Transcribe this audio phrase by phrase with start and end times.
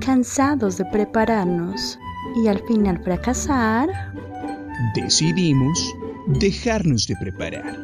[0.00, 1.98] Cansados de prepararnos
[2.42, 3.88] y al final fracasar,
[4.94, 5.94] decidimos
[6.26, 7.76] dejarnos de preparar.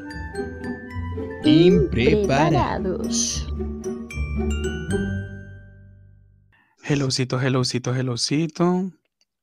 [1.44, 3.46] Impreparados.
[6.82, 8.92] Hellocito, hellocito, hellocito.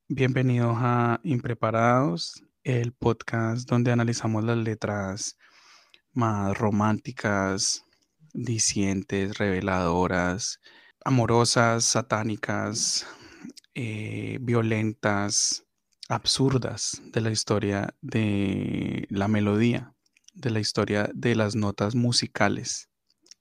[0.08, 5.38] Bienvenidos a Impreparados, el podcast donde analizamos las letras
[6.14, 7.86] más románticas,
[8.34, 10.60] dicientes, reveladoras,
[11.06, 13.08] amorosas, satánicas,
[13.76, 15.66] eh, violentas,
[16.10, 19.94] absurdas de la historia de la melodía,
[20.34, 22.90] de la historia de las notas musicales.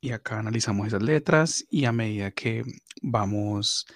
[0.01, 2.65] Y acá analizamos esas letras y a medida que
[3.03, 3.87] vamos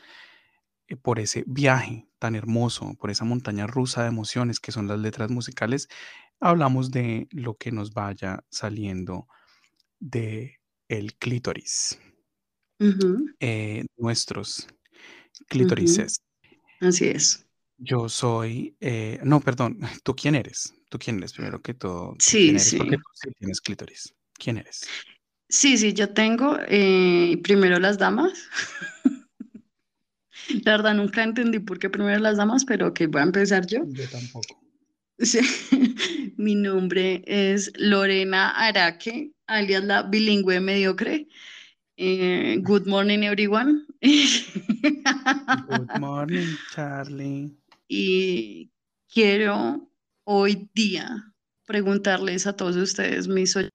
[0.89, 4.99] eh, por ese viaje tan hermoso, por esa montaña rusa de emociones que son las
[4.99, 5.89] letras musicales,
[6.41, 9.27] hablamos de lo que nos vaya saliendo
[9.99, 10.56] de
[10.89, 11.99] el clítoris,
[13.41, 14.69] eh, nuestros
[15.49, 16.21] clítorises.
[16.81, 17.47] Así es.
[17.79, 20.75] Yo soy, eh, no, perdón, ¿tú quién eres?
[20.89, 22.15] ¿Tú quién eres primero que todo?
[22.19, 22.79] Sí, sí.
[22.79, 24.15] Porque tú sí tienes clítoris.
[24.35, 24.83] ¿Quién eres?
[25.49, 28.49] Sí, sí, yo tengo eh, primero las damas.
[30.65, 33.81] La verdad nunca entendí por qué primero las damas, pero que voy a empezar yo.
[33.87, 34.63] Yo tampoco.
[35.19, 35.41] Sí.
[36.37, 41.29] Mi nombre es Lorena Araque, alias la bilingüe mediocre.
[41.97, 43.87] Eh, good morning, everyone.
[44.03, 47.57] Good morning, Charlie.
[47.89, 48.71] Y
[49.13, 49.89] quiero
[50.25, 51.33] hoy día
[51.67, 53.73] preguntarles a todos ustedes, mis oyentes,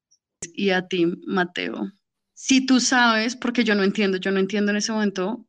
[0.53, 1.91] y a ti, Mateo,
[2.33, 5.47] si tú sabes, porque yo no entiendo, yo no entiendo en ese momento,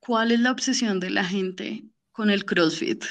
[0.00, 3.04] ¿cuál es la obsesión de la gente con el CrossFit?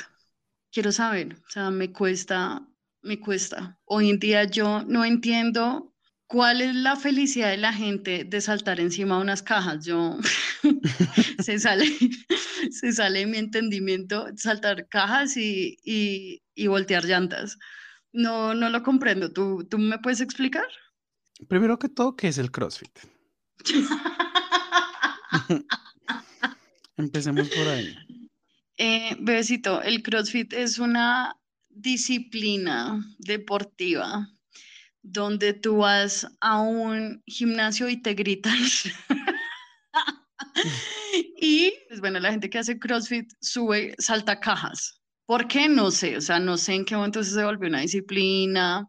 [0.72, 2.68] Quiero saber, o sea, me cuesta,
[3.02, 3.80] me cuesta.
[3.86, 5.93] Hoy en día yo no entiendo
[6.28, 9.86] ¿Cuál es la felicidad de la gente de saltar encima de unas cajas?
[9.86, 10.18] Yo
[11.40, 11.86] se sale,
[12.72, 17.58] se sale mi entendimiento saltar cajas y, y, voltear llantas.
[18.12, 19.32] No, no lo comprendo.
[19.32, 20.66] ¿Tú, ¿Tú me puedes explicar?
[21.48, 22.98] Primero que todo, ¿qué es el CrossFit?
[26.98, 27.96] Empecemos por ahí.
[28.78, 31.36] Eh, bebecito, el CrossFit es una
[31.70, 34.30] disciplina deportiva
[35.04, 38.56] donde tú vas a un gimnasio y te gritan.
[41.38, 45.02] y, pues bueno, la gente que hace CrossFit sube, salta cajas.
[45.26, 45.70] ¿Por qué?
[45.70, 48.88] No sé, o sea, no sé en qué momento se volvió una disciplina.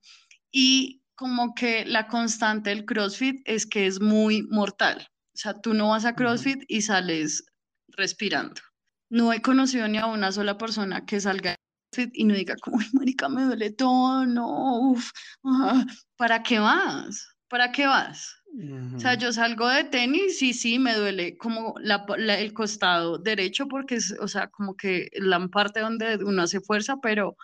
[0.51, 5.09] Y como que la constante del CrossFit es que es muy mortal.
[5.35, 7.45] O sea, tú no vas a CrossFit y sales
[7.89, 8.61] respirando.
[9.11, 11.57] No he conocido ni a una sola persona que salga
[12.12, 15.10] y no diga como, marica, me duele todo, no, uff,
[16.16, 17.28] ¿para qué vas?
[17.49, 18.34] ¿Para qué vas?
[18.94, 22.06] O sea, yo salgo de tenis y sí, me duele como la,
[22.38, 26.99] el costado derecho porque es, o sea, como que la parte donde uno hace fuerza,
[27.03, 27.37] pero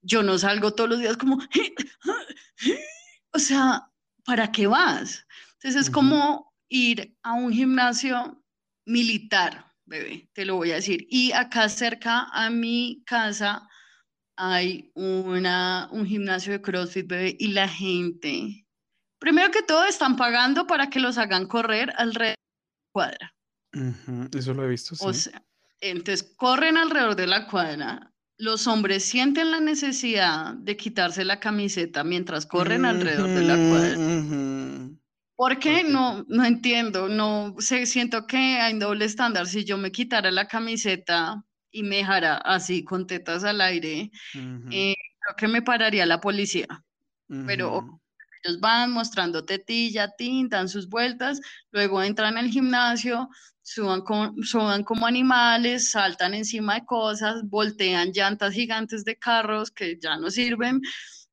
[0.00, 1.38] yo no salgo todos los días como,
[3.34, 3.90] o sea,
[4.24, 5.26] ¿para qué vas?
[5.54, 8.42] Entonces es como ir a un gimnasio
[8.86, 11.06] militar, bebé, te lo voy a decir.
[11.10, 13.68] Y acá cerca a mi casa
[14.42, 18.66] hay una, un gimnasio de CrossFit, bebé, y la gente,
[19.18, 23.34] primero que todo, están pagando para que los hagan correr alrededor de la cuadra.
[24.34, 25.04] Eso lo he visto, sí.
[25.06, 25.44] O sea,
[25.82, 28.14] entonces corren alrededor de la cuadra.
[28.38, 34.96] Los hombres sienten la necesidad de quitarse la camiseta mientras corren alrededor de la cuadra.
[35.36, 35.84] ¿Por qué?
[35.84, 37.10] No, no entiendo.
[37.10, 39.46] No sé, siento que hay doble estándar.
[39.46, 44.10] Si yo me quitara la camiseta y me dejara así con tetas al aire,
[44.70, 46.66] eh, creo que me pararía la policía.
[47.46, 48.00] Pero
[48.42, 53.28] ellos van mostrando tetilla, tintan sus vueltas, luego entran al gimnasio,
[53.62, 54.02] suban,
[54.42, 60.30] suban como animales, saltan encima de cosas, voltean llantas gigantes de carros que ya no
[60.30, 60.80] sirven.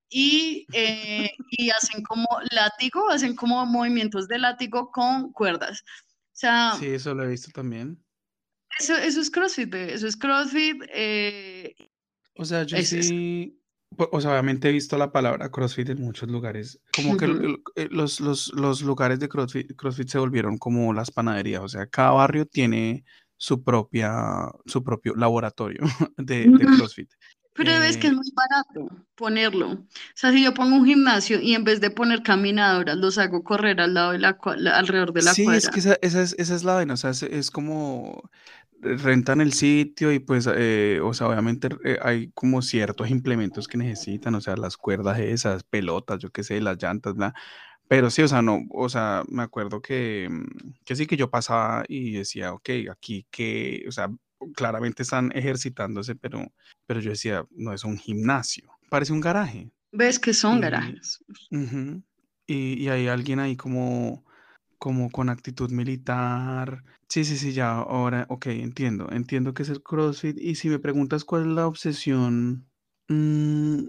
[0.09, 5.81] Y, eh, y hacen como látigo, hacen como movimientos de látigo con cuerdas.
[5.81, 7.99] O sea, sí, eso lo he visto también.
[8.79, 10.83] Eso, eso es CrossFit, eso es CrossFit.
[10.93, 11.75] Eh,
[12.35, 13.57] o sea, yo sí,
[13.97, 16.79] o sea, obviamente he visto la palabra CrossFit en muchos lugares.
[16.93, 17.27] Como que
[17.89, 21.61] los, los, los, lugares de CrossFit, CrossFit se volvieron como las panaderías.
[21.63, 23.05] O sea, cada barrio tiene
[23.37, 25.79] su propia, su propio laboratorio
[26.17, 27.11] de, de CrossFit.
[27.57, 29.71] Pero es que es eh, muy barato ponerlo.
[29.71, 33.43] O sea, si yo pongo un gimnasio y en vez de poner caminadoras, los hago
[33.43, 34.37] correr al lado de la,
[34.73, 35.59] alrededor de la sí, cuadra.
[35.59, 36.93] Sí, es que esa, esa, es, esa es la vaina.
[36.93, 38.29] O sea, es como
[38.81, 43.77] rentan el sitio y pues, eh, o sea, obviamente eh, hay como ciertos implementos que
[43.77, 47.33] necesitan, o sea, las cuerdas esas, pelotas, yo qué sé, las llantas, bla,
[47.87, 50.29] Pero sí, o sea, no, o sea, me acuerdo que,
[50.85, 54.09] que sí que yo pasaba y decía, ok, aquí que, o sea,
[54.55, 56.51] claramente están ejercitándose, pero,
[56.85, 59.71] pero yo decía, no es un gimnasio, parece un garaje.
[59.91, 61.23] ¿Ves que son garajes?
[62.45, 64.25] y, y, hay alguien ahí como,
[64.77, 66.83] como con actitud militar.
[67.09, 70.37] Sí, sí, sí, ya, ahora, ok, entiendo, entiendo que es el CrossFit.
[70.39, 72.67] Y si me preguntas cuál es la obsesión,
[73.07, 73.85] mm,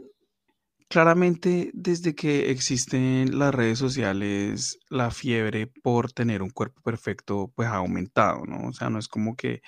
[0.89, 7.69] claramente desde que existen las redes sociales, la fiebre por tener un cuerpo perfecto, pues
[7.69, 8.69] ha aumentado, ¿no?
[8.69, 9.63] O sea, no es como que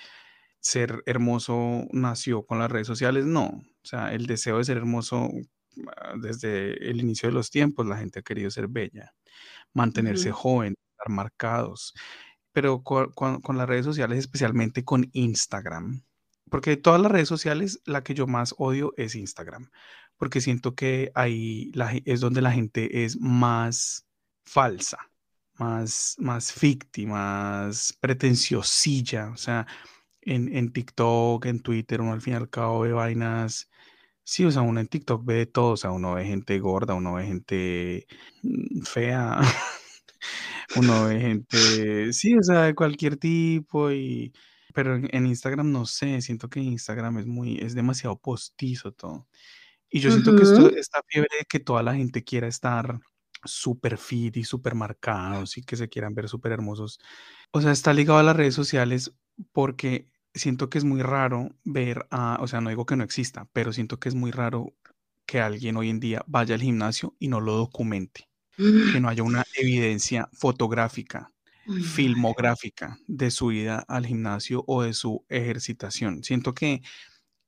[0.61, 3.47] ser hermoso nació con las redes sociales, no.
[3.47, 5.29] O sea, el deseo de ser hermoso
[5.97, 9.13] ah, desde el inicio de los tiempos, la gente ha querido ser bella,
[9.73, 11.93] mantenerse joven, estar marcados.
[12.53, 16.03] Pero con, con, las redes sociales, especialmente con Instagram,
[16.49, 19.71] porque de todas las redes sociales, la que yo más odio es Instagram,
[20.17, 24.05] porque siento que ahí la, es donde la gente es más
[24.45, 24.99] falsa,
[25.55, 29.65] más, más ficti, más pretenciosilla, o sea,
[30.21, 33.69] en, en TikTok, en Twitter, uno al fin y al cabo ve vainas.
[34.23, 36.93] Sí, o sea, uno en TikTok ve de todo, o sea, uno ve gente gorda,
[36.93, 38.07] uno ve gente
[38.43, 39.39] mm, fea,
[40.77, 44.33] uno ve gente, sí, o sea, de cualquier tipo y,
[44.73, 49.27] pero en, Instagram no sé, siento que Instagram es muy, es demasiado postizo todo.
[49.89, 52.99] Y yo siento que esto, esta fiebre de que toda la gente quiera estar
[53.43, 56.99] súper fit y súper marcados y que se quieran ver súper hermosos,
[57.51, 59.13] o sea, está ligado a las redes sociales
[59.51, 63.47] porque siento que es muy raro ver a, o sea, no digo que no exista,
[63.53, 64.73] pero siento que es muy raro
[65.25, 69.23] que alguien hoy en día vaya al gimnasio y no lo documente, que no haya
[69.23, 71.31] una evidencia fotográfica,
[71.93, 76.23] filmográfica de su ida al gimnasio o de su ejercitación.
[76.23, 76.81] Siento que,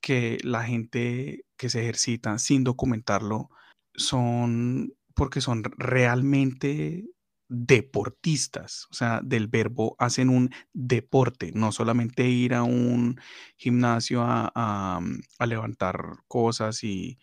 [0.02, 3.50] que la gente que se ejercita sin documentarlo
[3.96, 7.06] son porque son realmente
[7.50, 13.20] deportistas, o sea, del verbo hacen un deporte, no solamente ir a un
[13.58, 17.20] gimnasio a, mm, levantar cosas y,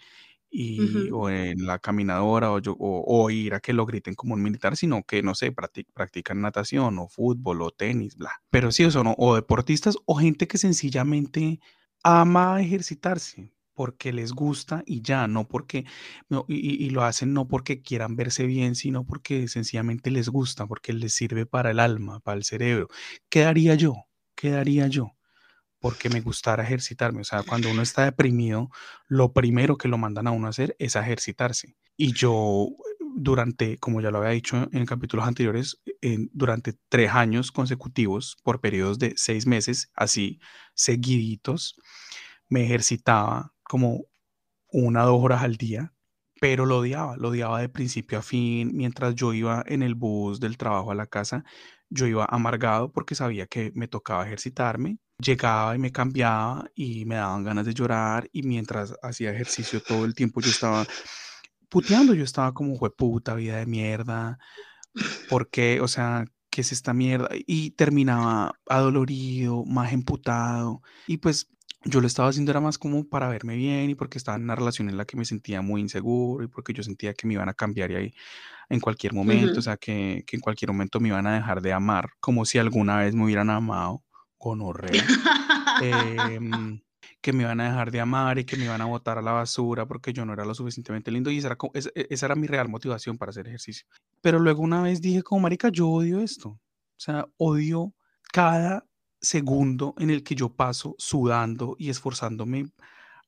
[1.12, 5.04] o en la caminadora o, o, ir a que lo griten como un militar, sino
[5.04, 8.42] que, no sé, practican natación o fútbol o tenis, bla.
[8.50, 11.60] Pero sí, eso no, o deportistas o gente que sencillamente
[12.02, 15.86] ama ejercitarse, porque les gusta y ya, no porque,
[16.28, 20.92] no, y, lo hacen no porque quieran verse bien, sino porque sencillamente les gusta, porque
[20.92, 22.88] les sirve para el alma, para el cerebro.
[23.30, 24.04] ¿Qué haría yo?
[24.34, 25.12] ¿Qué haría yo?
[25.78, 27.22] Porque me gustara ejercitarme.
[27.22, 28.68] O sea, cuando uno está deprimido,
[29.08, 31.74] lo primero que lo mandan a uno a hacer es ejercitarse.
[31.96, 32.68] Y yo,
[33.16, 35.80] durante, como ya lo había dicho en capítulos anteriores,
[36.32, 40.38] durante tres años consecutivos, por periodos de seis meses, así
[40.74, 41.76] seguiditos,
[42.50, 44.06] me ejercitaba como
[44.72, 45.94] una o dos horas al día,
[46.40, 48.72] pero lo odiaba, lo odiaba de principio a fin.
[48.74, 51.44] Mientras yo iba en el bus del trabajo a la casa,
[51.88, 54.98] yo iba amargado porque sabía que me tocaba ejercitarme.
[55.18, 60.04] Llegaba y me cambiaba y me daban ganas de llorar y mientras hacía ejercicio todo
[60.04, 60.84] el tiempo yo estaba
[61.68, 64.38] puteando, yo estaba como, puta, vida de mierda,
[65.28, 67.28] porque, o sea, ¿qué es esta mierda?
[67.46, 71.48] Y terminaba adolorido, más emputado y pues
[71.84, 74.54] yo lo estaba haciendo era más como para verme bien y porque estaba en una
[74.54, 77.48] relación en la que me sentía muy inseguro y porque yo sentía que me iban
[77.48, 78.14] a cambiar y ahí
[78.68, 81.72] en cualquier momento, o sea, que, que, en cualquier momento me iban a dejar de
[81.72, 84.04] amar, como si alguna vez me hubieran amado
[84.38, 84.90] con horror,
[85.82, 86.80] em,
[87.20, 89.32] que me iban a dejar de amar y que me iban a botar a la
[89.32, 92.46] basura porque yo no era lo suficientemente lindo y esa era, e, esa era mi
[92.46, 93.86] real motivación para hacer ejercicio.
[94.20, 96.60] Pero luego una vez dije como, marica, yo odio esto, o
[96.96, 97.92] sea, odio
[98.32, 98.86] cada
[99.20, 102.70] segundo en el que yo paso sudando y esforzándome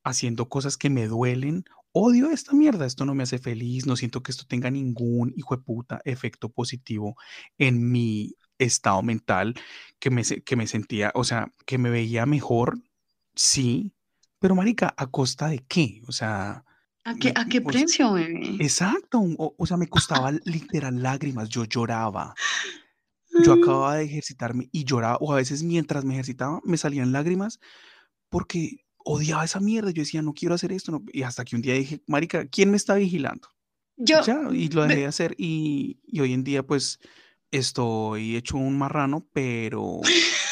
[0.05, 4.23] haciendo cosas que me duelen, odio esta mierda, esto no me hace feliz, no siento
[4.23, 7.17] que esto tenga ningún hijo de puta efecto positivo
[7.59, 9.55] en mi estado mental,
[9.99, 12.79] que me, que me sentía, o sea, que me veía mejor,
[13.35, 13.93] sí,
[14.39, 16.03] pero marica, ¿a costa de qué?
[16.07, 16.65] O sea...
[17.05, 18.57] ¿A qué, ¿a qué precio, bebé?
[18.61, 22.35] Exacto, o, o sea, me costaba literal lágrimas, yo lloraba.
[23.45, 27.61] Yo acababa de ejercitarme y lloraba, o a veces mientras me ejercitaba me salían lágrimas
[28.29, 29.91] porque odiaba esa mierda.
[29.91, 31.03] Yo decía, no quiero hacer esto.
[31.13, 33.49] Y hasta que un día dije, Marica, ¿quién me está vigilando?
[33.97, 34.21] Yo.
[34.53, 35.35] y lo dejé de hacer.
[35.39, 36.99] Y, hoy en día, pues,
[37.51, 40.01] estoy hecho un marrano, pero,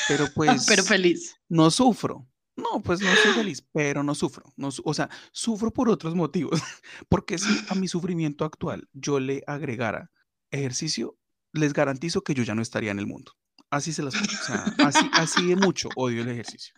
[0.08, 0.66] pero pues.
[0.66, 1.36] pero feliz.
[1.48, 2.26] No sufro.
[2.56, 4.52] No, pues no soy feliz, pero no sufro.
[4.56, 6.60] No, o sea, sufro por otros motivos.
[7.08, 10.10] Porque si a mi sufrimiento actual yo le agregara
[10.50, 11.16] ejercicio,
[11.52, 13.32] les garantizo que yo ya no estaría en el mundo.
[13.70, 16.74] Así se las o sea, así, así de mucho odio el ejercicio.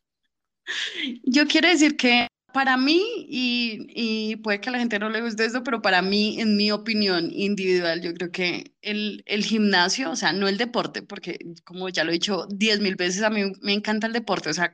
[1.25, 5.45] Yo quiero decir que Para mí, y, puede que a la gente no le guste
[5.45, 10.17] esto, pero para mí, en mi opinión individual, yo creo que el, el gimnasio, o
[10.17, 13.53] sea, no el deporte, porque como ya lo he dicho diez mil veces, a mí
[13.63, 14.73] me encanta el deporte, o sea,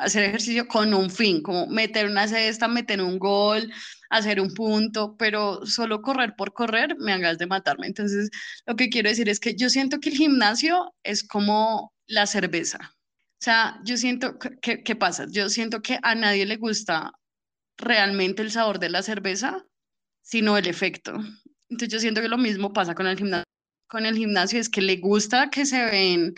[0.00, 3.72] hacer ejercicio con un fin, como meter una cesta, meter un gol,
[4.10, 7.86] hacer un punto, pero solo correr por correr me hagas de matarme.
[7.86, 8.30] Entonces,
[8.66, 12.95] lo que quiero decir es que yo siento que el gimnasio es como la cerveza.
[13.38, 15.26] O sea, yo siento, que, ¿qué pasa?
[15.30, 17.12] Yo siento que a nadie le gusta
[17.76, 19.66] realmente el sabor de la cerveza,
[20.22, 21.12] sino el efecto.
[21.68, 23.44] Entonces, yo siento que lo mismo pasa con el gimnasio.
[23.88, 26.34] Con el gimnasio es que le gusta que se ven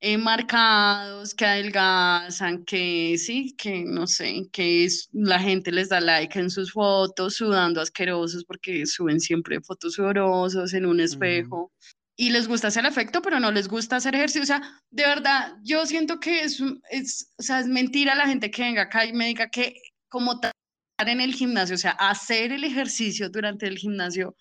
[0.00, 6.00] eh, marcados, que adelgazan, que sí, que no sé, que es, la gente les da
[6.00, 11.72] like en sus fotos, sudando asquerosos porque suben siempre fotos sudorosos en un espejo.
[12.18, 14.42] Y les gusta hacer efecto, pero no les gusta hacer ejercicio.
[14.42, 18.50] O sea, de verdad, yo siento que es, es, o sea, es mentira la gente
[18.50, 19.74] que venga acá y me diga que
[20.08, 20.52] como estar
[20.98, 24.34] en el gimnasio, o sea, hacer el ejercicio durante el gimnasio,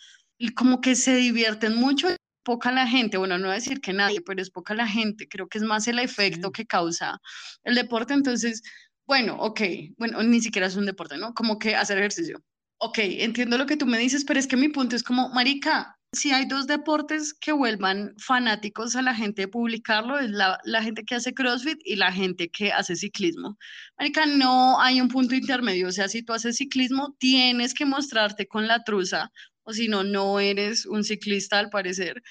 [0.56, 2.08] como que se divierten mucho
[2.44, 5.28] poca la gente, bueno, no voy a decir que nadie, pero es poca la gente,
[5.28, 7.20] creo que es más el efecto que causa
[7.64, 8.62] el deporte, entonces,
[9.08, 9.62] bueno, ok,
[9.98, 11.34] bueno, ni siquiera es un deporte, ¿no?
[11.34, 12.42] Como que hacer ejercicio.
[12.78, 15.98] Ok, entiendo lo que tú me dices, pero es que mi punto es como, Marica,
[16.16, 20.82] si hay dos deportes que vuelvan fanáticos a la gente de publicarlo, es la, la,
[20.82, 23.58] gente que hace CrossFit y la gente que hace ciclismo.
[23.98, 28.48] Marica, no hay un punto intermedio, o sea, si tú haces ciclismo, tienes que mostrarte
[28.48, 29.32] con la truza
[29.66, 32.22] o si no, no eres un ciclista al parecer.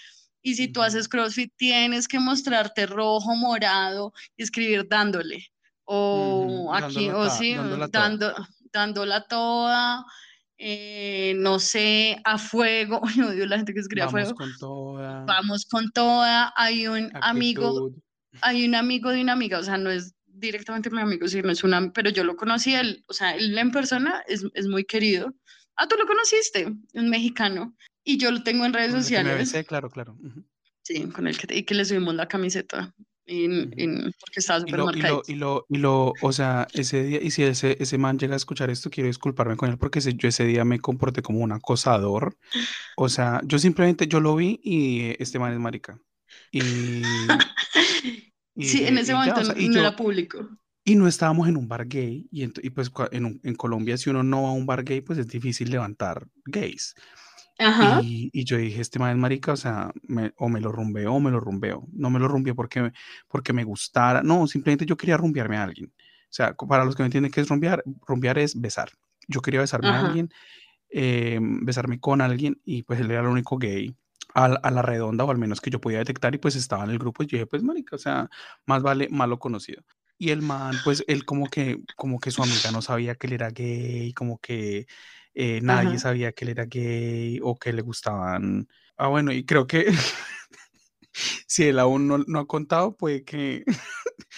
[0.41, 5.47] Y si tú haces CrossFit, tienes que mostrarte rojo, morado y escribir dándole.
[5.85, 7.57] O aquí, o sí,
[7.91, 8.35] dando,
[8.73, 10.05] dándola toda.
[10.59, 13.01] Eh, no sé, a fuego.
[13.29, 14.35] Odio la gente que escribe a fuego.
[14.35, 15.25] Vamos con toda.
[15.25, 16.53] Vamos con toda.
[16.57, 17.91] Hay un amigo,
[18.41, 21.65] hay un amigo de una amiga, o sea, no es directamente mi amigo, sino es
[21.65, 25.33] una, pero yo lo conocí, él, o sea, él en persona es, es muy querido.
[25.77, 27.77] Ah, tú lo conociste, un mexicano.
[28.05, 29.55] Y yo lo tengo en redes sociales.
[29.67, 30.17] Claro, claro.
[30.83, 32.95] Sí, con el que, y que le subimos la camiseta.
[33.27, 33.71] En,
[34.21, 35.23] porque estaba súper marcado.
[35.27, 38.37] Y lo, y lo, o sea, ese día, y si ese, ese man llega a
[38.37, 42.37] escuchar esto, quiero disculparme con él porque yo ese día me comporté como un acosador.
[42.97, 45.99] O sea, yo simplemente, yo lo vi y este man es marica.
[46.53, 46.61] Y,
[48.59, 50.47] sí, en ese momento no, era público.
[50.85, 54.23] Y no estábamos en un bar gay, y, y pues en, en, Colombia si uno
[54.23, 56.95] no va a un bar gay, pues es difícil levantar gays.
[57.59, 58.01] Ajá.
[58.03, 61.15] Y, y, yo dije, este man es marica, o sea, me, o me lo rumbeo
[61.15, 61.87] o me lo rumbeo.
[61.93, 62.93] No me lo rumbeé porque,
[63.29, 65.93] porque me gustara, no, simplemente yo quería rumbearme a alguien.
[65.97, 68.91] O sea, para los que no entienden qué es rumbear, rumbear es besar.
[69.29, 70.31] Yo quería besarme a alguien,
[70.91, 73.95] eh, besarme con alguien, y pues él era el único gay
[74.35, 76.91] a, a, la redonda, o al menos que yo podía detectar, y pues estaba en
[76.91, 78.29] el grupo, y yo dije, pues marica, o sea,
[78.67, 79.85] más vale malo conocido.
[80.19, 83.33] Y el man, pues él como que, como que su amiga no sabía que él
[83.35, 84.87] era gay, como que
[85.35, 88.69] eh, nadie sabía que él era gay o que le gustaban.
[88.97, 89.87] Ah, bueno, y creo que
[91.47, 93.65] si él aún no, no, ha contado, puede que...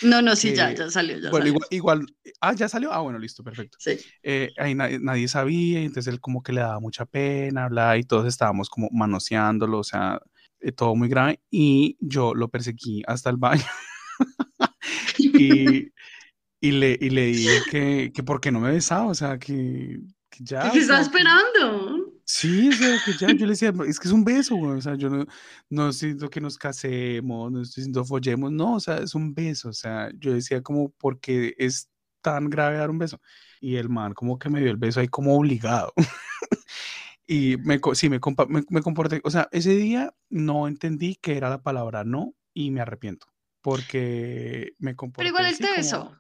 [0.03, 1.19] No, no, sí, ya, ya salió.
[1.19, 2.07] Ya bueno, Igual, igual,
[2.41, 2.93] ah, ya salió.
[2.93, 3.76] Ah, bueno, listo, perfecto.
[3.81, 3.99] Sí.
[4.23, 8.05] Eh, ahí nadie, nadie, sabía, entonces él como que le daba mucha pena hablar y
[8.05, 10.21] todos estábamos como manoseándolo, o sea,
[10.61, 11.41] eh, todo muy grave.
[11.50, 13.65] Y yo lo perseguí hasta el baño.
[15.19, 15.93] y,
[16.61, 19.99] y, le, y le dije que, que por qué no me besaba, o sea, que,
[19.99, 20.71] que ya.
[20.71, 22.12] ¿Qué estaba esperando?
[22.25, 24.81] Sí, o sea, que ya, yo le decía, es que es un beso, güey, o
[24.81, 25.26] sea, yo no,
[25.71, 29.69] no siento que nos casemos, no estoy diciendo follemos, no, o sea, es un beso,
[29.69, 31.88] o sea, yo decía como, ¿por qué es
[32.23, 33.21] tan grave dar un beso?
[33.61, 35.93] Y el man como que me dio el beso ahí como obligado.
[37.26, 41.49] y me, sí, me, me, me comporté, o sea, ese día no entendí que era
[41.49, 43.28] la palabra no y me arrepiento
[43.66, 46.16] porque me comporté Pero igual él te besó.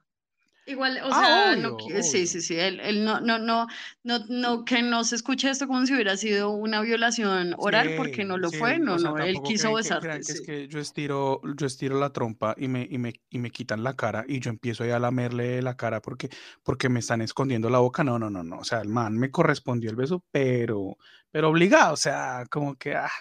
[0.68, 3.68] Igual, o sea, no, sí, sí, sí, él, él, no, no, no,
[4.02, 8.24] no, no, que no se escuche esto como si hubiera sido una violación oral, porque
[8.24, 10.16] no lo fue, no, no, él quiso besarte.
[10.18, 13.84] es que yo estiro, yo estiro la trompa y me, y me, y me quitan
[13.84, 16.30] la cara y yo empiezo a lamerle la cara porque,
[16.64, 19.30] porque me están escondiendo la boca, no, no, no, no, o sea, el man me
[19.30, 20.98] correspondió el beso, pero,
[21.30, 23.12] pero obligado, o sea, como que, ah,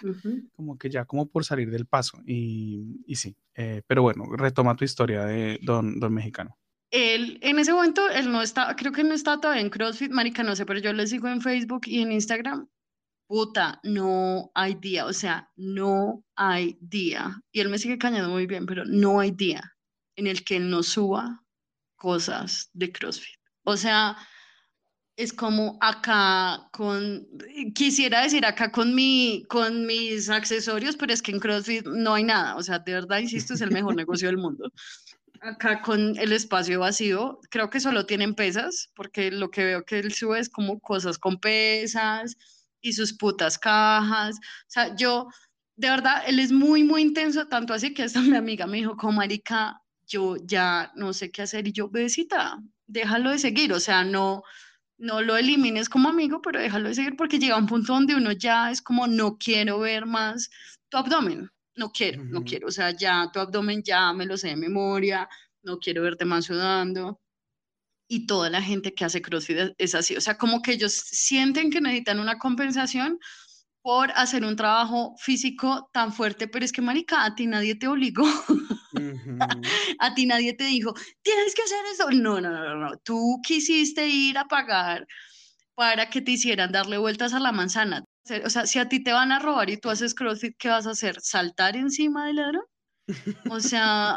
[0.56, 4.74] como que ya como por salir del paso y, y sí, eh, pero bueno, retoma
[4.74, 6.56] tu historia de don, don mexicano
[6.90, 10.42] él, en ese momento, él no está, creo que no está todavía en CrossFit, marica,
[10.42, 12.68] no sé, pero yo le sigo en Facebook y en Instagram.
[13.28, 17.40] Puta, no hay día, o sea, no hay día.
[17.50, 19.76] Y él me sigue cañando muy bien, pero no hay día
[20.16, 21.42] en el que él no suba
[21.96, 23.40] cosas de CrossFit.
[23.64, 24.16] O sea,
[25.16, 27.26] es como acá con,
[27.74, 32.24] quisiera decir acá con mi, con mis accesorios, pero es que en CrossFit no hay
[32.24, 32.56] nada.
[32.56, 34.70] O sea, de verdad, insisto, es el mejor negocio del mundo.
[35.46, 39.98] Acá con el espacio vacío, creo que solo tienen pesas, porque lo que veo que
[39.98, 42.36] él sube es como cosas con pesas
[42.80, 44.36] y sus putas cajas.
[44.36, 45.28] O sea, yo,
[45.76, 48.96] de verdad, él es muy, muy intenso, tanto así que hasta mi amiga me dijo,
[48.96, 53.80] como marica, yo ya no sé qué hacer y yo, besita, déjalo de seguir, o
[53.80, 54.42] sea, no,
[54.98, 58.32] no lo elimines como amigo, pero déjalo de seguir porque llega un punto donde uno
[58.32, 60.50] ya es como, no quiero ver más
[60.88, 64.48] tu abdomen, no quiero, no quiero, o sea, ya tu abdomen ya me lo sé
[64.48, 65.28] de memoria,
[65.62, 67.20] no quiero verte más sudando.
[68.08, 71.70] Y toda la gente que hace CrossFit es así, o sea, como que ellos sienten
[71.70, 73.18] que necesitan una compensación
[73.82, 77.86] por hacer un trabajo físico tan fuerte, pero es que, marica, a ti nadie te
[77.86, 78.24] obligó.
[80.00, 80.92] a ti nadie te dijo,
[81.22, 82.10] tienes que hacer eso.
[82.10, 82.96] No, no, no, no.
[83.04, 85.06] Tú quisiste ir a pagar
[85.76, 88.04] para que te hicieran darle vueltas a la manzana.
[88.44, 90.86] O sea, si a ti te van a robar y tú haces CrossFit, ¿qué vas
[90.86, 91.20] a hacer?
[91.20, 92.64] ¿Saltar encima del ladrón?
[93.50, 94.16] O sea,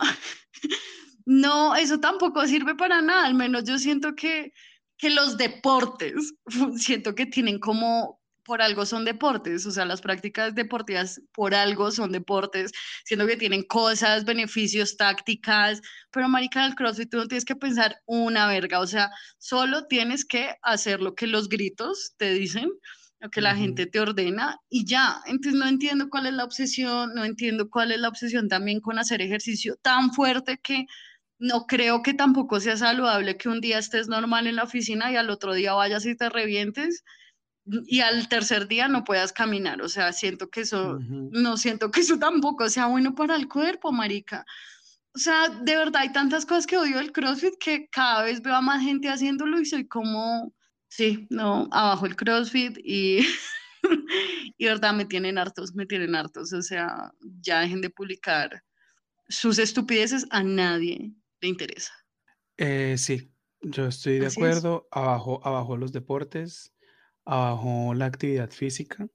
[1.25, 3.25] no, eso tampoco sirve para nada.
[3.25, 4.53] Al menos yo siento que,
[4.97, 6.33] que los deportes,
[6.77, 11.91] siento que tienen como, por algo son deportes, o sea, las prácticas deportivas por algo
[11.91, 12.71] son deportes,
[13.05, 18.01] siendo que tienen cosas, beneficios, tácticas, pero marica, del CrossFit tú no tienes que pensar
[18.07, 22.71] una verga, o sea, solo tienes que hacer lo que los gritos te dicen,
[23.19, 27.13] lo que la gente te ordena y ya, entonces no entiendo cuál es la obsesión,
[27.15, 30.85] no entiendo cuál es la obsesión también con hacer ejercicio tan fuerte que
[31.37, 35.15] no creo que tampoco sea saludable que un día estés normal en la oficina y
[35.15, 37.03] al otro día vayas y te revientes
[37.85, 39.81] y al tercer día no puedas caminar.
[39.81, 43.91] O sea, siento que eso, no siento que eso tampoco sea bueno para el cuerpo,
[43.91, 44.45] marica.
[45.13, 48.55] O sea, de verdad hay tantas cosas que odio el CrossFit que cada vez veo
[48.55, 50.53] a más gente haciéndolo y soy como,
[50.89, 53.25] sí, no, abajo el CrossFit y,
[54.57, 56.51] y verdad me tienen hartos, me tienen hartos.
[56.51, 58.63] O sea, ya dejen de publicar
[59.27, 61.93] sus estupideces, a nadie le interesa.
[62.57, 63.31] Eh, sí,
[63.61, 64.87] yo estoy de acuerdo.
[64.91, 66.73] Abajo, abajo los deportes
[67.29, 69.07] abajo la actividad física,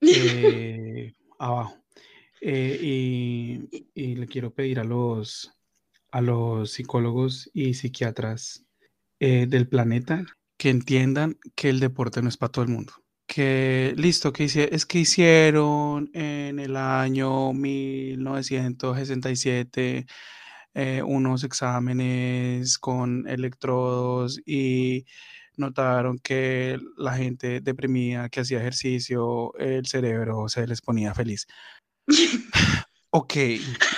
[0.00, 1.76] eh, abajo.
[2.40, 2.78] Eh,
[3.94, 5.52] y, le quiero pedir a los,
[6.10, 8.66] a los psicólogos y psiquiatras
[9.20, 12.92] eh, del planeta que entiendan que el deporte no es para todo el mundo.
[13.26, 20.06] Que listo, que es que hicieron en el año 1967
[21.04, 25.06] unos exámenes con electrodos y
[25.56, 31.46] notaron que la gente deprimida que hacía ejercicio, el cerebro se les ponía feliz.
[33.10, 33.34] ok,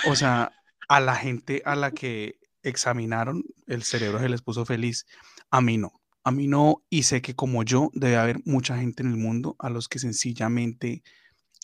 [0.07, 0.51] o sea,
[0.87, 5.05] a la gente a la que examinaron, el cerebro se les puso feliz.
[5.51, 5.98] A mí no.
[6.29, 9.55] A mí no, y sé que como yo, debe haber mucha gente en el mundo
[9.57, 11.01] a los que sencillamente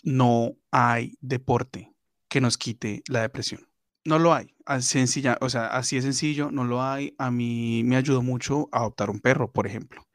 [0.01, 1.93] no hay deporte
[2.28, 3.69] que nos quite la depresión.
[4.06, 4.56] No lo hay.
[4.65, 7.13] Así, sencilla, o sea, así es sencillo, no lo hay.
[7.19, 10.08] A mí me ayudó mucho a adoptar un perro, por ejemplo.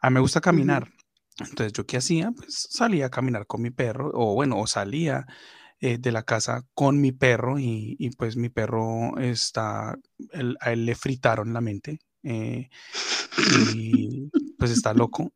[0.00, 0.92] A mí me gusta caminar.
[1.40, 2.30] Entonces, ¿yo qué hacía?
[2.30, 5.26] Pues salía a caminar con mi perro, o bueno, o salía
[5.80, 9.98] eh, de la casa con mi perro y, pues mi perro está,
[10.60, 12.68] a él le fritaron la mente eh,
[13.74, 15.32] y pues está loco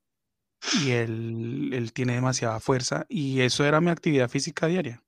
[0.85, 5.03] y él, él tiene demasiada fuerza y eso era mi actividad física diaria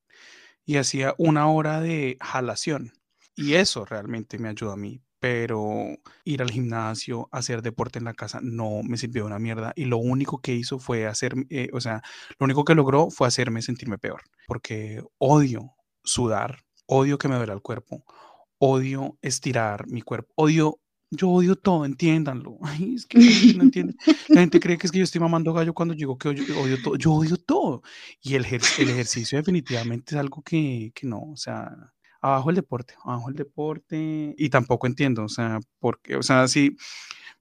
[0.66, 2.92] y hacía una hora de jalación.
[3.36, 5.00] Y eso realmente me ayudó a mí.
[5.20, 5.86] Pero
[6.24, 9.72] ir al gimnasio, hacer deporte en la casa, no me sirvió de una mierda.
[9.74, 12.02] Y lo único que hizo fue hacer, eh, o sea,
[12.38, 14.20] lo único que logró fue hacerme sentirme peor.
[14.46, 18.04] Porque odio sudar, odio que me duela el cuerpo,
[18.58, 20.78] odio estirar mi cuerpo, odio
[21.16, 22.58] yo odio todo, entiéndanlo.
[22.62, 23.18] Ay, es que
[23.56, 23.96] no entienden.
[24.28, 26.82] La gente cree que es que yo estoy mamando gallo cuando digo que yo odio
[26.82, 26.96] todo.
[26.96, 27.82] Yo odio todo.
[28.22, 32.94] Y el, el ejercicio definitivamente es algo que, que, no, o sea, abajo el deporte,
[33.04, 34.34] abajo el deporte.
[34.36, 36.76] Y tampoco entiendo, o sea, porque, o sea, si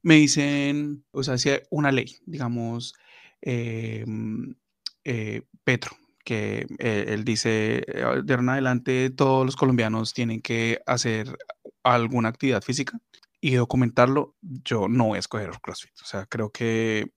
[0.01, 2.93] me dicen, o sea, si hay una ley, digamos,
[3.41, 4.55] em,
[5.03, 5.91] eh, Petro,
[6.23, 11.37] que eh, él dice, eh, de ahora en adelante todos los colombianos tienen que hacer
[11.83, 12.99] alguna actividad física
[13.43, 15.91] y documentarlo, yo no voy a escoger CrossFit.
[16.01, 17.11] O sea, creo que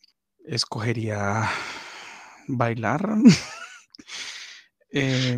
[0.44, 1.48] escogería
[2.48, 3.06] bailar.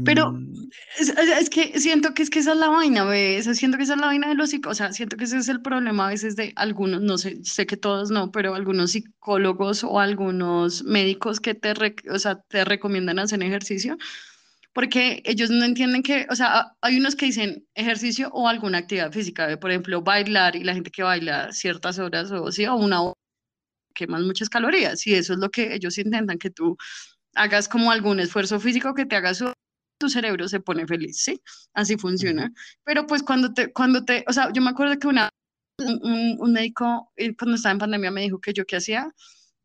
[0.05, 3.45] Pero Em, es, que siento que es que esa es la vaina, ¿ves?
[3.57, 5.49] Siento que esa es la vaina de los psicólogos, o sea, siento que ese es
[5.49, 9.85] el problema a veces de algunos, no sé, sé que todos no, pero algunos psicólogos
[9.85, 11.75] o algunos médicos que te,
[12.11, 13.97] o sea, te recomiendan hacer ejercicio,
[14.79, 19.11] porque ellos no entienden que, o sea, hay unos que dicen ejercicio o alguna actividad
[19.11, 23.03] física, por ejemplo, bailar y la gente que baila ciertas horas o, sí, o una
[23.03, 23.15] hora
[23.93, 26.77] queman muchas calorías y eso es lo que ellos intentan que tú
[27.35, 29.33] hagas como algún esfuerzo físico que te haga
[29.99, 31.43] tu cerebro se pone feliz, ¿sí?
[31.75, 32.53] Así funciona.
[32.85, 35.29] Pero pues cuando te, cuando te, o sea, yo me acuerdo que una,
[35.81, 39.13] un, un médico eh, cuando estaba en pandemia me dijo que yo qué hacía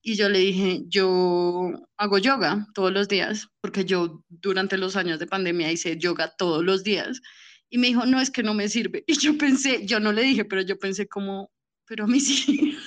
[0.06, 5.18] y yo le dije, yo hago yoga todos los días, porque yo durante los años
[5.18, 7.22] de pandemia hice yoga todos los días.
[7.70, 9.06] Y me dijo, no, es que no me sirve.
[9.08, 11.50] Y yo pensé, yo no le dije, pero yo pensé como,
[11.88, 12.78] pero a mí sí.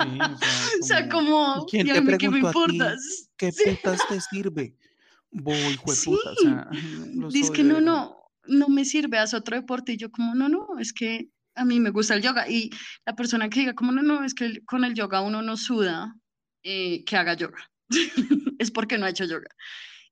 [0.80, 2.96] o sea, como, ¿quién te preguntó ¿qué me importa?
[3.36, 4.74] ¿Qué putas te sirve?
[5.30, 6.10] Voy, sí.
[6.10, 6.70] o sea,
[7.28, 9.92] Dice que no, no, no me sirve, haz otro deporte.
[9.92, 12.48] Y yo como, no, no, es que a mí me gusta el yoga.
[12.48, 12.70] Y
[13.04, 16.16] la persona que diga, como, no, no, es que con el yoga uno no suda,
[16.64, 17.70] eh, que haga yoga.
[18.58, 19.48] es porque no ha hecho yoga.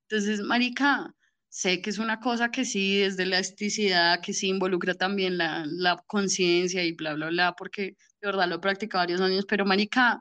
[0.07, 1.13] Entonces, marica,
[1.49, 5.65] sé que es una cosa que sí es de elasticidad, que sí involucra también la,
[5.67, 9.65] la conciencia y bla, bla, bla, porque de verdad lo he practicado varios años, pero
[9.65, 10.19] marica,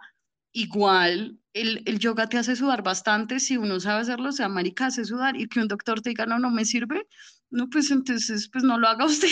[0.53, 4.87] igual el, el, yoga te hace sudar bastante si uno sabe hacerlo, o sea, marica
[4.87, 7.07] hace sudar y que un doctor te diga, no, no me sirve,
[7.53, 9.29] no, pues entonces, pues no lo haga usted.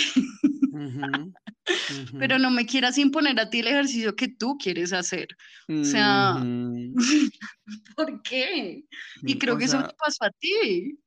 [2.18, 5.28] Pero no me quieras imponer a ti el ejercicio que tú quieres hacer.
[5.68, 6.34] O sea,
[7.96, 8.84] ¿por qué?
[9.22, 10.98] Y creo que eso te pasó a ti.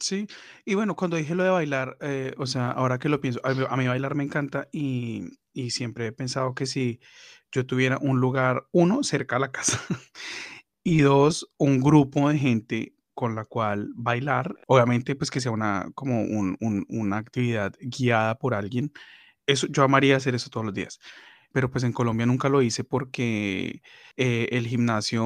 [0.00, 0.26] Sí,
[0.64, 3.76] y bueno, cuando dije lo de bailar, eh, o sea, ahora que lo pienso, a
[3.76, 7.00] mí, bailar me encanta y, y siempre he pensado que si
[7.52, 9.78] yo tuviera un lugar, uno, cerca a la casa,
[10.82, 15.90] y dos, un grupo de gente con la cual bailar, obviamente pues que sea una,
[15.94, 16.56] como un,
[16.88, 18.92] una actividad guiada por alguien,
[19.46, 21.00] eso, yo amaría hacer eso todos los días.
[21.52, 23.82] Pero pues en Colombia nunca lo hice porque
[24.16, 25.24] eh, el gimnasio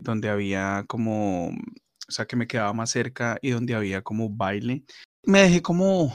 [0.00, 4.84] donde había como, o sea, que me quedaba más cerca y donde había como baile,
[5.24, 6.14] me dejé como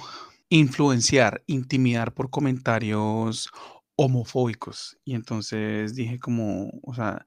[0.49, 3.49] influenciar, intimidar por comentarios
[3.95, 4.97] homofóbicos.
[5.05, 7.25] Y entonces dije como, o sea,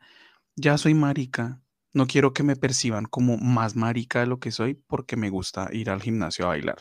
[0.57, 1.61] ya soy marica,
[1.93, 5.69] no quiero que me perciban como más marica de lo que soy porque me gusta
[5.73, 6.79] ir al gimnasio a bailar.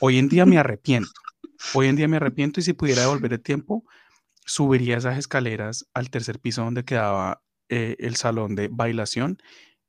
[0.00, 1.10] Hoy en día me arrepiento.
[1.74, 3.84] Hoy en día me arrepiento y si pudiera devolver el tiempo,
[4.44, 9.38] subiría esas escaleras al tercer piso donde quedaba eh, el salón de bailación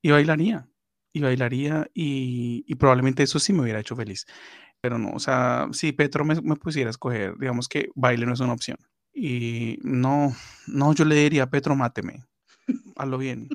[0.01, 0.67] y bailaría.
[1.13, 4.25] Y bailaría y, probablemente eso sí me hubiera hecho feliz.
[4.81, 8.33] Pero no, o sea, si Petro me, me pusiera a escoger, digamos que baile no
[8.33, 8.77] es una opción.
[9.13, 10.33] Y no,
[10.67, 12.23] no, yo le diría, Petro, máteme.
[12.95, 13.49] Hazlo bien.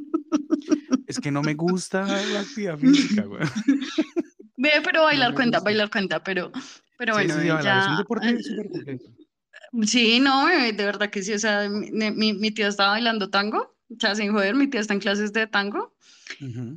[1.06, 3.42] Es que no me gusta la actividad física, güey.
[4.56, 6.50] Ve, pero bailar cuenta, bailar cuenta, pero,
[6.98, 7.80] pero bueno, sí, ya...
[7.80, 9.04] Es un deporte súper completo.
[9.82, 13.96] Sí, no, de verdad que sí, o sea, mi, mi, tía estaba bailando tango, o
[13.98, 15.94] sea, sin joder, mi tía está en clases de tango,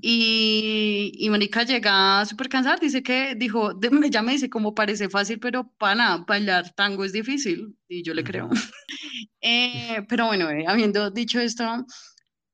[0.02, 5.40] y, y Mónica llega súper cansada, dice que, dijo, ya me dice como parece fácil,
[5.40, 8.50] pero para bailar tango es difícil, y yo le creo.
[9.42, 11.86] eh, pero bueno, eh, habiendo dicho esto,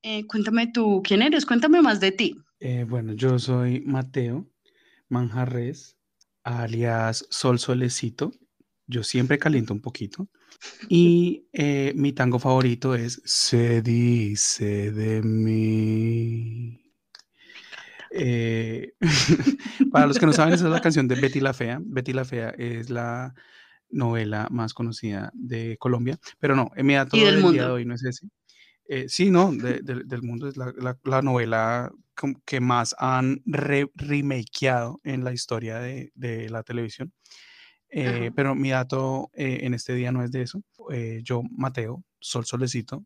[0.06, 1.48] eh, cuéntame tú, ¿quién eres?
[1.48, 2.38] Cuéntame más de ti.
[2.60, 4.48] Eh, bueno, yo soy Mateo
[5.10, 5.98] Manjarres,
[6.44, 8.32] alias Sol Solecito.
[8.86, 10.30] Yo siempre caliento un poquito.
[10.90, 16.82] Y eh, mi tango favorito es Se dice de mí.
[19.92, 21.80] para los que no saben, esa es la canción de Betty la Fea.
[21.84, 23.34] Betty la Fea es la
[23.90, 28.04] novela más conocida de Colombia, pero no, mi dato del, día de hoy no es
[28.04, 28.28] ese.
[28.88, 31.92] Eh, sí, no, del mundo es la, novela
[32.46, 37.12] que más han remakeado en la historia de, la televisión.
[37.90, 40.64] Eh, pero mi dato eh, en este día no es de eso.
[41.24, 43.06] yo, Mateo, Sol Solecito,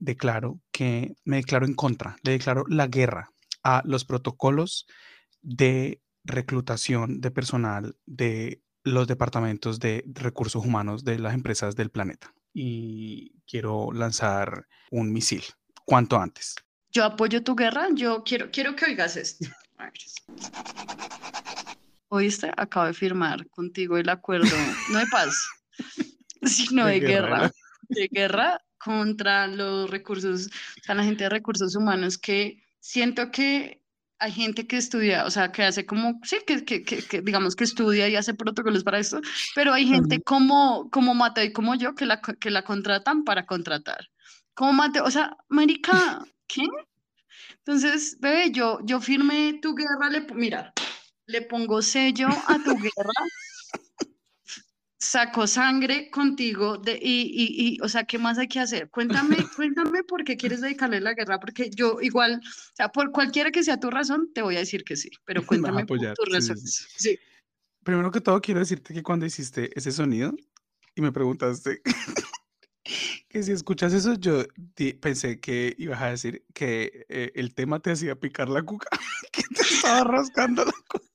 [0.00, 3.30] declaro que me declaro en contra, le declaro la guerra
[3.62, 4.86] a los protocolos
[5.42, 12.34] de reclutación de personal de los departamentos de recursos humanos de las empresas del planeta
[12.54, 15.44] y quiero lanzar un misil
[15.84, 16.56] cuanto antes.
[16.90, 19.46] Yo apoyo tu guerra, yo quiero, quiero que oigas esto.
[22.08, 24.56] Oíste, acabo de firmar contigo el acuerdo,
[24.90, 25.36] no de paz,
[26.42, 27.50] sino de, guerra,
[27.88, 33.81] de guerra contra los recursos, o sea, la gente de recursos humanos que siento que
[34.22, 37.64] hay gente que estudia, o sea, que hace como, sí, que, que, que, digamos que
[37.64, 39.20] estudia y hace protocolos para esto,
[39.56, 43.46] pero hay gente como, como Mateo y como yo que la, que la contratan para
[43.46, 44.08] contratar.
[44.54, 46.62] Como Mateo, o sea, marica, ¿qué?
[47.58, 50.72] Entonces, bebé, yo, yo firmé tu guerra, le, mira,
[51.26, 53.26] le pongo sello a tu guerra
[55.02, 58.88] sacó sangre contigo de, y, y, y, o sea, ¿qué más hay que hacer?
[58.88, 63.50] Cuéntame, cuéntame por qué quieres dedicarle la guerra, porque yo igual, o sea, por cualquiera
[63.50, 66.86] que sea tu razón, te voy a decir que sí, pero cuéntame por tus razones.
[66.96, 67.18] Sí,
[67.82, 70.32] Primero que todo, quiero decirte que cuando hiciste ese sonido
[70.94, 71.82] y me preguntaste
[73.28, 74.44] que si escuchas eso, yo
[75.00, 78.88] pensé que ibas a decir que eh, el tema te hacía picar la cuca,
[79.32, 81.06] que te estaba rascando la cuca.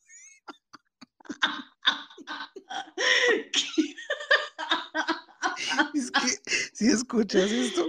[6.73, 7.85] si escuchas esto.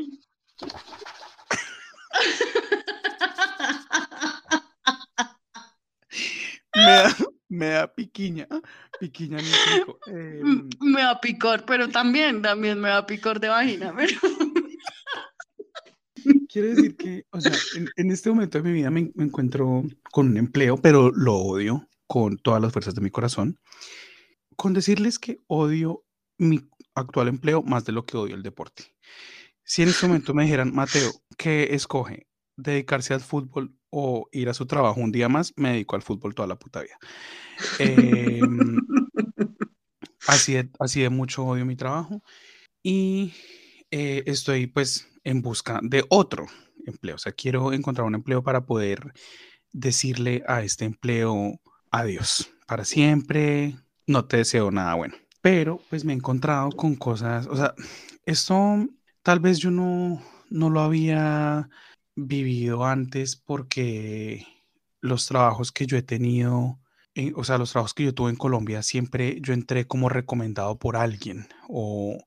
[6.75, 7.17] Me da,
[7.49, 8.47] me da, piquiña,
[9.01, 9.99] piquiña mi pico.
[10.07, 10.43] Eh,
[10.81, 14.17] me da picor, pero también, también me da picor de vagina, pero...
[16.49, 17.53] Quiere decir que, o sea,
[17.97, 22.39] en, este momento de mi vida me, encuentro con un empleo, pero lo odio con
[22.39, 23.59] todas las fuerzas de mi corazón.
[24.59, 26.05] Con decirles que odio
[26.37, 28.97] mi actual empleo más de lo que odio el deporte.
[29.63, 32.27] Si en este momento me dijeran, Mateo, ¿qué escoge?
[32.57, 35.53] ¿Dedicarse al fútbol o ir a su trabajo un día más?
[35.55, 36.99] Me dedico al fútbol toda la puta vida.
[37.79, 38.81] Em,
[40.27, 42.25] así, de, así de mucho odio mi trabajo.
[42.83, 43.35] Y
[43.93, 46.49] eh, estoy pues en busca de otro
[46.85, 47.15] empleo.
[47.15, 49.13] O sea, quiero encontrar un empleo para poder
[49.71, 51.61] decirle a este empleo
[51.93, 53.77] adiós para siempre.
[54.09, 55.15] No te deseo nada bueno.
[55.41, 57.75] Pero pues me he encontrado con cosas, o sea,
[58.27, 58.87] esto
[59.23, 61.69] tal vez yo no, no lo había
[62.17, 64.45] vivido antes porque
[65.01, 66.81] los trabajos que yo he tenido,
[67.15, 70.77] eh, o sea, los trabajos que yo tuve en Colombia, siempre yo entré como recomendado
[70.79, 72.19] por alguien o,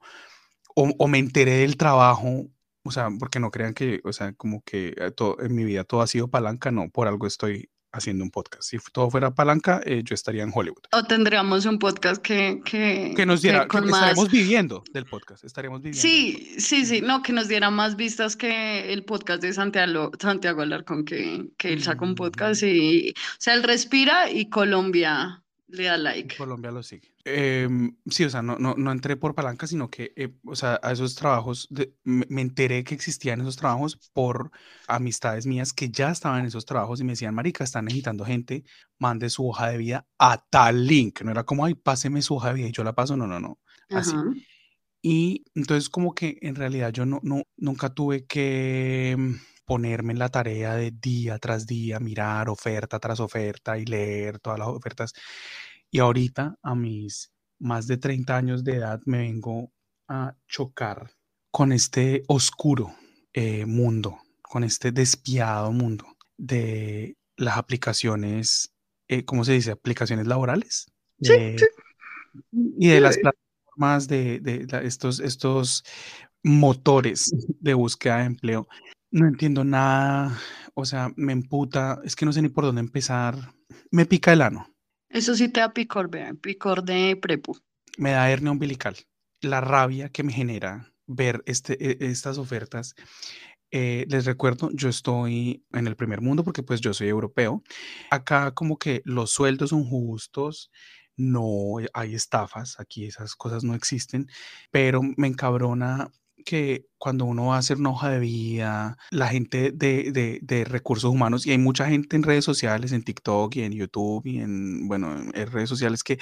[0.76, 2.48] o me enteré del trabajo
[2.84, 5.84] o sea, porque no crean que, o sea, como que eh, todo, en mi vida
[5.84, 8.64] todo ha sido palanca, no, por algo estoy haciendo un podcast.
[8.64, 10.84] Si todo fuera palanca, eh, yo estaría en Hollywood.
[10.92, 12.62] O tendríamos un podcast que...
[12.64, 16.02] Que, que nos diera, que, estaríamos viviendo del podcast, estaríamos viviendo.
[16.02, 20.62] Sí, sí, sí, no, que nos diera más vistas que el podcast de Santiago, Santiago
[20.62, 25.84] Alarcón, que, que él saca un podcast y, o sea, él respira y Colombia le
[25.86, 26.36] da like.
[26.38, 27.11] Colombia lo sigue.
[27.26, 30.80] Em, sí, o sea, no, no, no, entré por palanca, sino que, eh, o sea,
[30.82, 31.70] a esos trabajos,
[32.04, 34.52] me, enteré que existían esos trabajos por
[34.88, 38.64] amistades mías que ya estaban en esos trabajos y me decían, marica, están necesitando gente,
[38.98, 41.22] mande su hoja de vida a tal link.
[41.22, 43.40] No era como, ay, páseme su hoja de vida y yo la paso, no, no,
[43.40, 44.16] no, así.
[45.04, 49.18] Y entonces como que en realidad yo no, no, nunca tuve que
[49.66, 54.60] ponerme en la tarea de día tras día, mirar oferta tras oferta y leer todas
[54.60, 55.14] las ofertas.
[55.92, 59.72] Y ahorita, a mis más de 30 años de edad, me vengo
[60.08, 61.12] a chocar
[61.52, 62.96] con este oscuro
[63.34, 66.06] eh, mundo, con este despiado mundo
[66.38, 68.74] de las aplicaciones,
[69.10, 69.72] eh, ¿cómo se dice?
[69.72, 70.92] Aplicaciones laborales.
[71.22, 71.34] Sí,
[72.52, 75.84] Y de las plataformas de, de, estos, estos
[76.42, 78.68] motores de búsqueda de empleo.
[79.12, 80.40] No entiendo nada,
[80.74, 83.54] o sea, me emputa, es que no sé ni por dónde empezar.
[83.92, 84.71] Me pica el ano.
[85.12, 87.58] Eso sí te da picor, vean, picor de prepu.
[87.98, 88.96] Me da hernia umbilical.
[89.42, 92.96] La rabia que me genera ver este, e, estas ofertas.
[93.72, 97.62] Eh, les recuerdo, yo estoy en el primer mundo porque pues yo soy europeo.
[98.10, 100.72] Acá como que los sueldos son justos,
[101.18, 104.28] no hay estafas, aquí esas cosas no existen,
[104.72, 106.10] pero me encabrona
[106.42, 111.12] que cuando uno va a hacer una hoja de vida, la gente de, de, recursos
[111.12, 114.88] humanos, y hay mucha gente en redes sociales, en TikTok y en YouTube y en,
[114.88, 116.20] bueno, en redes sociales que,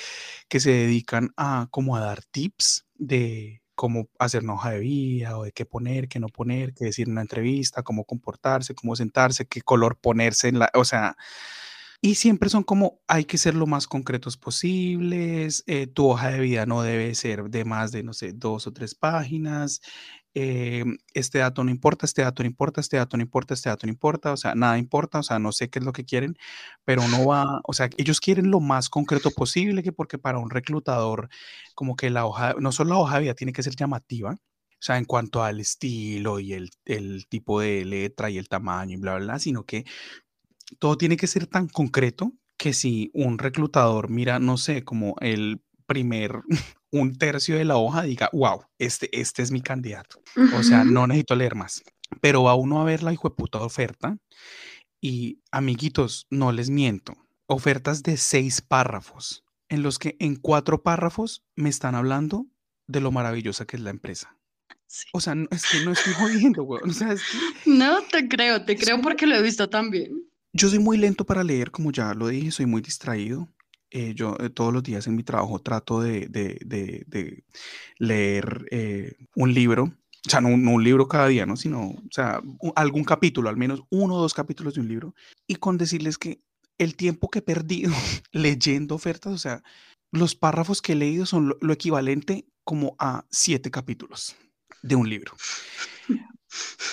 [0.47, 5.38] que se dedican a como a dar tips de cómo hacer una hoja de vida
[5.38, 8.95] o de qué poner, qué no poner, qué decir en una entrevista, cómo comportarse, cómo
[8.95, 11.15] sentarse, qué color ponerse en la, o sea,
[12.01, 16.39] y siempre son como, hay que ser lo más concretos posibles, eh, tu hoja de
[16.39, 19.81] vida no debe ser de más de, no sé, dos o tres páginas,
[20.33, 23.88] eh, este dato no importa, este dato no importa, este dato no importa, este dato
[23.88, 26.38] no importa, o sea, nada importa, o sea, no sé qué es lo que quieren,
[26.85, 30.49] pero no va, o sea, ellos quieren lo más concreto posible, que porque para un
[30.49, 31.29] reclutador,
[31.75, 34.81] como que la hoja, no solo la hoja de vida tiene que ser llamativa, o
[34.81, 36.69] sea, en cuanto al estilo y el,
[37.27, 39.85] tipo de letra y el tamaño y bla, bla, sino que
[40.77, 45.62] todo tiene que ser tan concreto que si un reclutador mira, no sé, como el
[45.88, 46.41] primer,
[46.91, 50.21] un tercio de la hoja, diga, wow, este, este es mi candidato.
[50.58, 51.84] O sea, no necesito leer más.
[52.21, 54.17] Pero va uno a ver la puta oferta
[55.01, 61.43] y, amiguitos, no les miento, ofertas de seis párrafos, en los que en cuatro párrafos
[61.55, 62.47] me están hablando
[62.88, 64.36] de lo maravillosa que es la empresa.
[65.13, 66.82] O sea, no, es que no estoy jodiendo, güey.
[66.84, 67.38] O sea, es que...
[67.69, 70.28] No, te creo, te creo porque lo he visto también.
[70.51, 73.47] Yo soy muy lento para leer, como ya lo dije, soy muy distraído.
[73.91, 76.29] Eh, yo eh, todos los días en mi trabajo trato de,
[77.97, 81.55] leer eh, un libro, o sea, no, un libro cada día, ¿no?
[81.55, 82.41] Sino, o sea,
[82.75, 85.15] algún capítulo, al menos uno o dos capítulos de un libro,
[85.47, 86.41] y con decirles que
[86.77, 87.91] el tiempo que he perdido
[88.31, 89.63] leyendo ofertas, o sea,
[90.12, 94.35] los párrafos que he leído son lo equivalente como a siete capítulos
[94.81, 95.33] de un libro.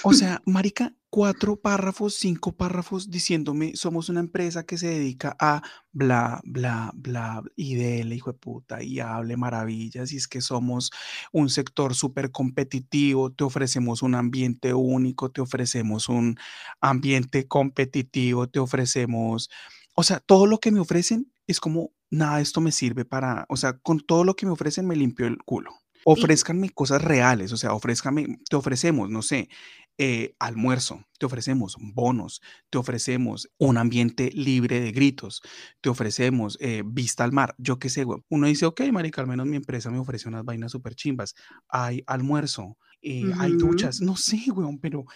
[0.02, 5.62] O sea, marica, cuatro párrafos, cinco párrafos diciéndome, somos una empresa que se dedica a
[5.92, 10.90] bla, bla, bla, y dele, hijo de puta, y hable maravillas, y es que somos
[11.32, 16.36] un sector súper competitivo, te ofrecemos un ambiente único, te ofrecemos un
[16.80, 19.48] ambiente competitivo, te ofrecemos,
[19.94, 23.56] o sea, todo lo que me ofrecen es como, nada, esto me sirve para, o
[23.56, 25.72] sea, con todo lo que me ofrecen me limpio el culo.
[26.08, 29.48] Ofrézcanme cosas reales, o sea, ofrézcanme, te ofrecemos, no sé,
[29.98, 35.42] eh, almuerzo, te ofrecemos bonos, te ofrecemos un ambiente libre de gritos,
[35.80, 38.20] te ofrecemos eh, vista al mar, yo qué sé, güey.
[38.28, 41.34] Uno dice, ok, marica, al menos mi empresa me ofrece unas vainas súper chimbas.
[41.68, 45.06] Hay almuerzo, eh, hay duchas, no sé, güey, pero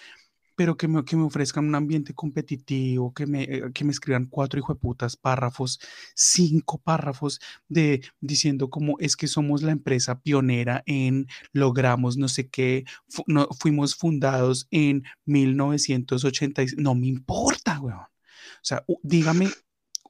[0.61, 4.27] pero que me, que me ofrezcan un ambiente competitivo, que me, eh, que me escriban
[4.27, 5.81] cuatro hijo de putas párrafos,
[6.15, 12.51] cinco párrafos de diciendo cómo es que somos la empresa pionera en logramos no sé
[12.51, 12.85] qué,
[13.27, 17.97] no, fuimos fundados en 1986, no me importa, weón.
[17.97, 19.49] O sea, dígame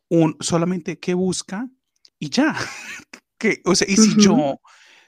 [0.09, 1.71] un, solamente qué busca
[2.19, 2.57] y ya.
[3.39, 4.61] que, o sea, y si yo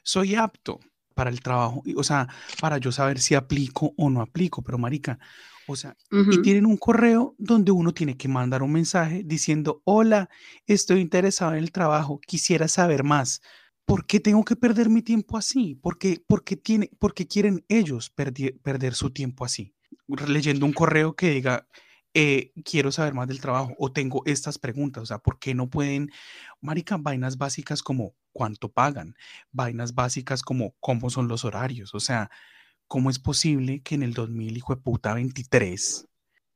[0.05, 0.79] soy apto
[1.15, 2.29] para el trabajo, o sea,
[2.61, 5.19] para yo saber si aplico o no aplico, pero marica,
[5.67, 10.29] o sea, y tienen un correo donde uno tiene que mandar un mensaje diciendo, hola,
[10.67, 13.41] estoy interesado en el trabajo, quisiera saber más.
[13.85, 15.75] ¿Por qué tengo que perder mi tiempo así?
[15.75, 19.75] ¿Por qué, porque tiene, porque quieren ellos perder su tiempo así?
[20.29, 21.67] Leyendo un correo que diga,
[22.15, 25.71] eh, quiero saber más del trabajo o tengo estas preguntas, o sea, ¿por qué no
[25.71, 26.11] pueden,
[26.61, 29.17] marica, vainas básicas como cuánto pagan,
[29.51, 32.31] vainas básicas como cómo son los horarios, o sea,
[32.87, 36.09] ¿cómo es posible que en el 2000, hijo de puta, 23,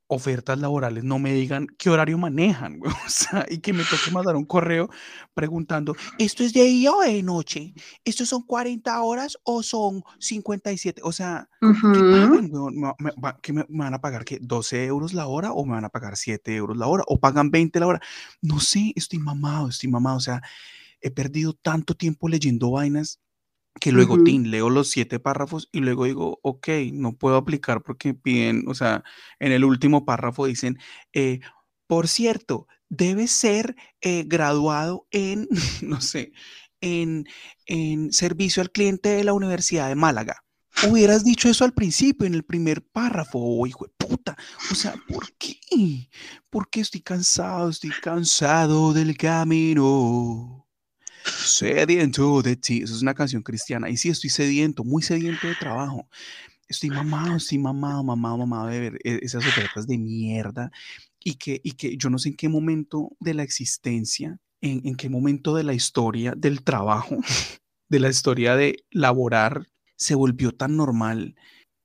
[0.07, 4.35] ofertas laborales no me digan qué horario manejan, o sea, y que me toque mandar
[4.35, 4.89] un correo
[5.33, 7.73] preguntando, ¿esto es de día o de noche?
[8.05, 11.01] ¿Esto son 40 horas o son 57?
[11.03, 12.51] O sea, ¿qué pagan,
[12.99, 13.11] ¿Me,
[13.53, 14.41] me, van a pagar qué?
[14.41, 17.03] ¿12 euros la hora o me van a pagar 7 euros la hora?
[17.07, 18.01] ¿O pagan 20 la hora?
[18.41, 20.41] No sé, estoy mamado, estoy mamado, o sea,
[21.01, 23.19] he perdido tanto tiempo leyendo vainas
[23.79, 28.63] que luego leo los siete párrafos y luego digo, ok, no puedo aplicar porque piden,
[28.67, 29.03] o sea,
[29.39, 30.77] en el último párrafo dicen,
[31.13, 31.39] eh,
[31.87, 35.47] por cierto, debe ser eh, graduado en,
[35.81, 36.31] no sé,
[36.81, 37.25] en,
[37.65, 40.43] en servicio al cliente de la Universidad de Málaga.
[40.87, 44.37] Hubieras dicho eso al principio, en el primer párrafo, oh, hijo de puta.
[44.71, 45.57] O sea, ¿por qué?
[46.51, 50.66] Porque estoy cansado, estoy cansado del camino.
[51.27, 52.81] Sediento de ti.
[52.83, 53.89] Eso es una canción cristiana.
[53.89, 56.07] Y sí, estoy sediento, muy sediento de trabajo.
[56.67, 60.71] Estoy mamado, estoy mamado, mamado, mamado de ver e, esas ofertas de mierda.
[61.23, 64.95] Y que, y que yo no sé en qué momento de la existencia, en, en
[64.95, 67.17] qué momento de la historia del trabajo,
[67.89, 71.35] de la historia de laborar, se volvió tan normal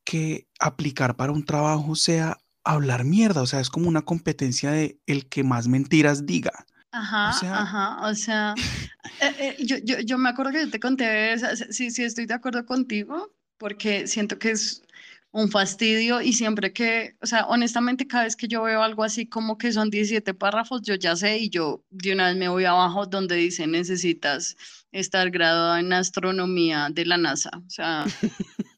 [0.04, 3.42] que aplicar para un trabajo sea hablar mierda.
[3.42, 6.66] O sea, es como una competencia de el que más mentiras diga.
[6.92, 8.54] Ajá, ajá, o sea,
[9.22, 11.36] eh, eh, yo, yo, yo, me acuerdo que yo te conté,
[11.70, 14.82] sí, sí, estoy de acuerdo contigo, porque siento que es
[15.30, 19.26] un fastidio y siempre que, o sea, honestamente, cada vez que yo veo algo así
[19.26, 22.66] como que son 17 párrafos, yo ya sé y yo de una vez me voy
[22.66, 24.56] abajo donde dice necesitas
[24.92, 28.04] estar graduado en astronomía de la NASA, o sea,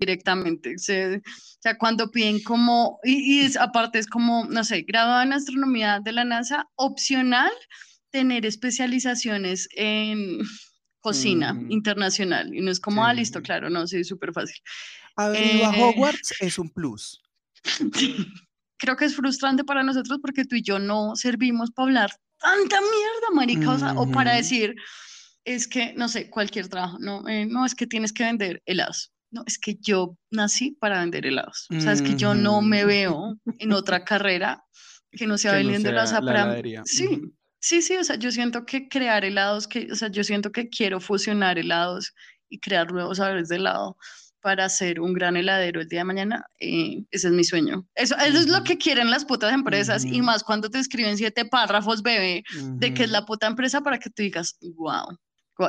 [0.00, 0.74] directamente.
[0.74, 0.78] o
[1.60, 6.12] sea, cuando piden como, y, y aparte es como, no sé, graduado en astronomía de
[6.12, 7.52] la NASA, opcional
[8.10, 10.40] tener especializaciones en
[11.00, 12.54] cocina internacional.
[12.54, 14.56] Y no es como, ah, listo, claro, no, sí, súper fácil.
[15.16, 17.20] Haber ido a eh, Hogwarts es un plus.
[18.78, 22.80] Creo que es frustrante para nosotros porque tú y yo no servimos para hablar tanta
[22.80, 24.74] mierda, marica, o, para decir,
[25.44, 29.12] es que, no sé, cualquier trabajo, no, eh, no, es que tienes que vender helados
[29.30, 31.66] no, es que yo nací para vender helados.
[31.76, 34.64] O sea, es que yo no me veo en otra carrera
[35.12, 36.12] que no sea vendiendo helados.
[36.84, 37.20] Sí,
[37.60, 40.68] sí, sí, o sea, yo siento que crear helados, que, o sea, yo siento que
[40.68, 42.12] quiero fusionar helados
[42.48, 43.96] y crear nuevos sabores de helado
[44.40, 47.86] para ser un gran heladero el día de mañana, eh, ese es mi sueño.
[47.94, 51.44] Eso, eso es lo que quieren las putas empresas y más cuando te escriben siete
[51.44, 52.42] párrafos, bebé,
[52.76, 55.16] de que es la puta empresa para que tú digas, wow.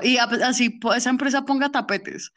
[0.02, 2.32] Y así esa empresa ponga tapetes.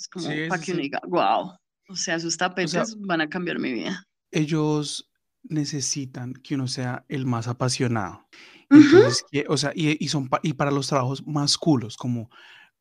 [0.00, 1.52] Es como para que uno diga, wow,
[1.88, 4.02] o sea, sus tapetes van a cambiar mi vida.
[4.30, 5.10] Ellos
[5.42, 8.26] necesitan que uno sea el más apasionado.
[8.70, 12.30] Entonces, o sea, y, son y para los trabajos más culos, como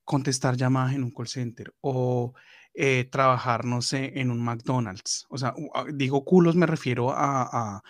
[0.06, 2.34] contestar llamadas en un call center o
[2.74, 5.26] eh, trabajar, no sé, en un McDonald's.
[5.30, 5.54] O sea,
[5.94, 7.82] digo culos, me refiero a,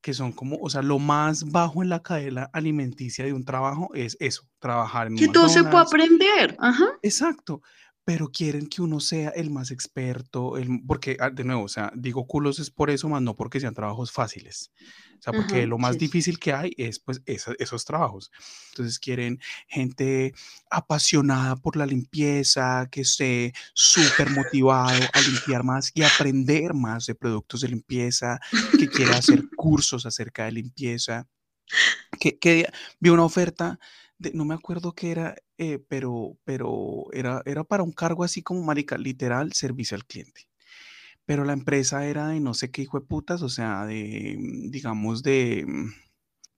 [0.00, 3.90] que son como, o sea, lo más bajo en la cadena alimenticia de un trabajo
[3.92, 6.56] es eso, trabajar en un Que todo se puede aprender.
[6.58, 6.86] Ajá.
[7.02, 7.60] Exacto
[8.08, 11.92] pero quieren que uno sea el más experto, el, porque, ah, de nuevo, o sea,
[11.94, 14.72] digo culos es por eso, más no porque sean trabajos fáciles.
[15.18, 18.32] O sea, porque lo más difícil que hay es, pues, esos trabajos.
[18.70, 20.32] Entonces quieren gente
[20.70, 27.14] apasionada por la limpieza, que esté súper motivado a limpiar más y aprender más de
[27.14, 28.40] productos de limpieza,
[28.78, 31.28] que quiera hacer cursos acerca de limpieza.
[32.18, 33.78] Que, que vi una oferta
[34.34, 38.62] no me acuerdo qué era, eh, pero, pero era, era para un cargo así como
[38.62, 40.48] marica, literal, servicio al cliente.
[41.26, 44.70] Pero la empresa era de no sé qué hijo de putas, o sea, de, mm,
[44.70, 45.92] digamos, de mm,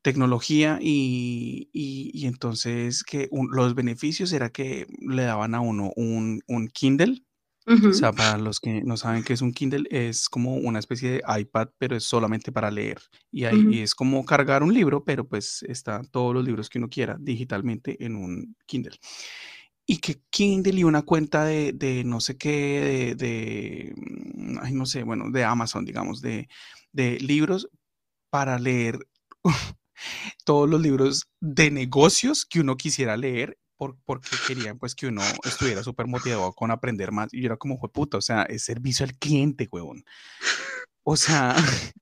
[0.02, 6.68] tecnología y, y, entonces que los beneficios era que le daban a uno un, un
[6.68, 7.22] Kindle
[7.66, 11.10] o sea, para los que no saben qué es un Kindle, es como una especie
[11.10, 13.00] de iPad, pero es solamente para leer.
[13.30, 16.88] Y ahí es como cargar un libro, pero pues están todos los libros que uno
[16.88, 18.98] quiera digitalmente en un Kindle.
[19.86, 25.02] Y que Kindle y una cuenta de, no sé qué, de, mm, ay, no sé,
[25.02, 26.48] bueno, de Amazon, digamos, de,
[26.92, 27.68] de libros
[28.30, 28.98] para leer
[30.44, 33.58] todos los libros de negocios que uno quisiera leer
[34.04, 37.32] porque querían pues que uno estuviera súper motivado con aprender más.
[37.32, 40.04] Y yo era como, fue puta, o sea, es servicio al cliente, huevón.
[41.02, 41.56] O sea,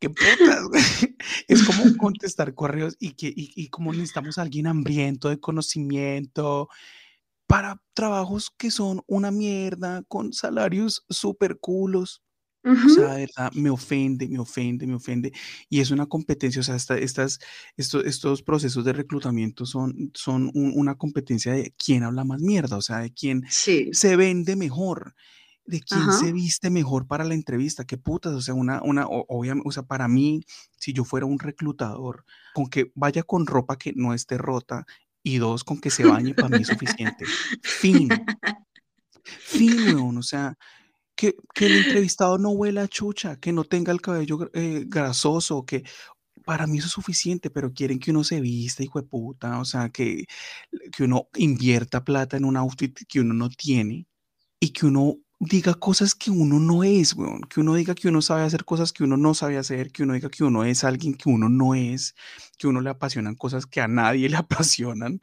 [0.00, 0.64] qué putas,
[1.48, 6.68] Es como contestar correos y, que, y, y como necesitamos a alguien hambriento de conocimiento
[7.46, 12.22] para trabajos que son una mierda, con salarios súper culos.
[12.66, 15.32] O sea, de verdad, me ofende, me ofende, me ofende.
[15.68, 17.38] Y es una competencia, o sea, estas,
[17.76, 22.82] estos, estos procesos de reclutamiento son, son una competencia de quién habla más mierda, o
[22.82, 25.14] sea, de quién se vende mejor,
[25.64, 27.84] de quién se viste mejor para la entrevista.
[27.84, 30.42] Qué putas, o sea, una, una, obviamente, o sea, para mí,
[30.78, 34.86] si yo fuera un reclutador, con que vaya con ropa que no esté rota
[35.22, 37.24] y dos, con que se bañe, para mí es suficiente.
[37.62, 38.08] Fin.
[39.22, 40.56] Fin, weón, o sea,
[41.16, 45.84] que, el entrevistado no huela a chucha, que no tenga el cabello eh, grasoso, que
[46.44, 49.64] para mí eso es suficiente, pero quieren que uno se vista, hijo de puta, o
[49.64, 50.26] sea, que,
[50.92, 54.06] que uno invierta plata en un outfit que uno no tiene
[54.60, 57.42] y que uno diga cosas que uno no es, weón.
[57.42, 60.14] que uno diga que uno sabe hacer cosas que uno no sabe hacer, que uno
[60.14, 62.14] diga que uno es alguien que uno no es,
[62.58, 65.20] que uno le apasionan cosas que a nadie le apasionan,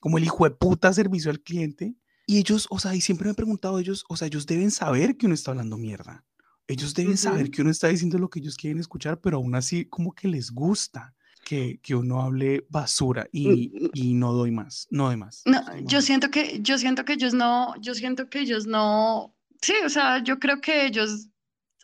[0.00, 1.94] como el hijo de puta servicio al cliente.
[2.30, 5.16] Y ellos, o sea, y siempre me he preguntado, ellos, o sea, ellos deben saber
[5.16, 6.24] que uno está hablando mierda.
[6.68, 9.86] Ellos deben saber que uno está diciendo lo que ellos quieren escuchar, pero aún así
[9.86, 11.12] como que les gusta
[11.44, 13.90] que, que uno hable basura y, mm, mm.
[13.94, 15.42] y, no doy más, no doy más.
[15.44, 19.72] No, yo siento que, yo siento que ellos no, yo siento que ellos no, sí,
[19.84, 21.30] o sea, yo creo que ellos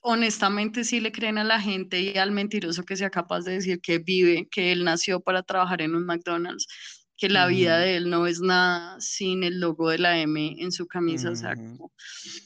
[0.03, 3.80] honestamente sí le creen a la gente y al mentiroso que sea capaz de decir
[3.80, 6.68] que vive, que él nació para trabajar en un McDonald's
[7.17, 10.73] que la vida de él no es nada sin el logo de la M en
[10.73, 11.31] su camisa.
[11.31, 11.55] o sea,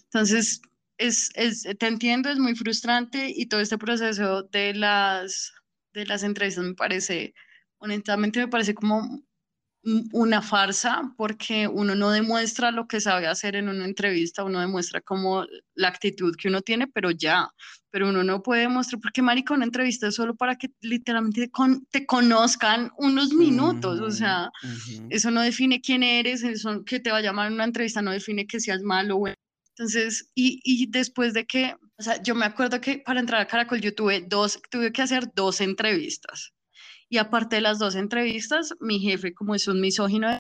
[0.05, 0.61] entonces,
[0.99, 5.53] es, es, te entiendo, es muy frustrante y todo este proceso de las,
[5.93, 7.35] de las entrevistas me parece,
[7.79, 9.23] honestamente me parece como
[10.13, 15.01] una farsa porque uno no demuestra lo que sabe hacer en una entrevista, uno demuestra
[15.01, 17.49] como la actitud que uno tiene, pero ya,
[17.91, 21.51] pero uno no puede demostrar, porque marica, una entrevista es solo para que literalmente
[21.91, 24.51] te conozcan unos minutos, o sea,
[25.09, 28.13] eso no define quién eres, eso que te va a llamar en una entrevista no
[28.13, 29.37] define que seas malo, bueno.
[29.77, 33.47] Entonces, y, y después de que, o sea, yo me acuerdo que para entrar a
[33.47, 36.53] Caracol yo tuve dos, tuve que hacer dos entrevistas
[37.11, 40.39] y aparte de las dos entrevistas, mi jefe, como es un misógino,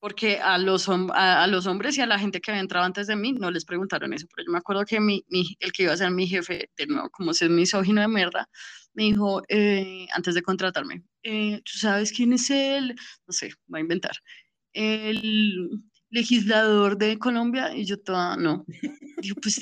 [0.00, 3.16] porque a los, a, los hombres y a la gente que había entrado antes de
[3.16, 5.24] mí no les preguntaron eso, pero yo me acuerdo que mi,
[5.60, 8.48] el que iba a ser mi jefe, de nuevo, como es un misógino de mierda,
[8.94, 12.94] me dijo, eh, antes de contratarme, eh, ¿tú sabes quién es él?
[13.26, 14.12] No sé, va a inventar.
[14.72, 18.64] El legislador de Colombia y yo toda no.
[19.20, 19.60] Dijo, pues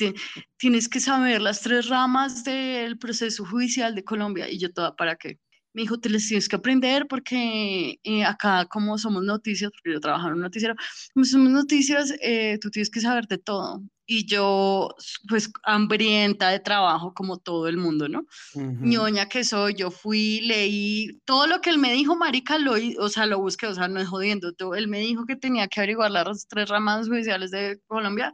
[0.59, 5.17] tienes que saber las tres ramas del proceso judicial de Colombia y yo toda, ¿para
[5.17, 5.39] qué?
[5.77, 10.01] Me dijo, te les tienes que aprender porque eh, acá como somos noticias, porque yo
[10.01, 10.75] trabajo en un noticiero,
[11.13, 13.83] como somos noticias, eh, tú tienes que saber de todo.
[14.07, 14.95] Y yo,
[15.29, 18.25] pues, hambrienta de trabajo como todo el mundo, ¿no?
[18.55, 23.09] ñoña que soy, yo fui, leí todo lo que él me dijo, marica, lo, o
[23.11, 24.77] sea, lo busqué, o sea, no es jodiendo, todo.
[24.77, 28.33] él me dijo que tenía que averiguar las tres ramas judiciales de Colombia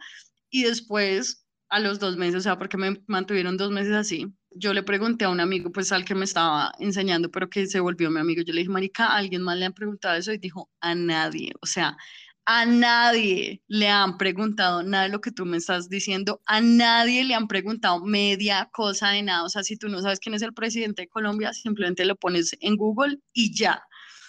[0.49, 4.73] y después, a los dos meses, o sea, porque me mantuvieron dos meses así, yo
[4.73, 8.11] le pregunté a un amigo, pues al que me estaba enseñando, pero que se volvió
[8.11, 10.33] mi amigo, yo le dije, Marica, ¿a alguien más le han preguntado eso?
[10.33, 11.97] Y dijo, a nadie, o sea,
[12.45, 17.25] a nadie le han preguntado nada de lo que tú me estás diciendo, a nadie
[17.25, 20.43] le han preguntado media cosa de nada, o sea, si tú no sabes quién es
[20.43, 23.83] el presidente de Colombia, simplemente lo pones en Google y ya.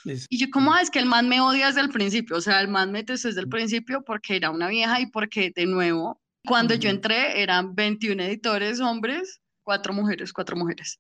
[0.06, 2.60] Y yo como, ah, es que el man me odia desde el principio, o sea,
[2.62, 6.22] el man me detestó desde el principio porque era una vieja y porque, de nuevo,
[6.46, 11.00] cuando yo entré eran 21 editores hombres, cuatro mujeres, cuatro mujeres.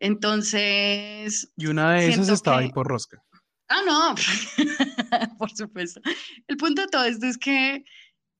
[0.00, 1.52] Entonces...
[1.56, 3.22] Y una de esas estaba ahí por rosca.
[3.68, 4.14] Ah, no,
[5.38, 6.00] por supuesto.
[6.48, 7.84] El punto de todo esto es que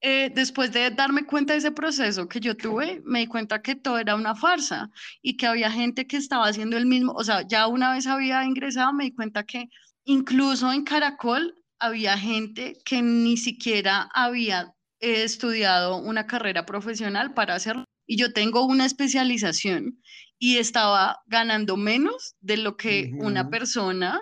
[0.00, 3.76] eh, después de darme cuenta de ese proceso que yo tuve, me di cuenta que
[3.76, 7.46] todo era una farsa y que había gente que estaba haciendo el mismo, o sea,
[7.46, 9.68] ya una vez había ingresado, me di cuenta que
[10.04, 17.54] incluso en Caracol había gente que ni siquiera había eh, estudiado una carrera profesional para
[17.54, 17.84] hacerlo.
[18.10, 20.02] Y yo tengo una especialización
[20.36, 24.20] y estaba ganando menos de lo que una persona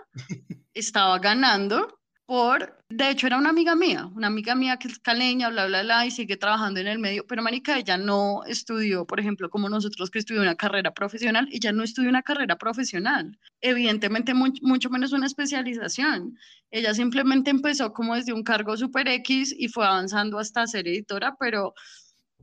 [0.74, 5.48] estaba ganando por, de hecho era una amiga mía, una amiga mía que es caleña,
[5.48, 9.20] bla, bla, bla, y sigue trabajando en el medio, pero Marica, ella no estudió, por
[9.20, 14.34] ejemplo, como nosotros que estudió una carrera profesional, ella no estudió una carrera profesional, evidentemente
[14.34, 16.36] mucho menos una especialización.
[16.70, 21.36] Ella simplemente empezó como desde un cargo super X y fue avanzando hasta ser editora,
[21.40, 21.72] pero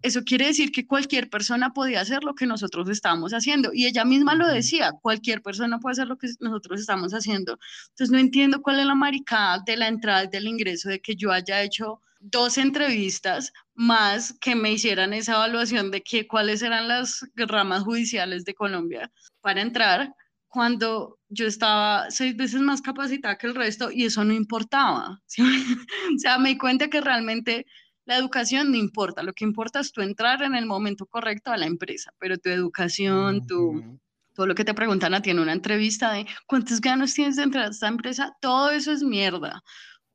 [0.05, 3.71] eso quiere decir que cualquier persona podía hacer lo que nosotros estábamos haciendo.
[3.73, 7.57] Y ella misma lo decía, cualquier persona puede hacer lo que nosotros estamos haciendo.
[7.89, 11.31] Entonces no entiendo cuál es la maricada de la entrada del ingreso, de que yo
[11.31, 17.25] haya hecho dos entrevistas más que me hicieran esa evaluación de que, cuáles eran las
[17.35, 20.13] ramas judiciales de Colombia para entrar
[20.47, 25.21] cuando yo estaba seis veces más capacitada que el resto y eso no importaba.
[26.15, 27.65] o sea, me di cuenta que realmente
[28.05, 31.57] la educación no importa, lo que importa es tu entrar en el momento correcto a
[31.57, 33.99] la empresa, pero tu educación, tu,
[34.33, 37.43] todo lo que te preguntan a ti en una entrevista de cuántos ganos tienes de
[37.43, 39.63] entrar a esta empresa, todo eso es mierda.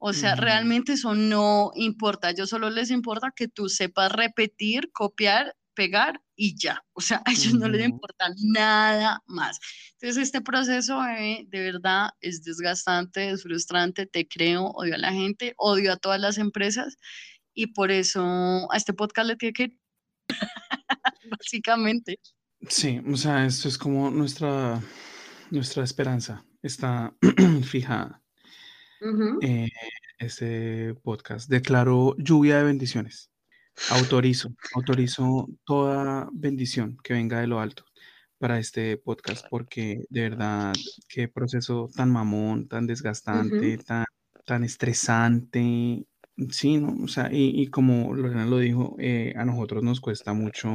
[0.03, 5.55] O sea, realmente eso no importa, yo solo les importa que tú sepas repetir, copiar,
[5.75, 6.83] pegar y ya.
[6.95, 9.59] O sea, a ellos no les importa nada más.
[9.93, 15.53] Entonces, este proceso de verdad es desgastante, es frustrante, te creo, odio a la gente,
[15.59, 16.97] odio a todas las empresas
[17.55, 18.23] y por eso
[18.73, 19.77] a este podcast le tiene que
[21.31, 22.19] básicamente.
[22.69, 24.81] Sí, o sea, esto es como nuestra,
[25.51, 27.15] nuestra esperanza está
[27.65, 28.23] fijada.
[29.41, 29.69] en
[30.19, 31.49] este podcast.
[31.49, 33.31] Declaro lluvia de bendiciones.
[33.91, 37.85] Autorizo, autorizo toda bendición que venga de lo alto
[38.39, 40.75] para este podcast, porque de verdad,
[41.09, 44.05] qué proceso tan mamón, tan desgastante, tan,
[44.45, 46.07] tan estresante,
[46.49, 46.97] Sí, ¿no?
[47.05, 50.71] O sea, y, como Lorena lo dijo, eh, a nosotros nos cuesta mucho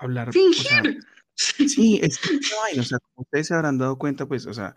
[0.00, 0.30] hablar.
[1.34, 2.38] sí, es que
[2.78, 4.74] o sea, como ustedes se habrán dado cuenta, pues, o sea,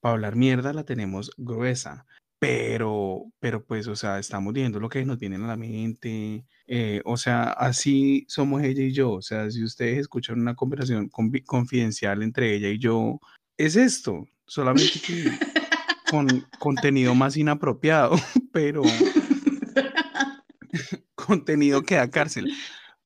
[0.00, 2.06] para hablar mierda la tenemos gruesa,
[2.38, 7.02] pero, pero pues, o sea, estamos viendo lo que nos viene a la mente, eh,
[7.04, 11.10] o sea, así somos ella y yo, o sea, si ustedes escuchan una conversación
[11.44, 13.20] confidencial entre ella y yo,
[13.56, 15.24] es esto, solamente que
[16.10, 18.12] con contenido más inapropiado,
[18.52, 18.82] pero
[21.14, 22.52] contenido que da cárcel.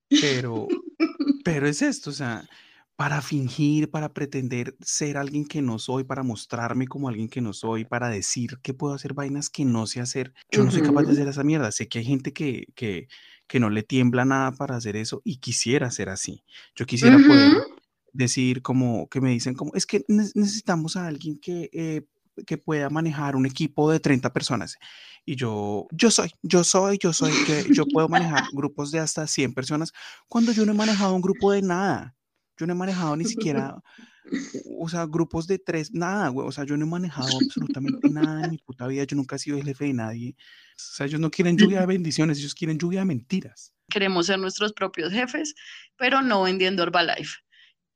[0.09, 0.69] Pero,
[1.45, 2.49] pero es esto, o sea,
[2.97, 7.53] para fingir, para pretender ser alguien que no soy, para mostrarme como alguien que no
[7.53, 10.33] soy, para decir que puedo hacer vainas que no sé hacer.
[10.51, 11.71] Yo no soy capaz de hacer esa mierda.
[11.71, 13.09] Sé que hay gente que, que,
[13.47, 16.43] que no le tiembla nada para hacer eso y quisiera ser así.
[16.75, 17.53] Yo quisiera poder
[18.13, 22.03] decir como que me dicen como, es que necesitamos a alguien que eh,
[22.47, 24.77] que pueda manejar un equipo de 30 personas.
[25.25, 29.27] Y yo, yo soy, yo soy, yo soy, que yo puedo manejar grupos de hasta
[29.27, 29.93] 100 personas
[30.27, 32.15] cuando yo no he manejado un grupo de nada.
[32.57, 33.81] Yo no he manejado ni siquiera,
[34.79, 36.47] o sea, grupos de tres, nada, güey.
[36.47, 39.05] O sea, yo no he manejado absolutamente nada en mi puta vida.
[39.05, 40.35] Yo nunca he sido el jefe de nadie.
[40.39, 43.73] O sea, ellos no quieren lluvia de bendiciones, ellos quieren lluvia de mentiras.
[43.91, 45.55] Queremos ser nuestros propios jefes,
[45.97, 47.37] pero no vendiendo Herbalife.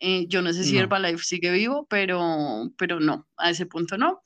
[0.04, 4.20] Eh, yo no sé si Herbalife sigue vivo, pero, pero no, a ese punto no.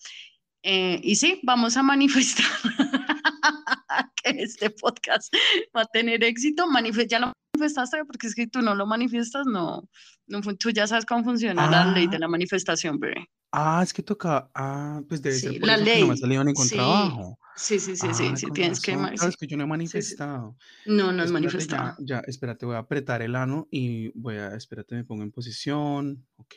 [0.62, 2.46] Eh, y sí, vamos a manifestar
[4.22, 5.30] que este podcast
[5.76, 6.64] va a tener éxito.
[7.06, 9.86] ya lo manifestaste, porque es que tú no lo manifiestas, no,
[10.26, 12.20] no tú ya sabes cómo funciona la ley de ah.
[12.20, 13.28] la manifestación, bebé.
[13.52, 16.00] Ah, es que toca, ah, pues debe ser por la ley.
[16.00, 17.38] no me ha salido ningún trabajo.
[17.56, 18.92] Sí, sí, sí, sí, sí, tienes que...
[19.16, 20.56] Sabes que yo no he manifestado.
[20.84, 21.96] No, no has manifestado.
[22.00, 26.26] Ya, espérate, voy a apretar el ano y voy a, espérate, me pongo en posición,
[26.36, 26.54] ok.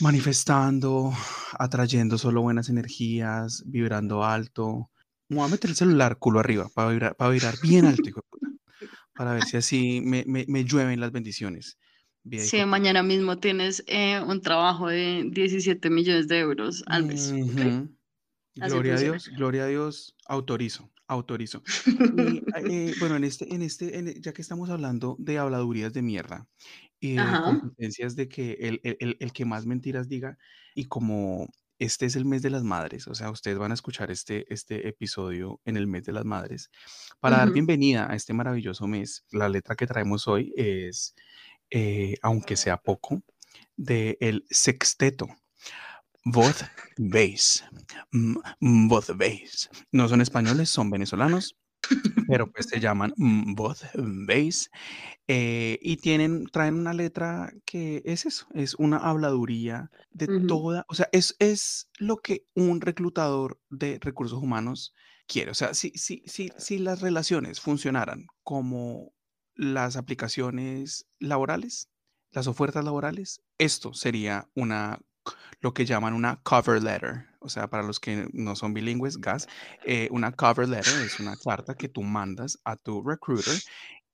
[0.00, 1.12] Manifestando,
[1.58, 4.90] atrayendo solo buenas energías, vibrando alto.
[5.28, 8.20] Me voy a meter el celular culo arriba para vibrar, para vibrar bien alto, hijo
[8.20, 8.48] de puta,
[9.14, 11.78] para ver si así me, me, me llueven las bendiciones.
[12.38, 17.32] Sí, mañana mismo tienes eh, un trabajo de 17 millones de euros al mes.
[18.54, 21.62] Gloria a Dios, gloria a Dios, autorizo, autorizo.
[22.66, 26.46] Eh, bueno, en este, en este, ya que estamos hablando de habladurías de mierda
[27.00, 30.38] y de competencias de que el, el, el, que más mentiras diga
[30.74, 31.48] y como
[31.78, 34.88] este es el mes de las madres, o sea, ustedes van a escuchar este, este
[34.88, 36.70] episodio en el mes de las madres.
[37.20, 41.14] Para dar bienvenida a este maravilloso mes, la letra que traemos hoy es,
[41.70, 43.22] eh, aunque sea poco,
[43.76, 45.26] de el sexteto.
[46.24, 46.64] Voz
[46.96, 47.64] Bass.
[48.60, 49.70] Voz Bass.
[49.92, 51.56] No son españoles, son venezolanos
[52.28, 54.70] pero pues se llaman Voz Bass
[55.26, 60.94] eh, y tienen, traen una letra que es eso, es una habladuría de toda, o
[60.94, 64.94] sea, es, es lo que un reclutador de recursos humanos
[65.26, 65.50] quiere.
[65.50, 69.12] O sea, si, si, si, si las relaciones funcionaran como
[69.54, 71.88] las aplicaciones laborales,
[72.30, 75.00] las ofertas laborales, esto sería una
[75.60, 77.26] lo que llaman una cover letter.
[77.40, 79.48] O sea, para los que no son bilingües, gas,
[79.84, 83.54] eh, una cover letter es una carta que tú mandas a tu recruiter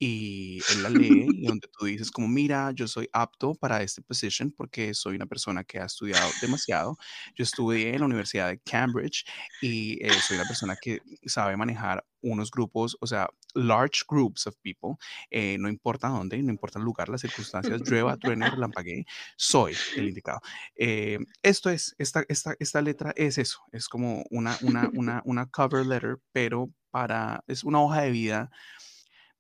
[0.03, 4.01] y él la lee y donde tú dices como, mira, yo soy apto para este
[4.03, 6.96] position porque soy una persona que ha estudiado demasiado.
[7.36, 9.24] Yo estudié en la Universidad de Cambridge
[9.61, 14.55] y eh, soy una persona que sabe manejar unos grupos, o sea, large groups of
[14.62, 14.96] people,
[15.30, 19.05] eh, no importa dónde, no importa el lugar, las circunstancias, llueva, truene, relampaguee,
[19.36, 20.40] soy el indicado.
[20.76, 25.46] Eh, esto es, esta, esta, esta letra es eso, es como una, una, una, una
[25.46, 28.51] cover letter, pero para, es una hoja de vida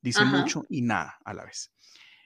[0.02, 1.70] Dice mucho y nada a la vez.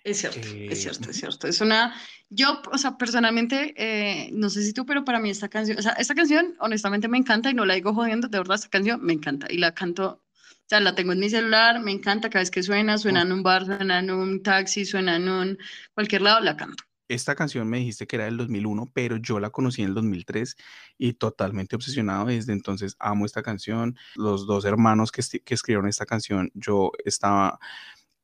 [0.05, 1.47] Es cierto, es eh, cierto, es cierto.
[1.49, 1.95] Es una,
[2.29, 5.83] yo, o sea, personalmente, eh, no sé si tú, pero para mí esta canción, o
[5.83, 9.03] sea, esta canción honestamente me encanta y no la digo jodiendo, de verdad, esta canción
[9.03, 12.43] me encanta y la canto, o sea, la tengo en mi celular, me encanta cada
[12.43, 15.59] vez que suena, suena en un bar, suena en un taxi, suena en un
[15.95, 19.51] cualquier lado, la canto esta canción me dijiste que era del 2001, pero yo la
[19.51, 20.57] conocí en el 2003
[20.99, 23.97] y totalmente obsesionado desde entonces amo esta canción.
[24.15, 27.59] Los dos hermanos que, que escribieron esta canción, yo estaba,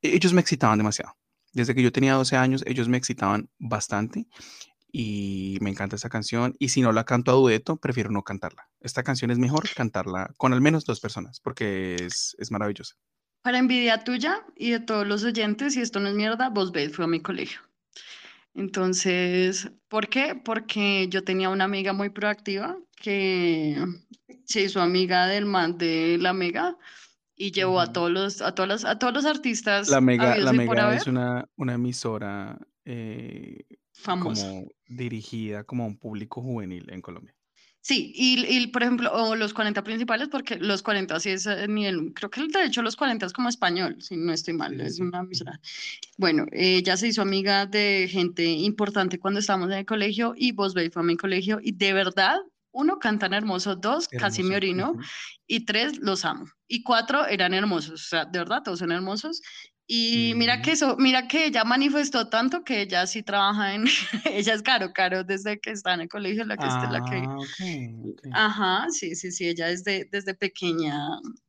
[0.02, 1.16] ellos me excitaban demasiado.
[1.52, 4.26] Desde que yo tenía 12 años, ellos me excitaban bastante
[4.92, 6.54] y me encanta esta canción.
[6.58, 8.68] Y si no la canto a dueto, prefiero no cantarla.
[8.80, 12.96] Esta canción es mejor cantarla con al menos dos personas porque es, es maravillosa.
[13.42, 16.94] Para envidia tuya y de todos los oyentes, y esto no es mierda, vos ves,
[16.94, 17.60] fue a mi colegio.
[18.54, 20.34] Entonces, ¿por qué?
[20.34, 23.76] Porque yo tenía una amiga muy proactiva que
[24.44, 26.76] se hizo amiga del man de la Mega
[27.36, 29.88] y llevó a todos los, a todas a todos los artistas.
[29.88, 34.48] La Mega, la Mega es una, una emisora eh, Famosa.
[34.48, 37.34] como dirigida como a un público juvenil en Colombia.
[37.82, 41.66] Sí, y, y, por ejemplo, o los 40 principales, porque los 40 sí es eh,
[41.66, 45.00] nivel, creo que de hecho los 40 es como español, si no estoy mal, es
[45.00, 45.58] una misma.
[46.18, 50.74] Bueno, ella se hizo amiga de gente importante cuando estábamos en el colegio y vos
[50.74, 52.36] fue a mi colegio y de verdad,
[52.72, 54.94] uno, cantan hermosos, dos, casi me orino,
[55.46, 56.44] y tres, los amo.
[56.68, 59.40] Y cuatro, eran hermosos, o sea, de verdad, todos son hermosos.
[59.92, 63.86] Y mira que eso, mira que ella manifestó tanto que ella sí trabaja en,
[64.24, 67.16] ella es caro, caro desde que está en el colegio, la que ah, la que,
[68.32, 70.94] ah, ajá, sí, sí, sí, ella es desde pequeña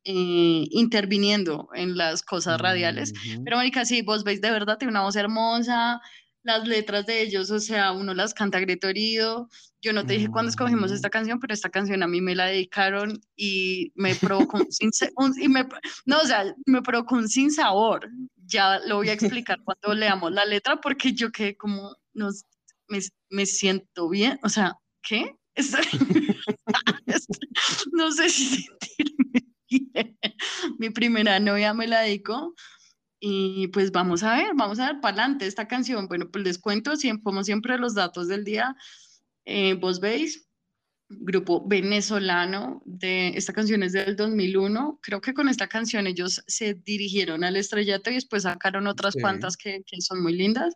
[0.06, 3.14] eh, interviniendo en las cosas radiales,
[3.44, 6.02] pero Mónica, sí, vos veis de verdad, tiene una voz hermosa,
[6.44, 9.50] las letras de ellos, o sea, uno las canta a grito herido.
[9.82, 11.12] Yo no te dije cuándo escogimos esta mm.
[11.12, 15.68] canción, pero esta canción a mí me la dedicaron y me provocó un, y me,
[16.06, 18.10] no, o sea, me provocó un sin sabor.
[18.46, 22.46] Ya lo voy a explicar cuando leamos la letra, porque yo que como nos,
[22.88, 25.36] me, me siento bien, o sea, ¿qué?
[27.92, 30.18] no sé si sentirme bien.
[30.80, 32.54] Mi primera novia me la dedicó
[33.24, 36.08] y pues vamos a ver, vamos a ver para adelante esta canción.
[36.08, 38.76] Bueno, pues les cuento, siempre, como siempre, los datos del día.
[39.46, 40.48] Eh, vos veis,
[41.08, 45.00] grupo venezolano, de esta canción es del 2001.
[45.04, 49.56] Creo que con esta canción ellos se dirigieron al estrellato y después sacaron otras cuantas
[49.56, 50.74] que, que, son muy lindas.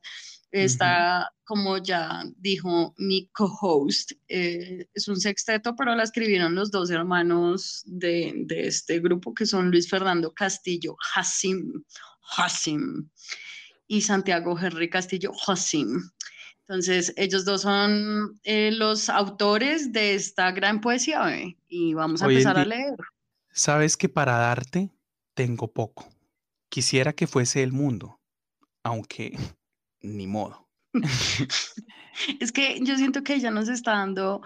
[0.52, 6.91] Está, como ya dijo mi co-host, eh, es un sexteto, pero la escribieron los dos
[6.91, 11.84] hermanos de, de este grupo que son Luis Fernando Castillo Hassim
[12.38, 13.09] Hassim
[13.88, 16.09] y Santiago Henry Castillo Hassim.
[16.61, 21.32] Entonces, ellos dos son eh, los autores de esta gran poesía
[21.67, 22.95] y vamos a empezar a leer.
[23.51, 24.89] Sabes que para darte
[25.36, 26.09] tengo poco.
[26.69, 28.19] Quisiera que fuese el mundo,
[28.84, 29.38] aunque
[30.01, 30.67] ni modo.
[32.39, 34.41] es que yo siento que ella nos está dando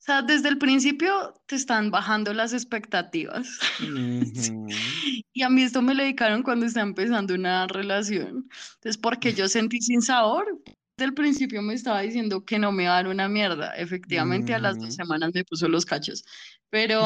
[0.00, 3.58] o sea, desde el principio te están bajando las expectativas.
[5.34, 8.48] y a mí esto me lo dedicaron cuando está empezando una relación.
[8.76, 10.58] Entonces, porque yo sentí sin sabor,
[11.00, 13.74] del principio me estaba diciendo que no me iba a dar una mierda.
[13.74, 14.92] Efectivamente, a las dos Mm.
[14.92, 16.22] semanas me puso los cachos.
[16.70, 17.00] Pero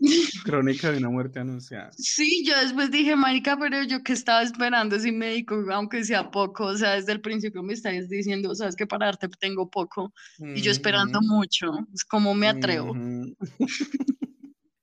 [0.44, 1.90] Crónica de una muerte anunciada.
[1.96, 6.64] sí, yo después dije, marica, pero yo que estaba esperando ese médico, aunque sea poco.
[6.64, 10.12] O sea, desde el principio me estáis diciendo, sabes que para darte tengo poco.
[10.40, 11.70] Y yo esperando mucho.
[11.94, 12.96] Es como me atrevo.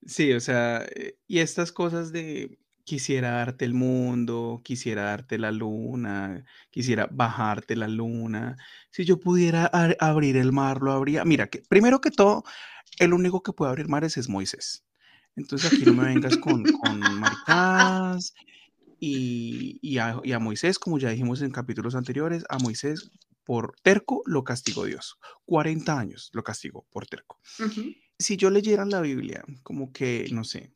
[0.05, 2.57] Sí, o sea, eh, y estas cosas de
[2.89, 8.57] quisiera darte el mundo, quisiera darte la luna, quisiera bajarte la luna.
[8.89, 11.23] Si yo pudiera abrir el mar, lo abría.
[11.23, 12.43] Mira, que primero que todo,
[12.97, 14.85] el único que puede abrir mares es Moisés.
[15.35, 16.99] Entonces aquí no me vengas con, con
[18.99, 23.11] y, y a, y a Moisés, como ya dijimos en capítulos anteriores, a Moisés
[23.43, 25.19] por terco lo castigó Dios.
[25.45, 27.39] 40 años lo castigó por terco
[28.19, 30.73] si yo leyera la Biblia, como que, no sé,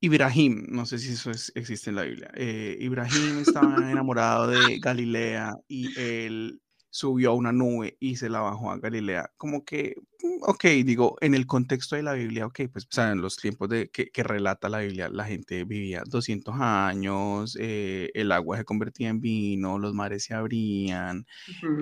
[0.00, 4.78] Ibrahim, no sé si eso es- existe en la Biblia, eh, Ibrahim estaba enamorado de
[4.80, 9.30] Galilea y él subió a una nube y se la bajó a Galilea.
[9.36, 13.10] Como que, mm, ok, digo, en el contexto de la Biblia, ok, pues, o sea,
[13.12, 18.10] en los tiempos de, que, que relata la Biblia, la gente vivía 200 años, eh,
[18.14, 21.26] el agua se convertía en vino, los mares se abrían,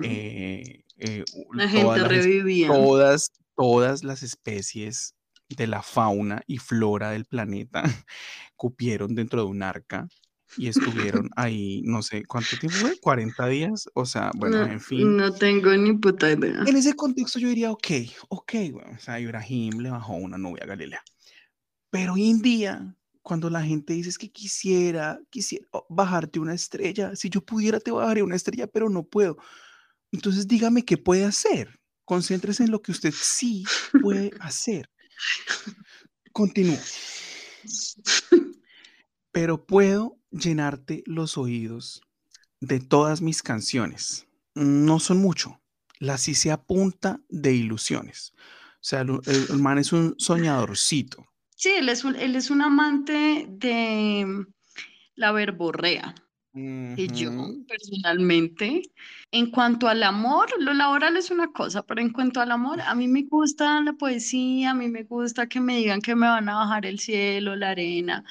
[0.03, 2.67] eh, eh, La gente las es- revivía.
[2.67, 5.14] todas, todas las especies
[5.49, 7.83] de la fauna y flora del planeta
[8.55, 10.07] cupieron dentro de un arca
[10.57, 14.79] y estuvieron ahí, no sé cuánto tiempo fue, 40 días, o sea, bueno, No, en
[14.79, 15.17] fin.
[15.17, 16.63] no tengo ni puta idea.
[16.65, 17.87] En ese contexto yo diría, ok,
[18.29, 21.03] ok, bueno, o sea, Ibrahim le bajó una nube a Galilea.
[21.89, 27.15] Pero hoy en día, cuando la gente dice es que quisiera, quisiera bajarte una estrella,
[27.15, 29.37] si yo pudiera te bajaría una estrella, pero no puedo.
[30.11, 31.79] Entonces dígame qué puede hacer.
[32.05, 33.65] Concéntrese en lo que usted sí
[34.01, 34.89] puede hacer.
[36.31, 36.77] Continúo.
[39.31, 42.01] Pero puedo llenarte los oídos
[42.61, 44.27] de todas mis canciones.
[44.53, 45.61] No son mucho.
[45.99, 48.33] La sí se apunta de ilusiones.
[48.37, 51.25] O sea, el, el- man es un soñadorcito.
[51.55, 54.45] Sí, él es un, él es un amante de
[55.15, 56.15] la verborrea.
[56.55, 57.31] Que yo
[57.67, 58.83] personalmente,
[59.31, 62.95] en cuanto al amor, lo laboral es una cosa, pero en cuanto al amor, a
[62.95, 66.47] mí me gusta la poesía, a mí me gusta que me digan que me van
[66.47, 68.23] a bajar el cielo, la arena,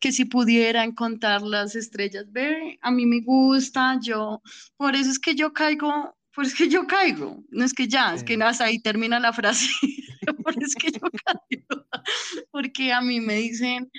[0.00, 4.40] que si pudieran contar las estrellas, ve, a mí me gusta, yo,
[4.76, 7.88] por eso es que yo caigo, por eso es que yo caigo, no es que
[7.88, 9.66] ya, es que hasta ahí termina la frase,
[10.44, 11.84] por eso es que yo caigo,
[12.52, 13.90] porque a mí me dicen,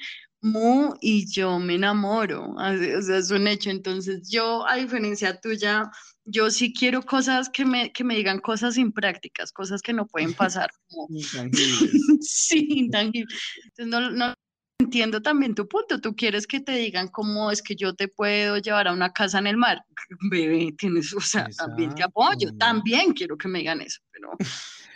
[0.44, 3.70] Mu y yo me enamoro, o sea, es un hecho.
[3.70, 5.90] Entonces, yo, a diferencia tuya,
[6.26, 10.34] yo sí quiero cosas que me, que me digan cosas imprácticas, cosas que no pueden
[10.68, 10.70] pasar,
[11.10, 11.92] Intangibles.
[12.22, 13.40] sí, intangibles.
[13.64, 14.34] Entonces, no, no
[14.80, 16.02] entiendo también tu punto.
[16.02, 19.40] Tú quieres que te digan cómo es que yo te puedo llevar a una casa
[19.40, 19.82] en el mar.
[20.30, 22.58] Bebé, tienes, o sea, también te apoyo, Exacto.
[22.58, 24.32] también quiero que me digan eso, pero,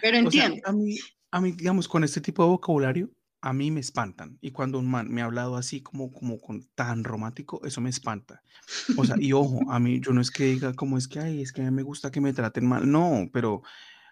[0.01, 0.67] pero O sea, entiendo.
[0.67, 0.97] a mí,
[1.31, 3.09] a mí, digamos, con este tipo de vocabulario,
[3.41, 4.37] a mí me espantan.
[4.41, 7.89] Y cuando un man me ha hablado así como, como con tan romántico, eso me
[7.89, 8.41] espanta.
[8.97, 11.41] O sea, y ojo, a mí yo no es que diga como es que, ay,
[11.41, 12.89] es que a mí me gusta que me traten mal.
[12.89, 13.61] No, pero,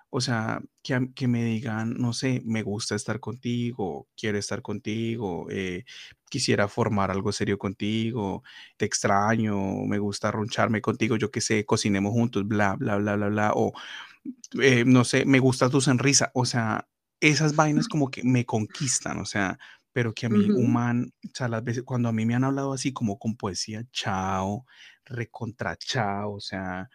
[0.09, 5.47] o sea, que, que me digan, no sé, me gusta estar contigo, quiero estar contigo,
[5.49, 5.85] eh,
[6.29, 8.43] quisiera formar algo serio contigo,
[8.77, 9.57] te extraño,
[9.87, 13.51] me gusta roncharme contigo, yo qué sé, cocinemos juntos, bla, bla, bla, bla, bla.
[13.55, 13.73] O,
[14.61, 16.31] eh, no sé, me gusta tu sonrisa.
[16.33, 16.87] O sea,
[17.21, 19.59] esas vainas como que me conquistan, o sea,
[19.93, 20.53] pero que a mí, Ujú.
[20.53, 23.35] un man, o sea, las veces, cuando a mí me han hablado así como con
[23.37, 24.65] poesía, chao,
[25.05, 26.89] recontra chao, o sea,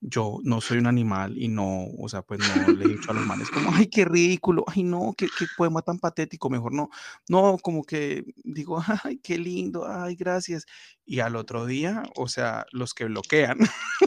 [0.00, 3.14] yo no soy un animal y no, o sea, pues no le he dicho a
[3.14, 6.88] los manes como, ay, qué ridículo, ay, no, qué, qué poema tan patético, mejor no,
[7.28, 10.66] no, como que digo, ay, qué lindo, ay, gracias.
[11.04, 13.58] Y al otro día, o sea, los que bloquean,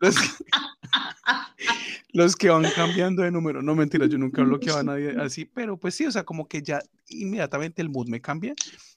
[0.00, 0.28] los que,
[2.12, 5.76] los que van cambiando de número, no mentira, yo nunca bloqueaba a nadie así, pero
[5.76, 8.54] pues sí, o sea, como que ya inmediatamente el mood me cambia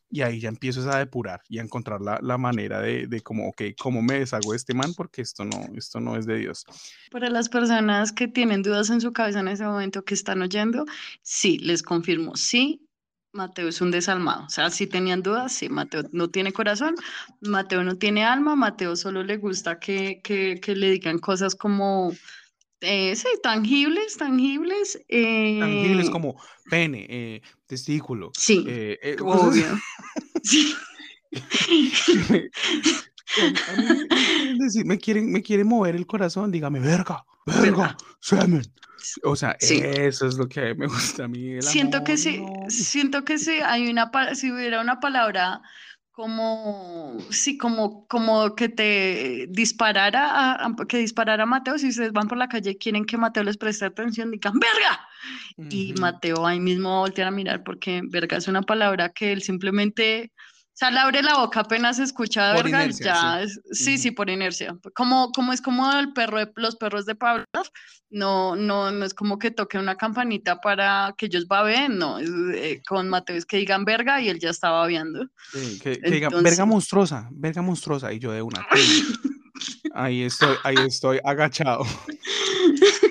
[0.10, 3.48] y ahí ya empiezo a depurar y a encontrar la, la manera de, de como,
[3.50, 4.94] ok, ¿cómo me deshago de este man?
[4.96, 6.66] Porque esto no, esto no es de Dios.
[7.10, 10.86] Para las personas que tienen dudas en su cabeza en ese momento que están oyendo,
[11.24, 12.88] sí, les confirmo, sí,
[13.34, 14.46] Mateo es un desalmado.
[14.46, 16.96] O sea, si tenían dudas, sí, Mateo no tiene corazón,
[17.42, 22.14] Mateo no tiene alma, Mateo solo le gusta que, que, que le digan cosas como,
[22.82, 24.94] eh, sí, tangibles, tangibles.
[25.10, 28.66] Tangibles eh, como pene, eh, testículo, sí,
[29.22, 29.68] obvio.
[30.44, 30.76] Sí.
[32.30, 32.50] me-
[34.58, 37.98] me me quieren, me quieren mover el corazón, dígame, verga, verga, Verga.
[38.20, 38.62] semen.
[39.24, 39.80] O sea, Sí.
[39.84, 41.62] eso es lo que me gusta a mí.
[41.62, 42.70] Siento que amor, sí, no.
[42.70, 45.62] siento que sí, hay una, si hubiera una palabra
[46.12, 52.28] como, sí, como, como que te disparara, a, que disparara a Mateo, si ustedes van
[52.28, 55.08] por la calle quieren que Mateo les preste atención, digan, verga.
[55.72, 59.32] Y Mateo ahí mismo va a voltear a mirar porque verga es una palabra que
[59.32, 60.33] él simplemente
[60.74, 63.60] o sea, le abre la boca apenas escucha de verga, ya sí.
[63.72, 64.76] sí, sí, por inercia.
[64.96, 67.46] Como, como es como el perro de, los perros de Pablo,
[68.10, 72.82] no, no, no es como que toque una campanita para que ellos baben, no, eh,
[72.88, 75.28] con Mateo es que digan verga y él ya estaba viendo.
[75.52, 78.66] Sí, que, digan verga monstruosa, verga monstruosa, y yo de una.
[79.94, 81.86] ahí estoy, ahí estoy agachado.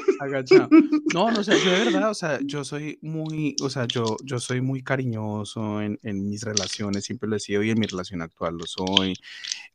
[1.15, 4.17] No, no, o sea, yo de verdad, o sea, yo soy muy, o sea, yo,
[4.25, 7.87] yo soy muy cariñoso en, en mis relaciones, siempre lo he sido y en mi
[7.87, 9.15] relación actual lo soy.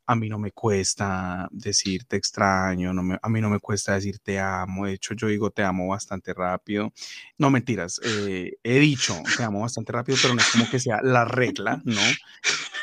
[0.05, 3.93] A mí no me cuesta decir te extraño, no me, a mí no me cuesta
[3.93, 4.85] decir te amo.
[4.85, 6.93] De hecho, yo digo te amo bastante rápido.
[7.38, 11.01] No mentiras, eh, he dicho te amo bastante rápido, pero no es como que sea
[11.03, 12.01] la regla, ¿no?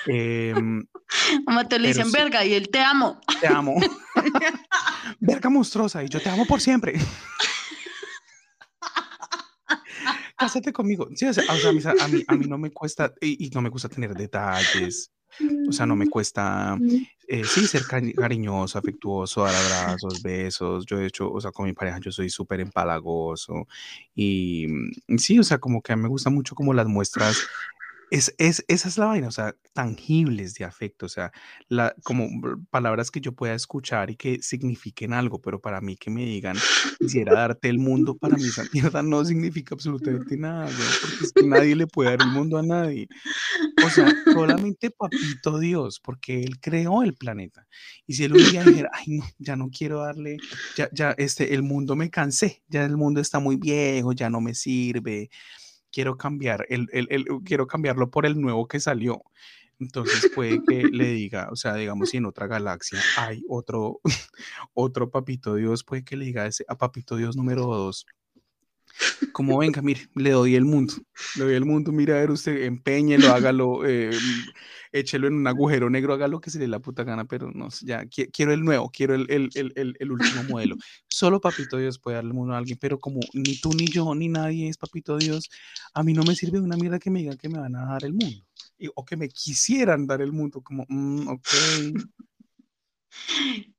[0.06, 0.54] Eh,
[1.46, 3.20] Mamá te le dicen verga y él te amo.
[3.40, 3.74] Te amo.
[5.20, 6.94] verga monstruosa y yo te amo por siempre
[10.36, 11.08] cásate conmigo.
[11.14, 14.14] Sí, o sea, a, mí, a, mí, no me cuesta, y, no me gusta tener
[14.14, 15.10] detalles.
[15.68, 16.78] O sea, no me cuesta,
[17.26, 17.82] eh, sí, ser
[18.14, 20.86] cariñoso, afectuoso, dar abrazos, besos.
[20.86, 23.66] Yo, de hecho, o sea, con mi pareja yo soy súper empalagoso.
[24.14, 24.68] Y
[25.18, 27.48] sí, o sea, como que a mí me gusta mucho como las muestras
[28.10, 31.32] es, es, esa es la vaina, o sea, tangibles de afecto, o sea,
[31.68, 32.28] la, como
[32.70, 36.56] palabras que yo pueda escuchar y que signifiquen algo, pero para mí que me digan,
[36.98, 41.46] quisiera darte el mundo, para mí esa mierda no significa absolutamente nada, porque es que
[41.46, 43.08] nadie le puede dar el mundo a nadie.
[43.84, 47.66] O sea, solamente papito Dios, porque Él creó el planeta.
[48.06, 50.36] Y si Él un día dijera, ay, no, ya no quiero darle,
[50.76, 54.40] ya, ya, este, el mundo me cansé, ya el mundo está muy viejo, ya no
[54.40, 55.30] me sirve
[55.94, 59.22] quiero cambiar, el, el, quiero cambiarlo por el nuevo que salió.
[59.78, 64.00] Entonces puede que le diga, o sea, digamos, si en otra galaxia hay otro,
[64.74, 68.06] otro papito Dios, puede que le diga ese, a papito Dios número dos,
[69.32, 70.94] como venga, mire, le doy el mundo,
[71.36, 74.10] le doy el mundo, mira, a ver, usted empeñelo, hágalo, eh,
[74.92, 77.68] échelo en un agujero negro, haga lo que se le la puta gana, pero no,
[77.82, 80.76] ya, quiero el nuevo, quiero el, el, el, el, último modelo.
[81.08, 84.14] Solo Papito Dios puede darle el mundo a alguien, pero como ni tú, ni yo,
[84.14, 85.50] ni nadie es Papito Dios,
[85.92, 88.04] a mí no me sirve una mierda que me digan que me van a dar
[88.04, 88.44] el mundo,
[88.94, 91.48] o que me quisieran dar el mundo, como, mm, ok.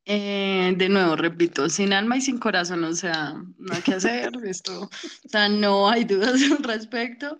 [0.06, 4.32] Eh, de nuevo, repito, sin alma y sin corazón, o sea, no hay que hacer
[4.46, 7.40] esto, o sea, no hay dudas al respecto.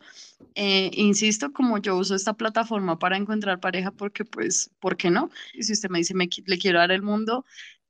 [0.56, 5.30] Eh, insisto, como yo uso esta plataforma para encontrar pareja, porque pues, ¿por qué no?
[5.54, 7.46] Y si usted me dice, me, le quiero dar el mundo,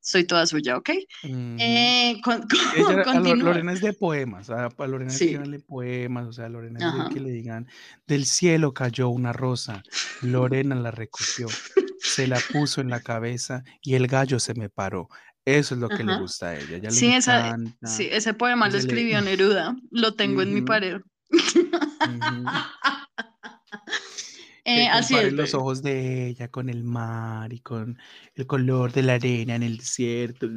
[0.06, 0.90] soy toda suya, ¿ok?
[1.24, 2.48] eh, con,
[3.44, 5.34] Lorena es de poemas, a Lorena sí.
[5.36, 7.68] es poemas, o sea, Lorena es de que le digan,
[8.06, 9.82] del cielo cayó una rosa,
[10.22, 11.48] Lorena la recogió,
[12.16, 15.10] se la puso en la cabeza y el gallo se me paró.
[15.44, 16.90] Eso es lo que le gusta a ella.
[16.90, 21.02] sí, esa, sí, ese poema lo escribió Neruda, lo tengo en mi pared.
[24.64, 25.34] eh, así es.
[25.34, 28.00] los ojos de ella con el mar y con
[28.34, 30.48] el color de la arena en el desierto.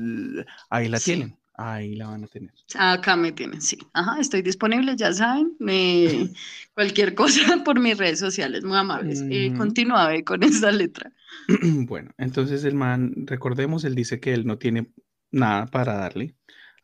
[0.71, 1.37] Ahí la tienen.
[1.61, 2.53] Ahí la van a tener.
[2.77, 3.77] Acá me tienen, sí.
[3.93, 5.57] Ajá, estoy disponible, ya saben.
[6.75, 9.25] cualquier cosa por mis redes sociales, muy amables.
[9.29, 11.13] Eh, continúa con esta letra.
[11.89, 14.93] bueno, entonces el man, recordemos, él dice que él no tiene
[15.33, 16.37] nada para darle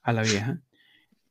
[0.03, 0.61] a la vieja,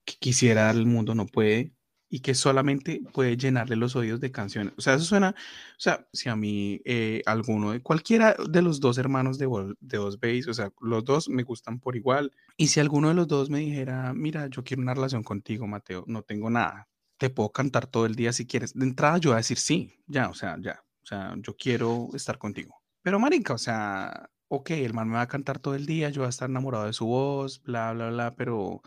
[0.05, 1.73] que quisiera darle el mundo, no puede,
[2.13, 4.75] y que solamente puede llenarle los oídos de canciones.
[4.77, 8.79] O sea, eso suena, o sea, si a mí eh, alguno de cualquiera de los
[8.79, 9.47] dos hermanos de,
[9.79, 13.15] de dos Bass, o sea, los dos me gustan por igual, y si alguno de
[13.15, 16.87] los dos me dijera, mira, yo quiero una relación contigo, Mateo, no tengo nada,
[17.17, 18.75] te puedo cantar todo el día si quieres.
[18.75, 22.09] De entrada yo voy a decir sí, ya, o sea, ya, o sea, yo quiero
[22.13, 22.79] estar contigo.
[23.01, 26.21] Pero marica, o sea, ok, el man me va a cantar todo el día, yo
[26.21, 28.83] voy a estar enamorado de su voz, bla, bla, bla, pero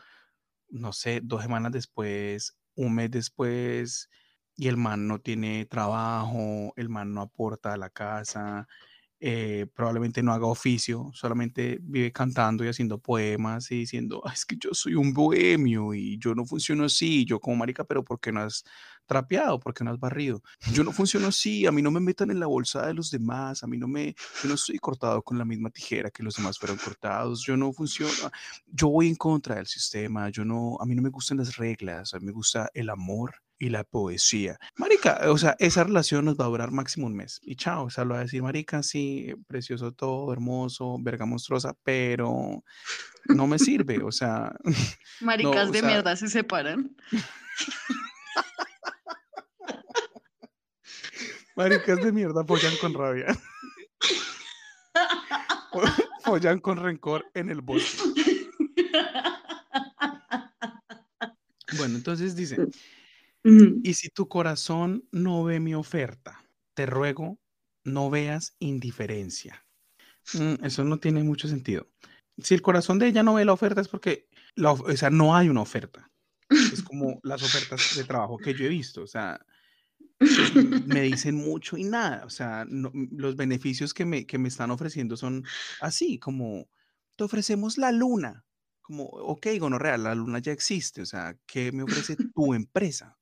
[0.69, 4.11] no sé, dos semanas después un mes después
[4.57, 8.69] y el man no tiene trabajo, el man no aporta a la casa,
[9.29, 14.57] eh, probablemente no haga oficio, solamente vive cantando y haciendo poemas y diciendo, es que
[14.57, 18.31] yo soy un bohemio y yo no funciono así, yo como marica, pero ¿por qué
[18.31, 18.63] no has
[19.05, 19.59] trapeado?
[19.59, 20.45] ¿Por qué no has barrido?
[20.73, 23.65] Yo no funciono así, a mí no me metan en la bolsa de los demás,
[23.65, 26.57] a mí no me, yo no estoy cortado con la misma tijera que los demás
[26.57, 28.31] fueron cortados, yo no funciono,
[28.69, 32.15] yo voy en contra del sistema, yo no, a mí no me gustan las reglas,
[32.15, 34.59] a mí me gusta el amor y la poesía.
[34.77, 37.41] Marica, o sea, esa relación nos va a durar máximo un mes.
[37.43, 41.75] Y chao, o sea, lo va a decir, Marica, sí, precioso todo, hermoso, verga monstruosa,
[41.83, 42.63] pero
[43.27, 44.55] no me sirve, o sea.
[45.21, 46.97] Maricas de mierda se separan.
[51.57, 53.27] Maricas de mierda apoyan con rabia.
[56.25, 58.03] follan con rencor en el bosque.
[61.79, 62.57] Bueno, entonces dice,
[63.83, 66.45] y si tu corazón no ve mi oferta,
[66.75, 67.39] te ruego,
[67.85, 69.65] no veas indiferencia.
[70.35, 71.89] Mm, eso no tiene mucho sentido.
[72.39, 75.37] Si el corazón de ella no ve la oferta es porque la, o sea, no
[75.37, 76.11] hay una oferta.
[76.51, 79.03] Es como las ofertas de trabajo que yo he visto.
[79.03, 79.41] O sea,
[80.87, 82.25] me dicen mucho y nada.
[82.27, 85.45] O sea, los beneficios que me, que me están ofreciendo son
[85.81, 86.69] así, como
[87.17, 88.45] te ofrecemos la luna.
[88.83, 91.03] Como, ok, gonorrea, la luna ya existe.
[91.03, 93.17] O sea, ¿qué me ofrece tu empresa?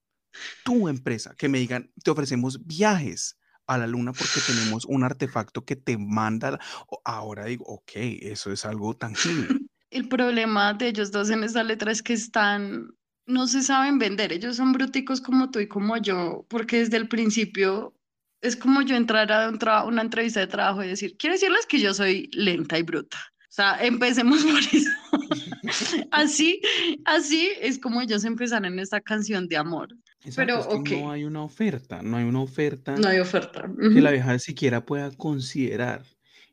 [0.64, 1.34] Tu empresa.
[1.36, 5.96] Que me digan, te ofrecemos viajes a la luna porque tenemos un artefacto que te
[5.96, 6.58] manda.
[7.04, 9.48] Ahora digo, ok, eso es algo tangible.
[9.90, 12.88] El problema de ellos dos en esta letra es que están
[13.26, 14.32] no se saben vender.
[14.32, 17.94] Ellos son bruticos como tú y como yo, porque desde el principio
[18.42, 21.94] es como yo entrar a una entrevista de trabajo y decir, quiero decirles que yo
[21.94, 23.18] soy lenta y bruta.
[23.38, 24.90] O sea, empecemos por eso.
[26.10, 26.60] así,
[27.04, 29.88] así es como ellos empezaron en esta canción de amor.
[30.36, 32.96] Pero, no hay una oferta, no hay una oferta.
[32.96, 33.70] No hay oferta.
[33.78, 36.04] Que la vieja siquiera pueda considerar.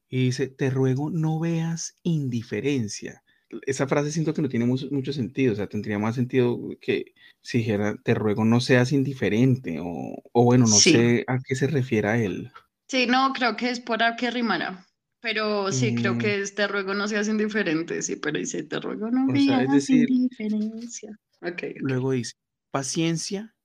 [0.10, 3.24] Y dice, te ruego no veas indiferencia
[3.66, 7.14] esa frase siento que no tiene mucho, mucho, sentido, o sea, tendría más sentido que
[7.42, 11.68] si dijera, te ruego no seas indiferente, o, o bueno, no sé a qué se
[11.68, 12.52] refiere a él.
[12.88, 14.86] Sí, no, creo que es por a que rimara,
[15.22, 16.18] pero sí, creo mm.
[16.18, 21.18] que es te ruego no seas indiferente, sí, pero dice te ruego no seas indiferencia.
[21.42, 22.34] Okay, Luego dice,
[22.70, 23.56] paciencia,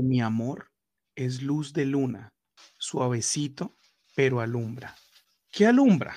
[0.00, 0.70] mi amor
[1.14, 2.32] es luz de luna,
[2.78, 3.76] suavecito,
[4.14, 4.96] pero alumbra.
[5.50, 6.16] ¿Qué alumbra?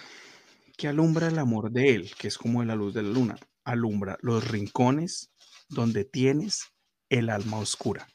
[0.76, 4.18] que alumbra el amor de Él, que es como la luz de la luna, alumbra
[4.22, 5.32] los rincones
[5.70, 6.66] donde tienes
[7.10, 8.08] el alma oscura.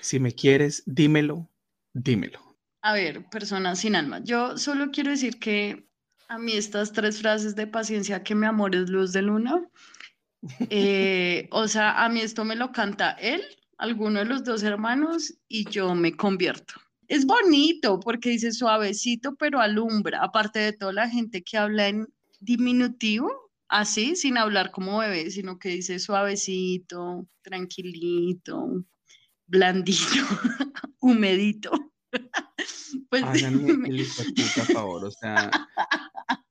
[0.00, 1.50] Si me quieres, dímelo,
[1.92, 2.56] dímelo.
[2.82, 5.88] A ver, personas sin alma, yo solo quiero decir que
[6.28, 9.60] a mí estas tres frases de paciencia, que mi amor es luz de luna,
[10.70, 13.42] eh, o sea, a mí esto me lo canta él,
[13.78, 16.74] alguno de los dos hermanos, y yo me convierto
[17.08, 20.22] es bonito porque dice suavecito, pero alumbra.
[20.22, 22.06] Aparte de toda la gente que habla en
[22.40, 28.84] diminutivo, así, sin hablar como bebé, sino que dice suavecito, tranquilito,
[29.46, 29.96] blandito,
[31.00, 31.70] humedito.
[33.10, 35.50] pues, Háganme el puta favor, o sea,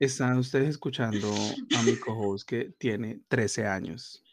[0.00, 1.32] están ustedes escuchando
[1.76, 4.24] a mi co que tiene 13 años.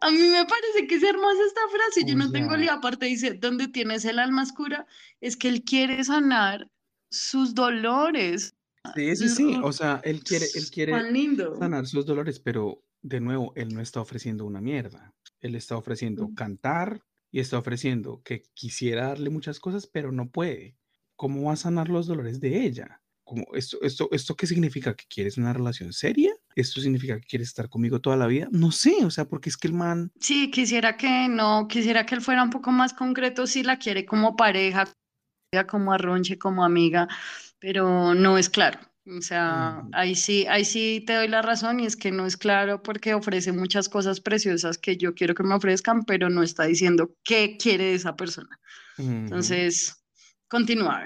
[0.00, 2.04] A mí me parece que es hermosa esta frase.
[2.06, 2.72] Yo no tengo lío.
[2.72, 4.86] Aparte dice, donde tienes el alma oscura,
[5.20, 6.70] es que él quiere sanar
[7.10, 8.54] sus dolores.
[8.94, 9.60] Sí, sí, sí.
[9.62, 10.92] O sea, él quiere, él quiere
[11.58, 15.14] sanar sus dolores, pero de nuevo, él no está ofreciendo una mierda.
[15.40, 20.76] Él está ofreciendo cantar y está ofreciendo que quisiera darle muchas cosas, pero no puede.
[21.16, 23.00] ¿Cómo va a sanar los dolores de ella?
[23.26, 27.48] como esto, esto, esto qué significa que quieres una relación seria, esto significa que quieres
[27.48, 30.10] estar conmigo toda la vida, no sé, o sea, porque es que el man.
[30.18, 34.06] Sí, quisiera que no, quisiera que él fuera un poco más concreto si la quiere
[34.06, 34.90] como pareja,
[35.68, 37.08] como arronche, como amiga,
[37.58, 38.80] pero no es claro.
[39.08, 42.36] O sea, ahí sí, ahí sí te doy la razón y es que no es
[42.36, 46.64] claro porque ofrece muchas cosas preciosas que yo quiero que me ofrezcan, pero no está
[46.64, 48.58] diciendo qué quiere esa persona.
[48.98, 50.04] Entonces,
[50.48, 51.04] continúa.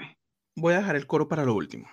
[0.55, 1.87] Voy a dejar el coro para lo último.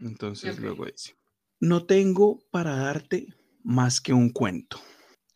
[0.00, 1.17] Entonces luego dice,
[1.60, 4.80] no tengo para darte más que un cuento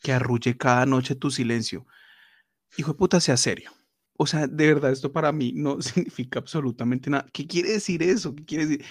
[0.02, 1.86] que arrulle cada noche tu silencio.
[2.76, 3.70] Hijo de puta, sea serio.
[4.16, 7.26] O sea, de verdad, esto para mí no significa absolutamente nada.
[7.32, 8.34] ¿Qué quiere decir eso?
[8.34, 8.84] ¿Qué quiere decir?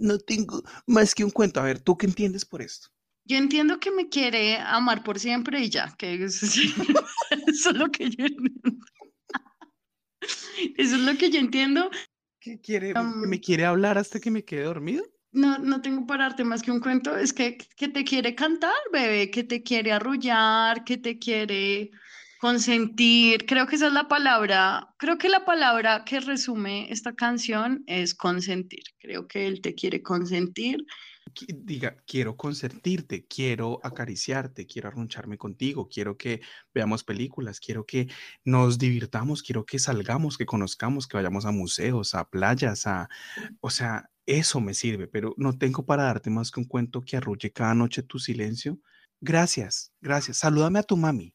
[0.00, 1.60] No tengo más que un cuento.
[1.60, 2.88] A ver, ¿tú qué entiendes por esto?
[3.24, 8.08] Yo entiendo que me quiere amar por siempre y ya, que eso, es lo que
[8.08, 8.86] yo entiendo.
[10.76, 11.90] Eso es lo que yo entiendo
[12.62, 12.94] quiere,
[13.26, 15.04] me quiere hablar hasta que me quede dormido?
[15.36, 18.72] No, no tengo para darte más que un cuento, es que, que te quiere cantar,
[18.90, 21.90] bebé, que te quiere arrullar, que te quiere
[22.40, 23.44] consentir.
[23.44, 28.14] Creo que esa es la palabra, creo que la palabra que resume esta canción es
[28.14, 28.84] consentir.
[28.98, 30.86] Creo que él te quiere consentir
[31.48, 36.40] diga, quiero consentirte, quiero acariciarte, quiero arruncharme contigo, quiero que
[36.72, 38.08] veamos películas, quiero que
[38.44, 43.08] nos divirtamos, quiero que salgamos, que conozcamos, que vayamos a museos, a playas, a,
[43.60, 47.16] o sea, eso me sirve, pero no tengo para darte más que un cuento que
[47.16, 48.78] arrulle cada noche tu silencio.
[49.20, 50.38] Gracias, gracias.
[50.38, 51.34] Salúdame a tu mami.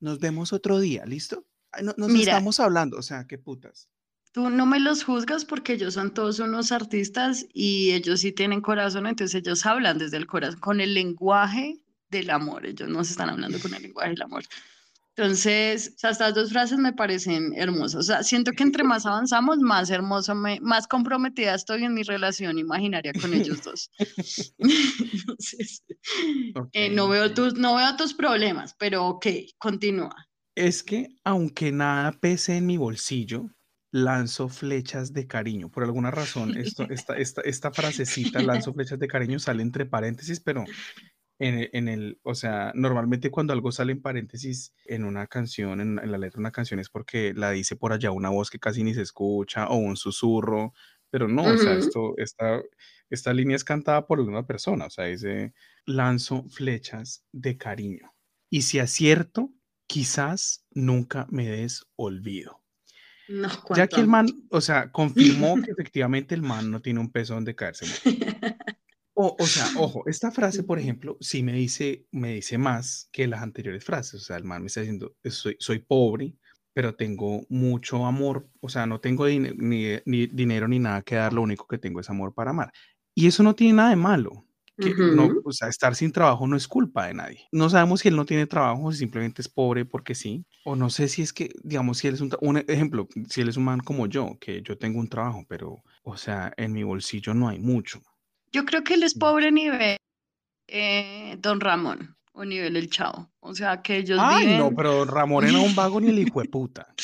[0.00, 1.46] Nos vemos otro día, ¿listo?
[1.80, 3.88] No, nos estamos hablando, o sea, qué putas.
[4.32, 8.62] Tú no me los juzgas porque ellos son todos unos artistas y ellos sí tienen
[8.62, 12.66] corazón, entonces ellos hablan desde el corazón, con el lenguaje del amor.
[12.66, 14.44] Ellos no se están hablando con el lenguaje del amor.
[15.14, 18.00] Entonces, o sea, estas dos frases me parecen hermosas.
[18.00, 22.02] O sea, siento que entre más avanzamos, más hermoso, me, más comprometida estoy en mi
[22.02, 23.90] relación imaginaria con ellos dos.
[24.58, 25.84] Entonces,
[26.72, 29.26] eh, no, veo tus, no veo tus problemas, pero ok,
[29.58, 30.14] continúa.
[30.54, 33.50] Es que aunque nada pese en mi bolsillo,
[33.92, 35.70] lanzo flechas de cariño.
[35.70, 40.40] Por alguna razón, esto, esta, esta, esta frasecita, lanzo flechas de cariño, sale entre paréntesis,
[40.40, 40.64] pero
[41.44, 46.18] en el, o sea, normalmente cuando algo sale en paréntesis en una canción, en, la
[46.18, 48.94] letra de una canción, es porque la dice por allá una voz que casi ni
[48.94, 50.72] se escucha o un susurro,
[51.10, 52.62] pero no, o sea, esto, esta,
[53.10, 55.52] esta línea es cantada por una persona, o sea, dice,
[55.84, 58.14] lanzo flechas de cariño.
[58.48, 59.50] Y si acierto,
[59.86, 62.62] quizás nunca me des olvido.
[63.28, 67.10] No, ya que el man, o sea, confirmó que efectivamente el man no tiene un
[67.10, 67.86] peso donde caerse.
[69.14, 73.26] O, o, sea, ojo, esta frase, por ejemplo, sí me dice, me dice más que
[73.26, 74.22] las anteriores frases.
[74.22, 76.34] O sea, el man me está diciendo, soy, soy pobre,
[76.72, 78.48] pero tengo mucho amor.
[78.60, 82.00] O sea, no tengo ni, ni, dinero ni nada que dar, lo único que tengo
[82.00, 82.72] es amor para amar.
[83.14, 84.46] Y eso no tiene nada de malo.
[84.78, 87.46] Que no, o sea, estar sin trabajo no es culpa de nadie.
[87.52, 90.46] No sabemos si él no tiene trabajo, si simplemente es pobre porque sí.
[90.64, 93.50] O no sé si es que, digamos, si él es un, un ejemplo, si él
[93.50, 96.82] es un man como yo, que yo tengo un trabajo, pero, o sea, en mi
[96.82, 98.00] bolsillo no hay mucho
[98.52, 99.96] yo creo que él es pobre nivel
[100.68, 103.30] eh, Don Ramón o nivel El Chavo.
[103.40, 106.48] O sea, que ellos Ay, no, pero Ramón era un vago ni el hijo de
[106.48, 106.94] puta.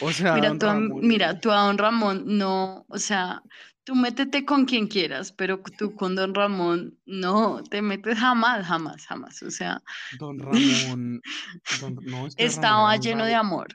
[0.00, 0.66] O sea, mira, tú,
[1.02, 3.42] mira, tú a Don Ramón no, o sea,
[3.84, 9.06] tú métete con quien quieras, pero tú con Don Ramón no te metes jamás, jamás,
[9.06, 9.42] jamás.
[9.42, 9.82] O sea,
[10.18, 11.20] Don Ramón
[12.06, 13.68] no, estaba lleno de amor.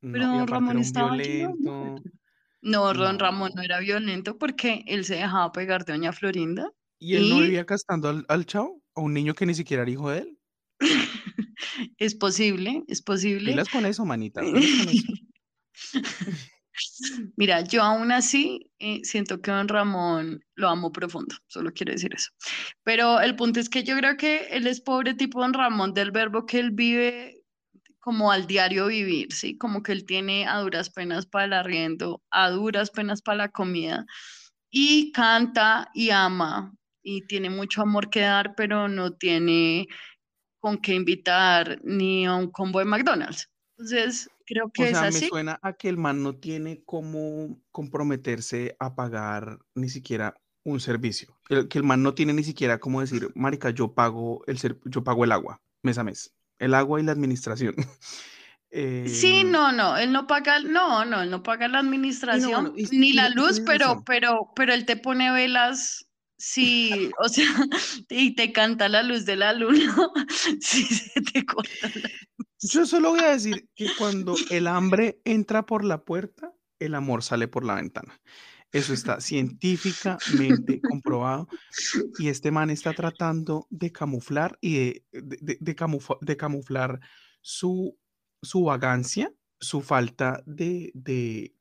[0.00, 2.00] Pero Don Ramón estaba lleno
[2.60, 6.70] no, Don Ramón no era violento porque él se dejaba pegar de Doña Florinda.
[7.00, 8.82] ¿Y él no vivía castando al, al chavo?
[8.94, 10.38] ¿A un niño que ni siquiera era hijo de él?
[11.98, 13.52] es posible, es posible.
[13.52, 14.40] Pilas con eso, manita.
[17.36, 22.14] Mira, yo aún así eh, siento que Don Ramón lo amo profundo, solo quiero decir
[22.14, 22.30] eso.
[22.84, 26.10] Pero el punto es que yo creo que él es pobre tipo Don Ramón del
[26.10, 27.37] verbo que él vive
[28.08, 29.58] como al diario vivir, ¿sí?
[29.58, 33.48] Como que él tiene a duras penas para el arriendo, a duras penas para la
[33.50, 34.06] comida,
[34.70, 39.88] y canta y ama, y tiene mucho amor que dar, pero no tiene
[40.58, 43.50] con qué invitar ni a un combo de McDonald's.
[43.76, 48.74] Entonces, creo que o sea, me suena a que el man no tiene cómo comprometerse
[48.78, 50.34] a pagar ni siquiera
[50.64, 51.38] un servicio.
[51.46, 55.24] que el man no tiene ni siquiera cómo decir, marica, yo pago el, yo pago
[55.24, 57.74] el agua mes a mes el agua y la administración.
[58.70, 63.12] sí, em, no, no, él no paga, no, no, él no paga la administración ni
[63.12, 66.06] la luz, pero, pero, pero él te pone velas,
[66.36, 67.46] sí, o sea,
[68.08, 69.94] y te canta la luz de la luna,
[70.60, 72.10] sí, se te corta la
[72.60, 77.22] Yo solo voy a decir que cuando el hambre entra por la puerta, el amor
[77.22, 78.20] sale por la ventana.
[78.72, 81.48] Eso está científicamente comprobado.
[82.18, 87.00] Y este man está tratando de camuflar y de, de, camuflar
[87.40, 87.98] su,
[88.42, 91.54] su vagancia, su falta de,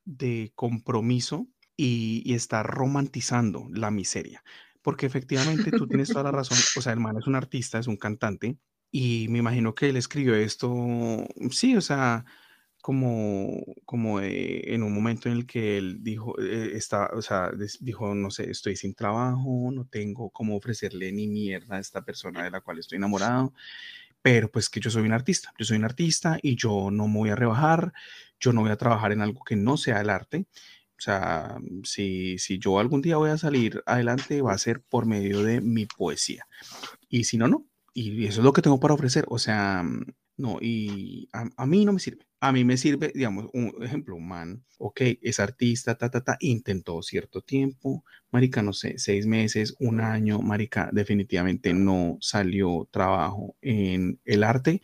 [0.56, 1.48] compromiso
[1.78, 4.44] y, y está romantizando la miseria.
[4.82, 6.58] Porque efectivamente tú tienes toda la razón.
[6.76, 8.58] O sea, el man es un artista, es un cantante.
[8.92, 10.74] Y me imagino que él escribió esto,
[11.52, 12.26] sí, o sea,
[12.88, 18.16] como, como en un momento en el que él dijo, eh, está, o sea, dijo,
[18.16, 22.50] no sé, estoy sin trabajo, no tengo cómo ofrecerle ni mierda a esta persona de
[22.50, 23.54] la cual estoy enamorado,
[24.22, 27.18] pero pues que yo soy un artista, yo soy un artista y yo no me
[27.18, 27.92] voy a rebajar,
[28.40, 30.46] yo no voy a trabajar en algo que no sea el arte.
[30.98, 35.06] O sea, si, si yo algún día voy a salir adelante, va a ser por
[35.06, 36.48] medio de mi poesía.
[37.10, 37.66] Y si no, no.
[37.94, 39.26] Y eso es lo que tengo para ofrecer.
[39.28, 39.84] O sea,
[40.38, 42.27] no, y a, mí no me sirve.
[42.40, 46.38] A mí me sirve, digamos, un ejemplo, un man, ok, es artista, ta, ta, ta,
[46.40, 53.56] intentó cierto tiempo, marica, no sé, seis meses, un año, marica, definitivamente no salió trabajo
[53.62, 54.82] en el arte.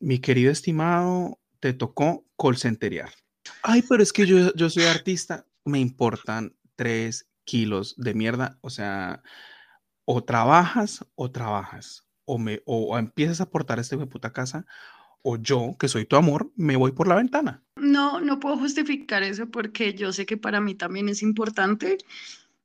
[0.00, 3.10] Mi querido estimado, te tocó colcenteriar.
[3.62, 8.70] Ay, pero es que yo, yo soy artista, me importan tres kilos de mierda, o
[8.70, 9.22] sea,
[10.04, 14.66] o trabajas o trabajas o, me, o empiezas a aportar este de puta casa,
[15.22, 17.62] o yo, que soy tu amor, me voy por la ventana.
[17.76, 21.98] No, no puedo justificar eso porque yo sé que para mí también es importante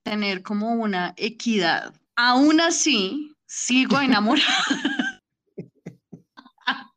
[0.04, 1.94] tener como una equidad.
[2.16, 5.22] Aún así, sigo enamorada.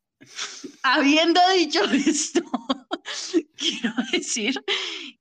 [0.82, 2.43] Habiendo dicho esto,
[3.57, 4.55] quiero decir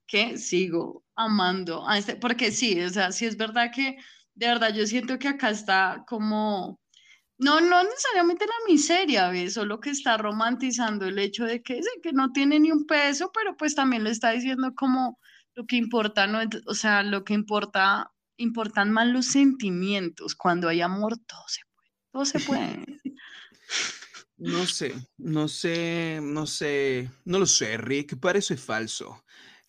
[0.06, 3.98] que sigo amando a este, porque sí, o sea, sí es verdad que,
[4.34, 6.79] de verdad, yo siento que acá está como
[7.40, 9.54] No, no necesariamente la miseria, ¿ves?
[9.54, 13.56] Solo que está romantizando el hecho de que, que no tiene ni un peso, pero
[13.56, 15.18] pues también le está diciendo como
[15.54, 20.34] lo que importa, no, o sea, lo que importa, importan más los sentimientos.
[20.34, 22.84] Cuando hay amor, todo se puede, todo se puede.
[24.42, 29.22] No sé, no sé, no sé, no lo sé, Rick, parece falso.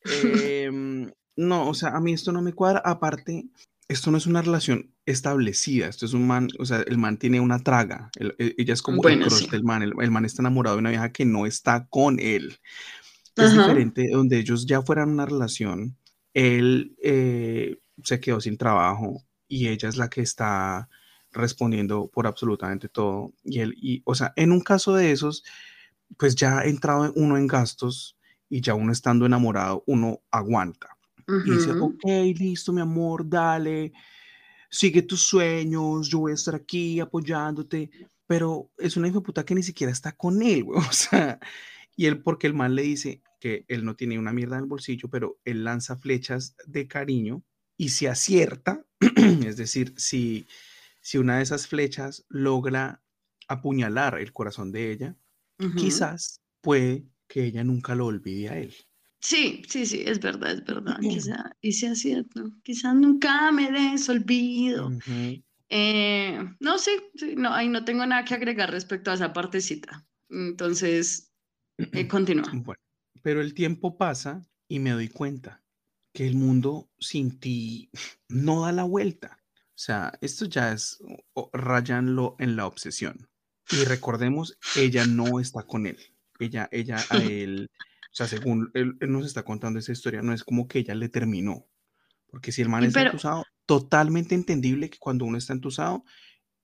[0.66, 2.82] Em, no, o sea, a mí esto no me cuadra.
[2.86, 3.50] Aparte,
[3.92, 5.88] esto no es una relación establecida.
[5.88, 8.10] Esto es un man, o sea, el man tiene una traga.
[8.18, 9.84] E, ella es como el crush del man.
[9.84, 12.60] El, man está enamorado de una vieja que no está con él.
[13.36, 15.98] Es diferente donde ellos ya fueran una relación.
[16.34, 20.90] Él eh, se quedó sin trabajo y ella es la que está
[21.32, 23.34] respondiendo por absolutamente todo.
[23.44, 25.44] Y él, y, o sea, en un caso de esos,
[26.18, 28.18] pues ya ha entrado uno en gastos
[28.50, 30.98] y ya uno estando enamorado, uno aguanta.
[31.46, 32.04] Y dice, ok,
[32.38, 33.94] listo, mi amor, dale,
[34.70, 37.90] sigue tus sueños, yo voy a estar aquí apoyándote.
[38.28, 40.80] Pero es una hijo puta que ni siquiera está con él, güey.
[40.90, 41.40] O sea,
[41.96, 44.70] y él, porque el mal le dice que él no tiene una mierda en el
[44.70, 47.44] bolsillo, pero él lanza flechas de cariño
[47.78, 48.86] y se acierta,
[49.46, 50.48] es decir, si
[51.02, 53.02] si una de esas flechas logra
[53.48, 55.18] apuñalar el corazón de ella,
[55.76, 58.74] quizás puede que ella nunca lo olvide a él.
[59.22, 61.00] Sí, sí, sí, es verdad, es verdad.
[61.00, 64.92] Quizá, y sea cierto, quizás nunca me des olvido.
[65.70, 66.92] Eh, no, sí,
[67.38, 70.06] no, ahí no tengo nada que agregar respecto a esa partecita.
[70.30, 71.32] Entonces,
[71.78, 72.52] eh, continúa.
[72.52, 72.82] Bueno,
[73.22, 75.64] pero el tiempo pasa y me doy cuenta
[76.14, 77.90] que el mundo sin ti
[78.28, 79.38] no da la vuelta.
[79.56, 81.00] O sea, esto ya es
[81.54, 83.30] rayanlo en la obsesión.
[83.72, 85.98] Y recordemos, ella no está con él.
[86.40, 87.70] Ella, ella a él,
[88.12, 91.08] o sea, según él, nos está contando esa historia, no es como que ella le
[91.08, 91.66] terminó.
[92.28, 96.04] Porque si el man está entusado, totalmente entendible que cuando uno está entusado,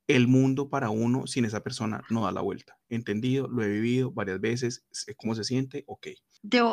[0.08, 2.78] el mundo para uno sin esa persona no da la vuelta.
[2.90, 6.08] Entendido, lo he vivido varias veces, sé cómo se siente, ok.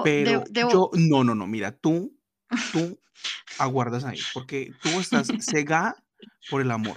[0.02, 2.16] Pero yo, no, no, no, mira, tú,
[2.72, 2.98] tú
[3.58, 6.04] aguardas ahí, porque tú estás cegada
[6.50, 6.96] por el amor.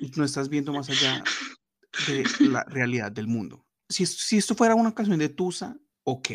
[0.00, 1.22] Y no estás viendo más allá
[2.06, 3.66] de la realidad del mundo.
[3.86, 6.28] Si, si esto fuera una canción de Tusa, ok,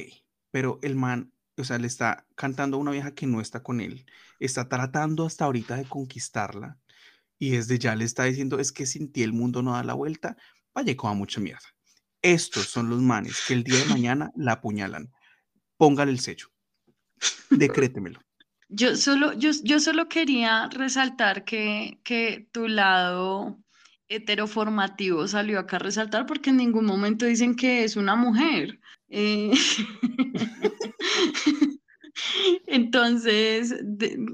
[0.58, 3.80] pero el man, o sea, le está cantando a una vieja que no está con
[3.80, 4.08] él,
[4.40, 6.80] está tratando hasta ahorita de conquistarla
[7.38, 9.94] y desde ya le está diciendo, es que sin ti el mundo no da la
[9.94, 10.36] vuelta,
[10.74, 11.68] vaya a mucha mierda.
[12.24, 15.14] Estos son los manes que el día de mañana la apuñalan.
[15.78, 16.48] Póngale el sello.
[17.52, 18.20] Decrétemelo.
[18.68, 23.60] Yo solo, yo, yo solo quería resaltar que, que tu lado
[24.10, 28.80] heteroformativo salió acá a resaltar porque en ningún momento dicen que es una mujer.
[29.10, 29.52] Eh,
[32.68, 33.74] entonces,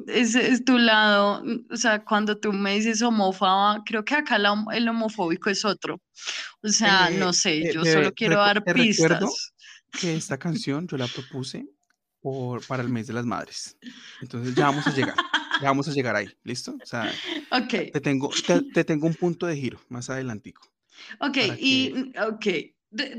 [0.08, 4.38] ese es tu lado, o sea, cuando tú me dices homófoba, creo que acá
[4.74, 6.02] el homofóbico es otro.
[6.62, 9.54] O sea, no eh, sé, yo solo quiero dar pistas.
[9.92, 11.68] Que esta canción yo la propuse
[12.68, 13.78] para el mes de las madres.
[14.22, 15.16] Entonces ya vamos a llegar,
[15.62, 16.76] ya vamos a llegar ahí, ¿listo?
[16.82, 17.14] O sea,
[17.52, 17.92] okay.
[17.92, 18.32] te, tengo,
[18.74, 20.68] te, tengo un punto de giro más adelantico.
[21.20, 22.46] Ok, y, ok,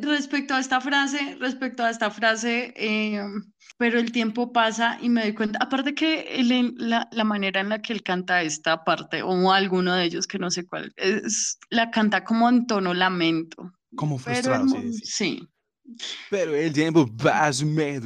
[0.00, 3.42] respecto a esta frase, respecto a esta frase, em,
[3.76, 6.42] pero el tiempo pasa y me doy cuenta, aparte que
[6.76, 10.38] la, la, manera en la que él canta esta parte, o alguno de ellos que
[10.38, 13.72] no sé cuál, es, la canta como en tono lamento.
[13.96, 15.48] Como frustrado, sí, sí.
[16.30, 18.00] Pero el tiempo pasa, me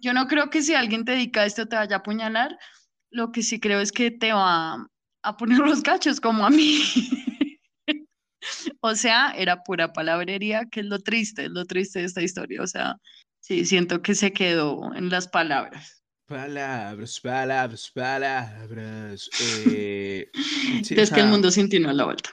[0.00, 2.58] Yo no creo que si alguien te dedica a esto te vaya a apuñalar.
[3.10, 4.86] Lo que sí creo es que te va
[5.22, 6.80] a poner los cachos como a mí.
[8.84, 12.62] o sea, era pura palabrería, que es lo triste, es lo triste de esta historia.
[12.62, 12.96] O sea,
[13.40, 16.02] sí, siento que se quedó en las palabras.
[16.26, 19.30] Palabras, palabras, palabras.
[19.40, 20.28] Eh,
[20.90, 22.30] es que el mundo sintió a la vuelta.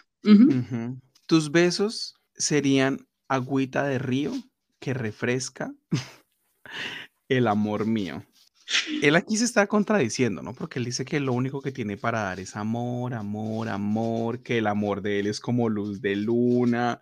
[1.27, 4.33] Tus besos serían agüita de río
[4.79, 5.71] que refresca
[7.29, 8.25] el amor mío.
[9.01, 10.53] Él aquí se está contradiciendo, ¿no?
[10.53, 14.59] Porque él dice que lo único que tiene para dar es amor, amor, amor, que
[14.59, 16.99] el amor de él es como luz de luna,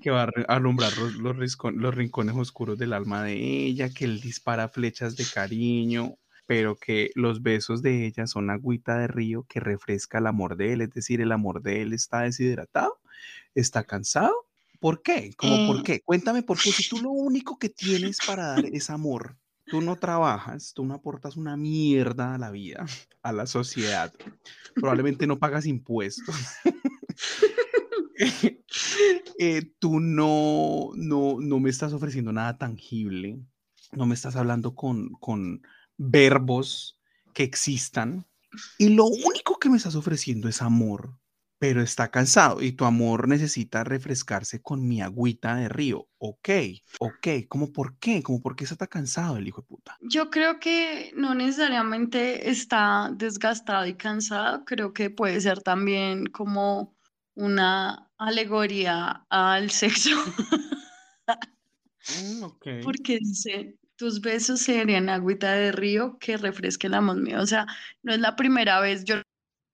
[0.00, 4.68] que va a alumbrar los, los, rincones oscuros del alma de ella, que él dispara
[4.68, 6.16] flechas de cariño,
[6.46, 10.72] pero que los besos de ella son agüita de río que refresca el amor de
[10.72, 13.00] él, es decir, el amor de él está deshidratado,
[13.54, 14.46] está cansado
[14.80, 15.32] ¿Por qué?
[15.36, 15.82] ¿Cómo por eh.
[15.84, 16.00] qué?
[16.02, 16.70] Cuéntame por qué.
[16.70, 19.36] Si tú lo único que tienes para dar es amor,
[19.66, 22.86] tú no trabajas, tú no aportas una mierda a la vida,
[23.22, 24.12] a la sociedad,
[24.74, 26.34] probablemente no pagas impuestos.
[29.38, 33.38] Eh, tú no, no, no me estás ofreciendo nada tangible,
[33.92, 35.60] no me estás hablando con, con
[35.98, 36.98] verbos
[37.34, 38.26] que existan
[38.78, 41.18] y lo único que me estás ofreciendo es amor.
[41.58, 46.08] Pero está cansado y tu amor necesita refrescarse con mi agüita de río.
[46.18, 46.48] Ok,
[46.98, 48.22] ok, ¿cómo por qué?
[48.22, 49.96] ¿Cómo por qué está cansado el hijo de puta?
[50.00, 56.94] Yo creo que no necesariamente está desgastado y cansado, creo que puede ser también como
[57.34, 60.16] una alegoría al sexo.
[62.22, 62.66] Mm, ok.
[62.82, 67.40] Porque dice, tus besos serían agüita de río que refresque el amor mío.
[67.40, 67.66] O sea,
[68.02, 69.16] no es la primera vez, yo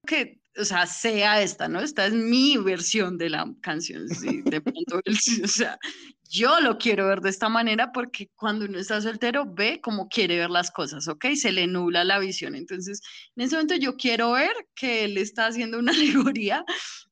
[0.07, 1.81] que, o sea, sea esta, ¿no?
[1.81, 5.01] Esta es mi versión de la canción, sí, de pronto,
[5.45, 5.79] o sea,
[6.29, 10.39] yo lo quiero ver de esta manera porque cuando uno está soltero ve cómo quiere
[10.39, 11.27] ver las cosas, ¿ok?
[11.35, 12.55] Se le nubla la visión.
[12.55, 13.01] Entonces,
[13.37, 15.93] en ese momento yo quiero ver que él está haciendo una
[16.37, 16.65] alegoría,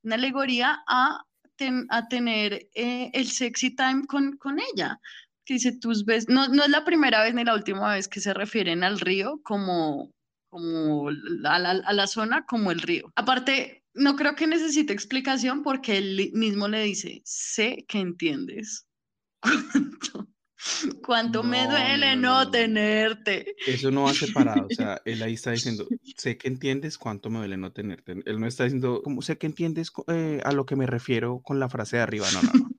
[0.03, 1.23] una alegoría a,
[1.57, 4.99] ten- a tener eh, el sexy time con, con ella.
[5.45, 8.21] Que dice, tus ves, no, no es la primera vez ni la última vez que
[8.21, 10.13] se refieren al río como,
[10.51, 13.11] como a la, a la zona como el río.
[13.17, 18.87] Aparte, no creo que necesite explicación porque él mismo le dice, sé que entiendes.
[19.43, 20.29] ¿Cuánto,
[21.03, 23.55] cuánto me No, duele no, no, no, tenerte?
[23.67, 25.87] Eso no va separado, o sea, él ahí está diciendo,
[26.17, 28.17] sé que entiendes cuánto me duele no tenerte.
[28.25, 31.59] Él no está diciendo, como sé que entiendes eh, a lo que me refiero con
[31.59, 32.71] la frase de arriba, no, no, no.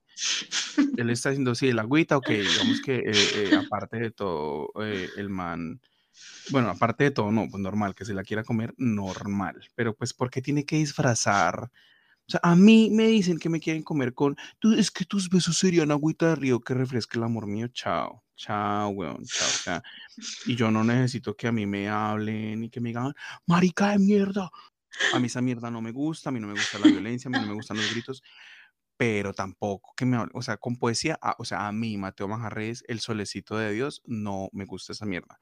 [0.97, 5.09] Él está diciendo, sí, el agüita, ok, digamos que eh, eh, aparte de todo, eh,
[5.17, 5.81] el man,
[6.47, 10.13] bueno, aparte de todo, no, pues normal, que se la quiera comer, normal, pero pues,
[10.13, 11.71] ¿por qué tiene que disfrazar?
[12.27, 15.29] O sea, a mí me dicen que me quieren comer con, "Tú- es que tus
[15.29, 19.59] besos serían agüita de río que refresque el amor mío, chao, chao, weón, chao, o
[19.59, 19.83] sea,
[20.43, 23.13] y yo no necesito que a mí me hablen y que me digan,
[23.47, 24.49] marica de mierda.
[25.11, 27.31] A mí esa mierda no me gusta, a mí no me gusta la violencia, a
[27.31, 28.23] mí no me gustan los gritos,
[29.01, 32.27] pero tampoco que me hablen, o sea, con poesía, ah, o sea, a mí, Mateo
[32.27, 35.39] Manjarres, el solecito de Dios, no me gusta esa mierda.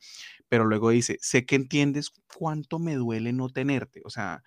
[0.47, 4.43] Pero luego dice, sé que entiendes cuánto me duele no tenerte, o sea,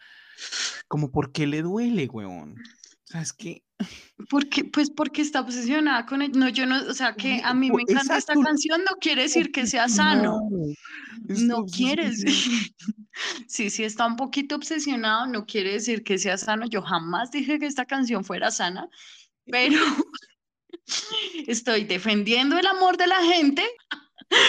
[0.89, 2.55] como por qué le duele, weón.
[3.13, 3.63] O sea, es que,
[4.31, 6.33] Porque, pues porque está obsesionada con él.
[6.35, 9.53] No, yo no, o sea, que a mí me encanta esta canción, no quiere decir
[9.53, 10.49] que sea sano.
[11.29, 12.25] No quieres.
[13.47, 16.65] Sí, sí, está un poquito obsesionado, no quiere decir que sea sano.
[16.67, 18.89] Yo jamás dije que esta canción fuera sana,
[19.45, 19.79] pero
[21.47, 23.63] estoy defendiendo el amor de la gente.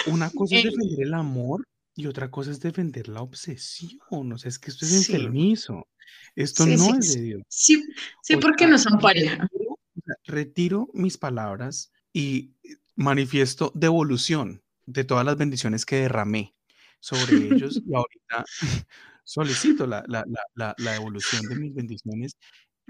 [0.06, 1.62] Una cosa es defender el amor
[1.94, 4.32] y otra cosa es defender la obsesión.
[4.32, 5.86] O sea, es que esto es Sí, enfermizo.
[6.34, 7.42] Esto sí, no sí, es de Dios.
[7.48, 7.84] sí,
[8.22, 9.46] sí, porque sea, no son pareja.
[10.24, 12.52] retiro, mis palabras y
[12.96, 16.54] manifiesto devolución de todas las bendiciones que derramé
[17.00, 18.44] sobre ellos y ahorita
[19.24, 22.36] solicito la, la, la, la devolución de mis bendiciones.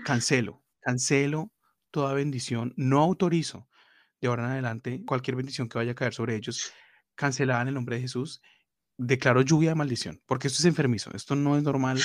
[0.05, 1.53] Cancelo, cancelo
[1.91, 3.69] toda bendición, no autorizo
[4.21, 6.73] de ahora en adelante cualquier bendición que vaya a caer sobre ellos,
[7.15, 8.43] cancelada en el nombre de Jesús.
[8.97, 12.01] Declaro lluvia de maldición, porque esto es enfermizo, esto no es normal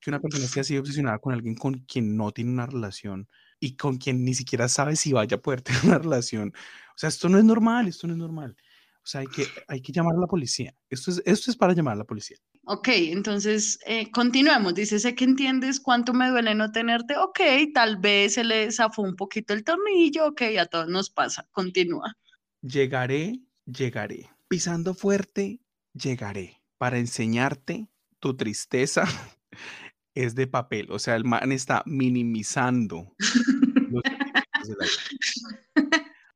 [0.00, 3.28] que una persona esté así obsesionada con alguien con quien no tiene una relación
[3.60, 6.48] y con quien ni siquiera sabe si vaya a poder tener una relación.
[6.48, 8.56] O sea, esto no es normal, esto no es normal.
[9.04, 10.74] O sea, hay que, hay que llamar a la policía.
[10.88, 12.36] Esto es, esto es para llamar a la policía.
[12.64, 14.74] Ok, entonces eh, continuemos.
[14.74, 17.16] Dice, sé que entiendes cuánto me duele no tenerte.
[17.16, 17.40] Ok,
[17.74, 20.28] tal vez se le zafó un poquito el tornillo.
[20.28, 21.48] Ok, a todos nos pasa.
[21.50, 22.16] Continúa.
[22.60, 24.30] Llegaré, llegaré.
[24.46, 25.58] Pisando fuerte,
[25.94, 26.60] llegaré.
[26.78, 27.88] Para enseñarte
[28.18, 29.04] tu tristeza
[30.14, 30.90] es de papel.
[30.90, 33.14] O sea, el man está minimizando
[33.90, 34.02] los.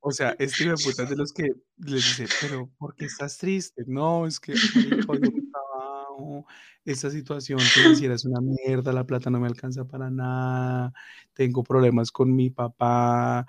[0.08, 3.82] O sea, este de los que les dice, pero ¿por qué estás triste?
[3.88, 6.46] No, es que trabajo,
[6.84, 10.92] esta situación financiera es una mierda, la plata no me alcanza para nada,
[11.34, 13.48] tengo problemas con mi papá.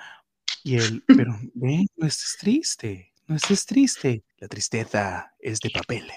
[0.64, 4.24] Y él, pero ven, no estés triste, no estés triste.
[4.38, 6.10] La tristeza es de papel.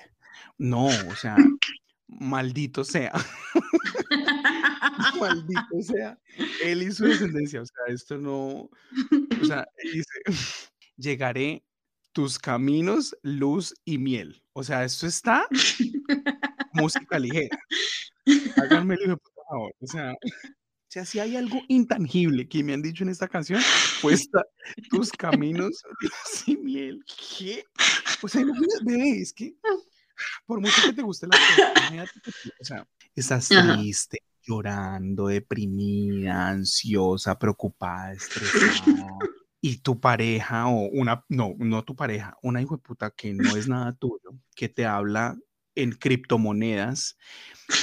[0.59, 1.37] No, o sea,
[2.09, 3.13] maldito sea,
[5.21, 6.19] maldito sea,
[6.65, 7.63] él y su descendencia.
[7.63, 8.71] O sea, esto no,
[9.41, 10.21] o sea, él dice,
[10.97, 11.65] llegaré
[12.13, 14.43] tus caminos, luz y miel.
[14.53, 15.47] O sea, esto está
[16.73, 17.59] música ligera.
[18.57, 19.17] Háganme el
[19.49, 19.75] favor.
[19.81, 20.15] O sea,
[20.91, 23.63] o sea, si hay algo intangible que me han dicho en esta canción,
[24.03, 24.29] pues
[24.91, 25.85] tus caminos,
[26.47, 27.05] y miel.
[27.39, 27.63] ¿Qué?
[28.21, 28.45] O sea,
[28.83, 29.55] bebé, es que
[30.45, 31.37] por mucho que te guste la
[32.13, 33.63] tú, o sea, estás Ajá.
[33.63, 39.07] triste, llorando, deprimida, ansiosa, preocupada, estresada,
[39.61, 43.55] y tu pareja o una, no, no tu pareja, una hijo de puta que no
[43.55, 45.39] es nada tuyo, que te habla
[45.77, 47.17] en criptomonedas,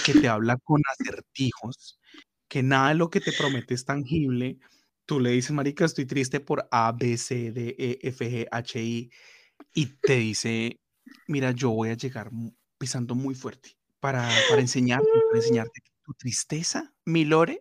[0.06, 1.98] que te habla con acertijos,
[2.48, 4.58] que nada de lo que te promete es tangible.
[5.06, 8.82] Tú le dices, marica, estoy triste por A, B, C, D, E, F, G, H,
[8.82, 9.10] I,
[9.74, 10.80] y te dice,
[11.28, 12.30] mira, yo voy a llegar
[12.78, 17.60] pisando muy fuerte para, para enseñarte, para enseñarte tu tristeza, mi lore,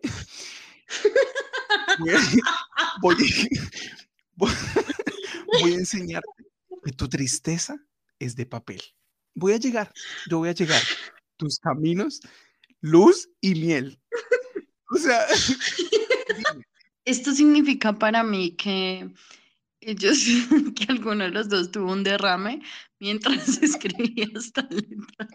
[1.99, 2.17] voy a,
[3.01, 3.15] voy
[4.35, 4.51] voy-
[5.61, 6.43] voy a enseñarte
[6.83, 7.77] que tu tristeza
[8.19, 8.81] es de papel.
[9.35, 9.91] Voy a llegar,
[10.29, 10.81] yo voy a llegar.
[11.37, 12.21] Tus caminos,
[12.81, 14.01] luz y miel.
[14.89, 15.25] O sea,
[17.07, 19.09] Esto significa para mí que
[19.79, 20.25] ellos,
[20.75, 22.61] que alguno de los dos tuvo un derrame
[22.99, 25.27] mientras escribía esta letra,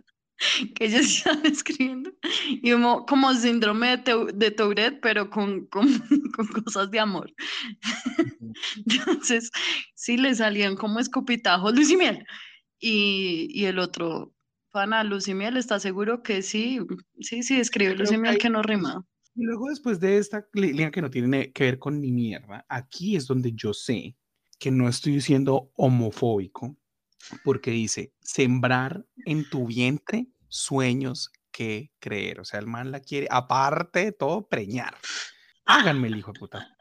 [0.74, 2.12] que ellos estaban escribiendo,
[2.46, 5.88] y como, como síndrome de, de Tourette, pero con, con,
[6.36, 7.32] con cosas de amor.
[8.86, 9.50] Entonces,
[9.94, 12.26] sí le salían como escupitajos, Luis y Miel.
[12.80, 14.34] Y, y el otro,
[14.72, 16.80] pana, Luz y Miel, ¿está seguro que sí?
[17.20, 19.06] Sí, sí, escribe Creo y Miel que no rima.
[19.34, 23.16] Y luego después de esta línea que no tiene que ver con mi mierda, aquí
[23.16, 24.16] es donde yo sé
[24.58, 26.76] que no estoy siendo homofóbico,
[27.44, 32.40] porque dice, sembrar en tu vientre sueños que creer.
[32.40, 34.94] O sea, el man la quiere, aparte de todo, preñar.
[35.66, 36.76] Háganme el hijo de puta.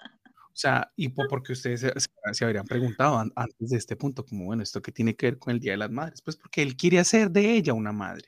[0.54, 1.94] O sea, y po- porque ustedes se,
[2.34, 5.40] se- habrían preguntado an- antes de este punto, como, bueno, ¿esto qué tiene que ver
[5.40, 6.22] con el Día de las Madres?
[6.22, 8.28] Pues porque él quiere hacer de ella una madre.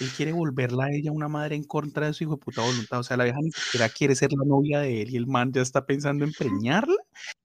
[0.00, 2.98] Él quiere volverla a ella una madre en contra de su hijo de puta voluntad.
[3.00, 5.52] O sea, la vieja ni siquiera quiere ser la novia de él y el man
[5.52, 6.96] ya está pensando en preñarla.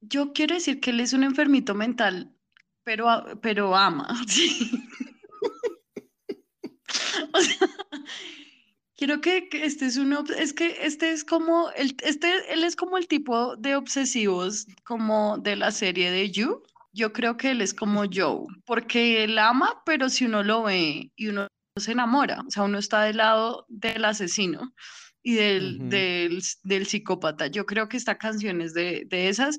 [0.02, 2.34] Yo quiero decir que él es un enfermito mental,
[2.84, 3.08] pero,
[3.42, 4.08] pero ama.
[4.28, 4.72] sí.
[7.34, 7.68] O sea,
[8.96, 12.76] quiero que, que este es uno, es que este es como el, este, él es
[12.76, 16.64] como el tipo de obsesivos como de la serie de You.
[16.92, 21.12] Yo creo que él es como Joe, porque él ama, pero si uno lo ve
[21.16, 21.48] y uno
[21.80, 24.74] se enamora, o sea, uno está del lado del asesino
[25.24, 25.90] y del, Ujú.
[25.90, 27.48] del, del psicópata.
[27.48, 29.58] Yo creo que esta canción es de, de esas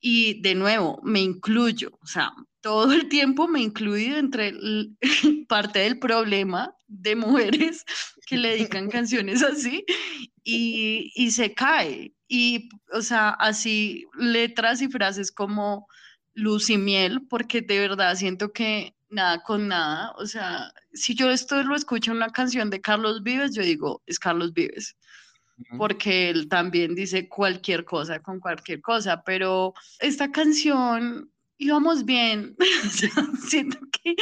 [0.00, 4.96] y de nuevo, me incluyo, o sea, todo el tiempo me he incluido entre el-
[5.48, 7.84] parte del problema de mujeres
[8.26, 9.84] que le dedican canciones así
[10.44, 12.12] y, y se cae.
[12.28, 15.86] Y, o sea, así letras y frases como
[16.34, 21.30] luz y miel, porque de verdad siento que nada con nada, o sea, si yo
[21.30, 24.96] esto lo escucho en una canción de Carlos Vives, yo digo, es Carlos Vives
[25.76, 32.56] porque él también dice cualquier cosa con cualquier cosa, pero esta canción íbamos bien,
[32.86, 33.10] o sea,
[33.48, 34.14] siento que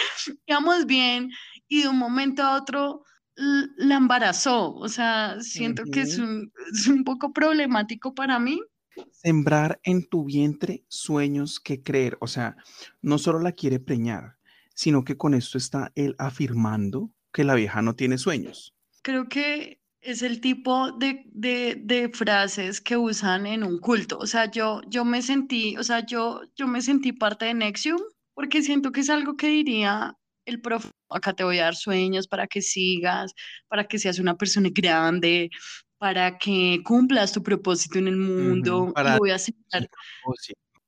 [0.47, 1.31] íbamos bien
[1.69, 3.03] y de un momento a otro
[3.37, 8.63] la embarazó, o sea, siento que es un, es un poco problemático para mí.
[9.11, 12.17] Sembrar en tu vientre sueños que creer.
[12.23, 12.57] O sea,
[13.03, 14.36] no solo la quiere preñar,
[14.77, 18.75] sino que con esto está él afirmando que la vieja no tiene sueños.
[19.03, 24.19] Creo que es el tipo de, de, de frases que usan en un culto.
[24.19, 28.01] O sea, yo, yo me sentí, o sea, yo, yo me sentí parte de Nexium
[28.35, 30.91] porque siento que es algo que diría el profe.
[31.09, 33.33] Acá te voy a dar sueños para que sigas,
[33.69, 35.51] para que seas una persona grande,
[35.99, 38.89] para que cumplas tu propósito en el mundo.
[38.91, 39.55] y para- voy a sí.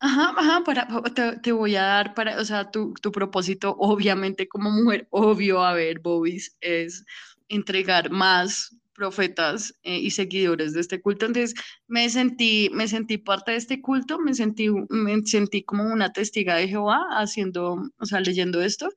[0.01, 4.47] Ajá, ajá, para, te, te voy a dar para, o sea, tu, tu propósito, obviamente,
[4.47, 7.05] como mujer, obvio, a ver, Bobis, es
[7.49, 11.27] entregar más profetas eh, y seguidores de este culto.
[11.27, 11.55] Entonces,
[11.87, 16.57] me sentí, me sentí parte de este culto, me sentí, me sentí como una testiga
[16.57, 18.91] de Jehová haciendo, o sea, leyendo esto.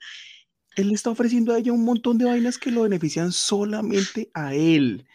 [0.76, 4.53] Él le está ofreciendo a ella un montón de vainas que lo benefician solamente a
[4.53, 5.06] él.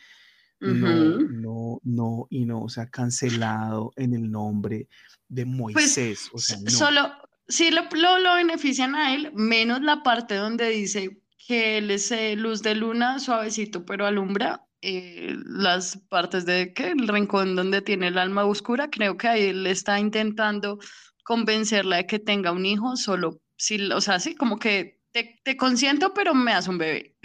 [0.75, 4.89] No, no, no, y no, o sea, cancelado en el nombre
[5.29, 6.31] de Moisés.
[6.33, 6.71] o sea, no.
[6.71, 7.13] Solo,
[7.49, 12.11] sí lo, lo, lo benefician a él, menos la parte donde dice que él es
[12.11, 17.83] eh, luz de luna, suavecito, pero alumbra eh, las partes de que el rincón donde
[17.83, 18.91] tiene el alma oscura.
[18.91, 20.79] Creo que ahí él está intentando
[21.25, 25.57] convencerla de que tenga un hijo, solo, sí, o sea, sí, como que te, te
[25.57, 27.17] consiento, pero me das un bebé.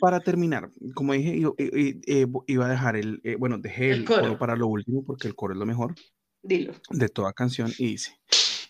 [0.00, 3.90] Para terminar, como dije, yo, eh, eh, eh, iba a dejar el, eh, bueno, dejé
[3.90, 4.22] El el, coro.
[4.22, 5.94] coro para lo último porque el coro es lo mejor
[6.42, 6.72] Dilo.
[6.90, 8.18] de toda canción y dice,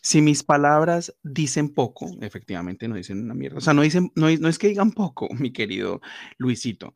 [0.03, 4.29] si mis palabras dicen poco, efectivamente no dicen una mierda, o sea, no dicen, no,
[4.29, 6.01] es- no es que digan poco, mi querido
[6.39, 6.95] Luisito,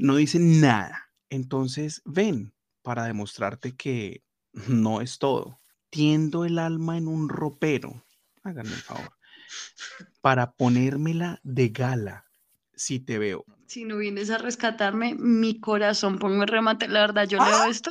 [0.00, 4.22] no dicen nada, entonces ven para demostrarte que
[4.68, 5.60] no es todo,
[5.90, 8.04] tiendo el alma en un ropero,
[8.42, 9.12] háganme el favor,
[10.20, 12.24] para ponérmela de gala
[12.74, 13.44] si te veo.
[13.66, 16.88] Si no vienes a rescatarme, mi corazón pongo remate.
[16.88, 17.90] La verdad, yo leo esto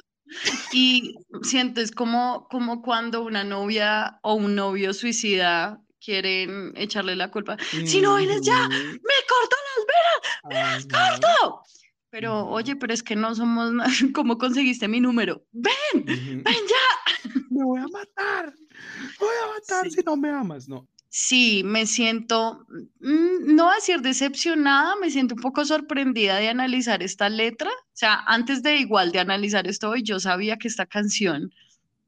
[0.71, 7.31] y siento, es como, como cuando una novia o un novio suicida quieren echarle la
[7.31, 7.57] culpa.
[7.85, 8.67] Si no vienes ya.
[8.67, 8.79] ¡Me
[9.27, 10.87] corto las venas!
[10.91, 11.19] Ajá.
[11.19, 11.63] ¡Corto!
[12.09, 13.71] Pero, oye, pero es que no somos.
[14.13, 15.43] ¿Cómo conseguiste mi número?
[15.51, 16.05] ¡Ven!
[16.05, 17.23] ¡Ven ya!
[17.49, 18.53] Me voy a matar.
[18.53, 19.91] Me voy a matar Sí.
[19.91, 20.67] si no me amas.
[20.67, 20.87] No.
[21.15, 22.65] Sí, me siento,
[22.99, 27.91] mm, no a decir decepcionada, me siento un poco sorprendida de analizar esta letra O
[27.93, 31.51] sea, antes de igual de analizar esto hoy, yo sabía que esta canción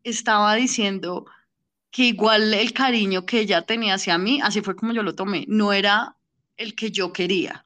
[0.04, 1.26] estaba diciendo
[1.92, 5.46] que igual el cariño que ella tenía hacia mí, así fue como yo lo tomé,
[5.50, 6.18] no era
[6.58, 7.66] el que yo quería,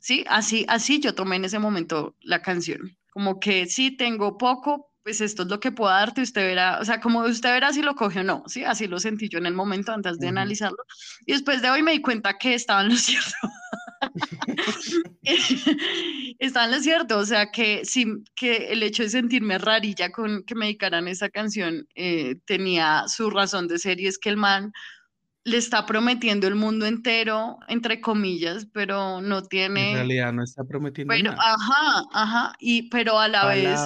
[0.00, 0.24] ¿sí?
[0.28, 5.22] Así, así yo tomé en ese momento la canción, como que sí, tengo poco, pues
[5.22, 7.94] esto es lo que puedo darte, usted verá, o sea, como usted verá si lo
[7.94, 8.64] coge o no, ¿sí?
[8.64, 10.84] Así lo sentí yo en el momento antes de analizarlo.
[11.24, 13.30] Y después de hoy me di cuenta que estaba en lo cierto.
[16.38, 18.04] Está en lo cierto, o sea que sí,
[18.36, 23.30] que el hecho de sentirme rarilla con que me dedicaran esa canción eh, tenía su
[23.30, 24.74] razón de ser y es que el man
[25.44, 29.92] le está prometiendo el mundo entero, entre comillas, pero no tiene...
[29.92, 31.54] En realidad no está prometiendo pero, nada.
[31.54, 33.80] Ajá, ajá, y, pero a la vez...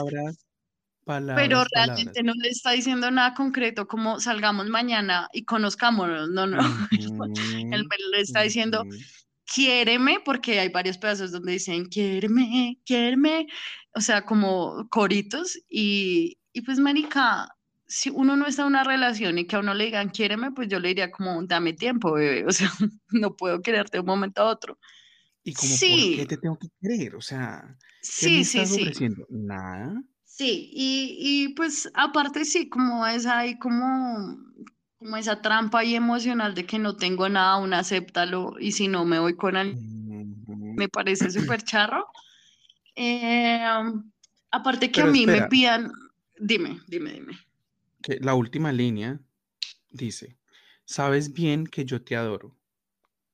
[1.06, 2.16] Palabras, palabras, Pero palabras.
[2.16, 6.58] realmente no le está diciendo nada concreto como salgamos mañana y conozcámonos, no, no.
[7.70, 9.04] Él me le está diciendo, Ujú.
[9.46, 13.46] quiéreme, porque hay varios pedazos donde dicen, quiéreme, quiéreme,
[13.94, 17.48] o sea, como coritos, y, y pues, marica,
[17.86, 20.68] si uno no está en una relación y que a uno le digan, quiéreme, pues
[20.68, 22.70] yo le diría como, dame tiempo, bebé, o sea,
[23.10, 24.78] no puedo quererte de un momento a otro.
[25.44, 27.16] Y como, ¿por Sí, qué te tengo que creer?
[27.16, 27.76] O sea,
[28.16, 28.92] ¿qué me sí, sí, estás sí.
[28.92, 29.26] ofreciendo?
[29.28, 30.02] Nada.
[30.34, 34.38] Sí, y, y pues aparte sí, como es ahí como,
[34.98, 39.04] como esa trampa y emocional de que no tengo nada, aún acéptalo, y si no
[39.04, 39.76] me voy con alguien,
[40.74, 42.06] me parece súper charro.
[42.96, 43.60] Eh,
[44.50, 45.92] aparte que a mí me pidan,
[46.38, 47.34] dime, dime, dime.
[48.02, 49.20] que la última línea
[49.90, 50.38] dice,
[50.86, 52.56] sabes bien que yo te adoro.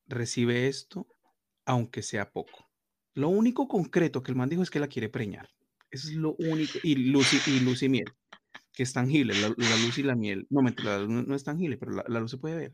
[0.09, 1.07] Recibe esto,
[1.65, 2.69] aunque sea poco.
[3.15, 5.49] Lo único concreto que el man dijo es que la quiere preñar.
[5.91, 6.79] Eso es lo único.
[6.83, 8.13] Y luz y, y luz y miel,
[8.73, 9.35] que es tangible.
[9.35, 10.47] La, la luz y la miel.
[10.51, 12.73] No, mentira, la luz no, no es tangible, pero la, la luz se puede ver.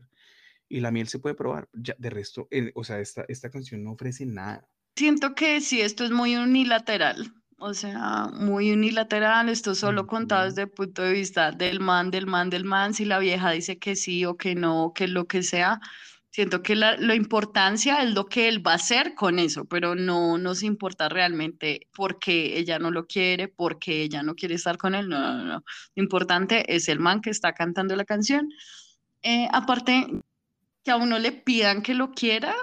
[0.67, 1.69] Y la miel se puede probar.
[1.73, 4.67] Ya, de resto, eh, o sea, esta, esta canción no ofrece nada.
[4.97, 10.61] Siento que sí, esto es muy unilateral, o sea, muy unilateral, esto solo contado desde
[10.61, 13.97] el punto de vista del man, del man, del man, si la vieja dice que
[13.97, 15.81] sí o que no, que lo que sea,
[16.35, 19.95] siento que la, la importancia es lo que él va a hacer con eso, pero
[19.95, 24.55] no nos importa realmente por qué ella no lo quiere, por qué ella no quiere
[24.55, 25.63] estar con él, no, no, no,
[25.95, 28.49] lo importante es el man que está cantando la canción.
[29.21, 30.07] Eh, aparte,
[30.83, 32.53] que a uno le pidan que lo quiera,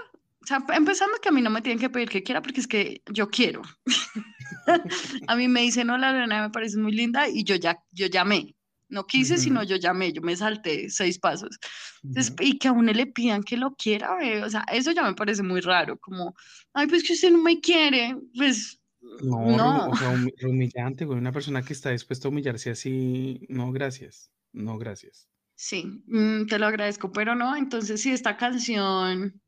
[0.42, 2.68] o sea, empezando que a mí no me tienen que pedir que quiera porque es
[2.68, 3.62] que yo quiero.
[5.28, 8.54] a mí me dicen, hola Lorena, me parece muy linda y yo ya, yo llamé.
[8.92, 11.58] No quise, sino Ujú, yo llamé, yo me salté seis pasos.
[12.12, 15.14] Entonces, y que a uno le pidan que lo quiera, o sea, eso ya me
[15.14, 16.34] parece muy raro, como,
[16.74, 18.80] ay, pues que usted no me quiere, pues
[19.20, 21.18] No, no, o sea, humillante, güey.
[21.18, 24.32] Una persona que está dispuesta a humillarse así, no, gracias.
[24.52, 25.28] No, gracias.
[25.54, 29.40] sí, mm, te lo agradezco, pero no, entonces sí, esta canción,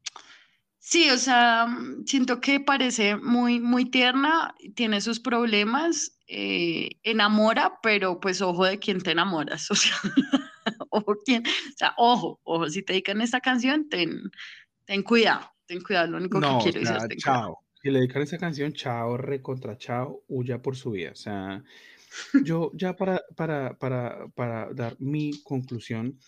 [0.81, 1.67] Sí, o sea,
[2.07, 8.79] siento que parece muy, muy tierna, tiene sus problemas, eh, enamora, pero pues ojo de
[8.79, 9.95] quién te enamoras, o sea,
[10.91, 14.23] ojo quién, o sea, ojo, ojo, si te dedican esta canción, ten,
[14.87, 17.45] ten cuidado, ten cuidado, lo único que No, quiero decir es ten cuidado.
[17.45, 17.59] chao.
[17.83, 21.13] Si le dedican esa canción, chao, recontra chao, huya por su vida.
[21.13, 21.63] O sea,
[22.39, 26.19] yo ya para, para, para, para dar mi conclusión,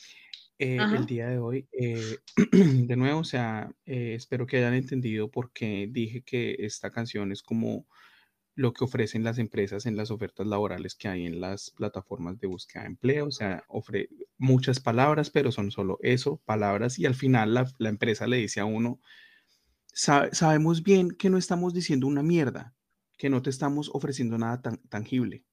[0.59, 2.19] eh, el día de hoy, eh,
[2.53, 7.33] de nuevo, o sea, eh, espero que hayan entendido por qué dije que esta canción
[7.33, 7.87] es como
[8.57, 12.49] lo que ofrecen las empresas en las ofertas laborales que hay en las plataformas de
[12.49, 13.27] búsqueda de empleo.
[13.29, 17.91] O sea, ofrece muchas palabras, pero son solo eso, palabras, y al final la, la
[17.91, 19.01] empresa le dice a uno,
[19.95, 22.75] "Sabe- sabemos bien que no estamos diciendo una mierda,
[23.19, 25.45] que no te estamos ofreciendo nada tan tangible,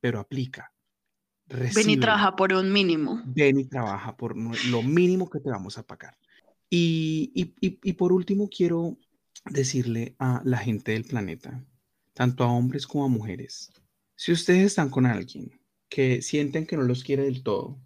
[0.00, 0.72] pero aplica,
[1.68, 3.22] Ven y trabaja por un mínimo.
[3.22, 6.16] ven y trabaja por lo mínimo que te vamos a pagar.
[6.70, 8.98] Y, y, y, y por último, quiero
[9.44, 11.64] decirle a la gente del planeta,
[12.16, 13.70] tanto a hombres como a mujeres,
[14.14, 15.60] si ustedes están con alguien
[15.90, 17.78] que sienten que no los quiere del todo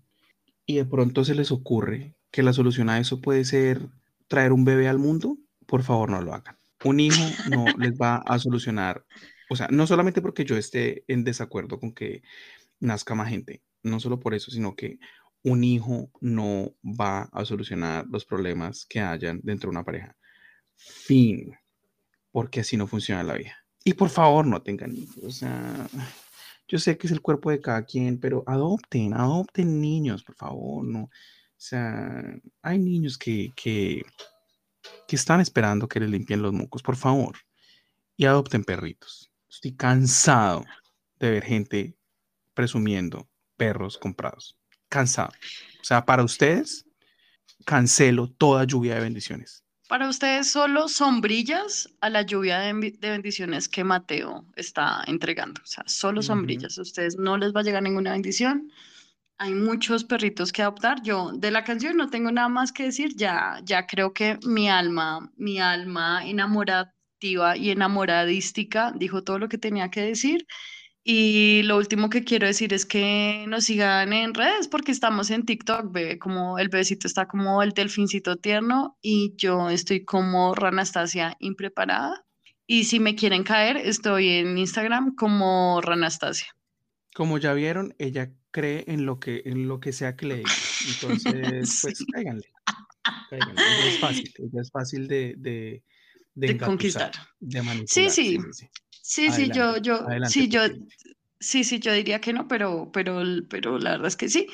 [0.65, 3.89] y de pronto se les ocurre que la solución a eso puede ser
[4.29, 5.37] traer un bebé al mundo,
[5.67, 6.57] por favor no lo hagan.
[6.85, 7.21] Un hijo
[7.51, 9.05] no les va a solucionar,
[9.51, 12.23] o sea, no solamente porque yo esté en desacuerdo con que
[12.79, 15.01] nazca más gente, no solo por eso, sino que
[15.43, 20.17] un hijo no va a solucionar los problemas que hayan dentro de una pareja.
[20.77, 21.53] Fin,
[22.31, 23.57] porque así no funciona la vida.
[23.85, 25.25] Y por favor, no tengan hijos.
[25.25, 25.89] O sea,
[26.69, 30.85] yo sé que es el cuerpo de cada quien, pero adopten, adopten niños, por favor,
[30.85, 31.03] no.
[31.05, 31.11] O
[31.63, 32.23] sea,
[32.63, 34.03] hay niños que, que,
[35.07, 37.37] que están esperando que les limpien los mocos, por favor.
[38.17, 39.31] Y adopten perritos.
[39.49, 40.65] Estoy cansado
[41.19, 41.97] de ver gente
[42.55, 44.57] presumiendo perros comprados.
[44.89, 45.33] Cansado.
[45.81, 46.87] O sea, para ustedes,
[47.65, 49.65] cancelo toda lluvia de bendiciones.
[49.91, 55.61] Para ustedes solo sombrillas a la lluvia de, de bendiciones que Mateo está entregando.
[55.65, 56.27] O sea, solo Ujú.
[56.29, 56.79] sombrillas.
[56.79, 58.71] A ustedes no les va a llegar ninguna bendición.
[59.39, 61.03] Hay muchos perritos que adoptar.
[61.03, 63.17] Yo de la canción no tengo nada más que decir.
[63.17, 69.59] Ya, ya creo que mi alma, mi alma enamorativa y enamoradística dijo todo lo que
[69.59, 70.47] tenía que decir.
[71.03, 75.47] Y lo último que quiero decir es que nos sigan en redes porque estamos en
[75.47, 81.37] TikTok, ve como el bebecito está como el delfincito tierno y yo estoy como Ranastasia
[81.41, 82.25] impreparada.
[82.67, 86.55] Y si me quieren caer, estoy en Instagram como Ranastasia.
[87.15, 90.51] Como ya vieron, ella cree en lo que, en lo que sea que le diga.
[90.89, 92.05] Entonces, pues Sí.
[92.13, 92.47] cáiganle.
[93.31, 93.55] cáiganle.
[93.63, 95.83] Ella es fácil, ella es fácil de, de,
[96.35, 97.11] de De conquistar.
[97.41, 97.89] de manipular.
[97.89, 98.39] Sí, sí.
[98.53, 98.67] sí.
[99.11, 100.61] Sí, sí, yo, yo, adelante, sí, yo,
[101.41, 104.47] sí, sí, yo diría que no, pero, pero, pero la verdad es que sí.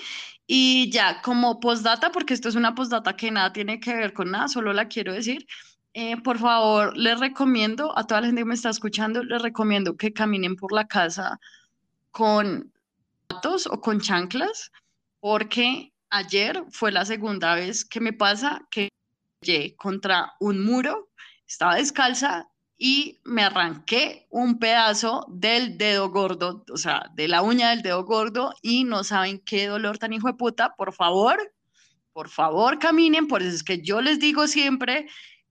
[0.47, 4.31] Y ya, como postdata, porque esto es una postdata que nada tiene que ver con
[4.31, 5.47] nada, solo la quiero decir.
[5.93, 9.95] eh, por favor, les recomiendo a toda la gente que me está escuchando, les recomiendo
[9.95, 11.39] que caminen por la casa
[12.11, 12.73] con
[13.29, 14.73] zapatos o con chanclas,
[15.21, 18.89] porque ayer fue la segunda vez que me pasa que
[19.43, 21.11] llegué contra un muro,
[21.47, 27.71] estaba descalza y me arranqué un pedazo del dedo gordo, o sea, de la uña
[27.71, 31.39] del dedo gordo y no saben qué dolor tan hijo de puta, por favor,
[32.13, 35.07] por favor caminen, por eso es que yo les digo siempre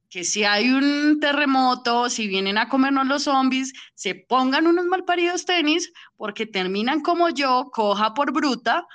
[0.10, 5.46] que si hay un terremoto, si vienen a comernos los zombies, se pongan unos malparidos
[5.46, 8.86] tenis porque terminan como yo, coja por bruta,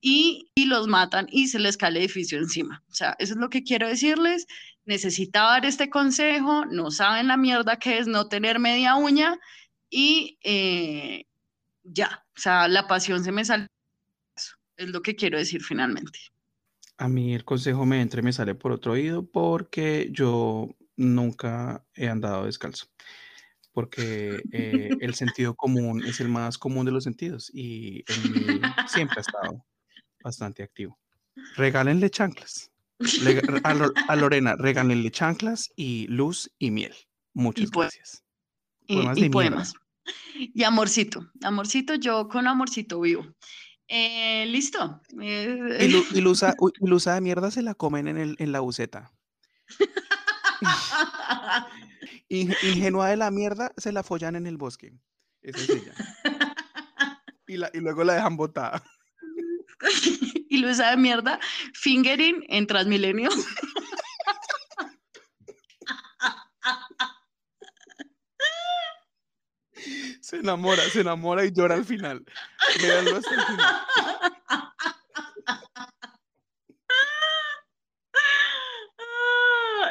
[0.00, 2.82] y, y los matan y se les cae el edificio encima.
[2.88, 4.46] O sea, eso es lo que quiero decirles.
[4.88, 9.38] Necesitaba dar este consejo, no saben la mierda que es no tener media uña
[9.90, 11.26] y eh,
[11.84, 13.66] ya, o sea, la pasión se me sale.
[14.34, 16.18] Eso es lo que quiero decir finalmente.
[16.96, 21.84] A mí el consejo me entra y me sale por otro oído porque yo nunca
[21.94, 22.86] he andado descalzo.
[23.72, 28.60] Porque eh, el sentido común es el más común de los sentidos y en mí
[28.86, 29.66] siempre ha estado
[30.24, 30.98] bastante activo.
[31.56, 32.70] Regálenle chanclas.
[32.98, 36.94] Le- a, Lo- a Lorena, regálenle chanclas y luz y miel.
[37.34, 38.24] Muchas poe- gracias.
[38.86, 39.32] Y, Poemas y mierda.
[39.32, 39.74] poemas.
[40.36, 43.26] Y amorcito, amorcito, yo con amorcito vivo.
[43.88, 45.00] Eh, Listo.
[45.20, 46.20] Eh, Y, Lu- y
[46.60, 49.12] uy, y Luza de mierda se la comen en, el, en la buceta.
[52.28, 54.92] Inge- Ingenua de la mierda se la follan en el bosque.
[55.42, 55.94] Esa es ella.
[57.46, 58.82] Y, la- y luego la dejan botada.
[60.48, 61.38] Y Luisa de mierda,
[61.74, 63.30] fingering en Transmilenio.
[70.20, 72.24] Se enamora, se enamora y llora al final.
[72.82, 73.76] Véanlo hasta el final.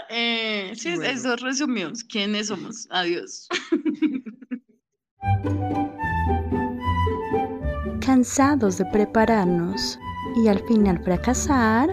[0.10, 1.10] Eh, sí, Bueno.
[1.12, 2.04] esos resumidos.
[2.04, 2.88] ¿Quiénes somos?
[2.92, 3.48] Adiós.
[8.02, 10.00] Cansados de prepararnos
[10.38, 11.90] y al final fracasar,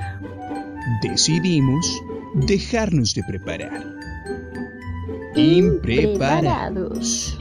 [1.02, 2.02] Decidimos
[2.34, 3.82] dejarnos de preparar.
[5.34, 7.38] Impreparados.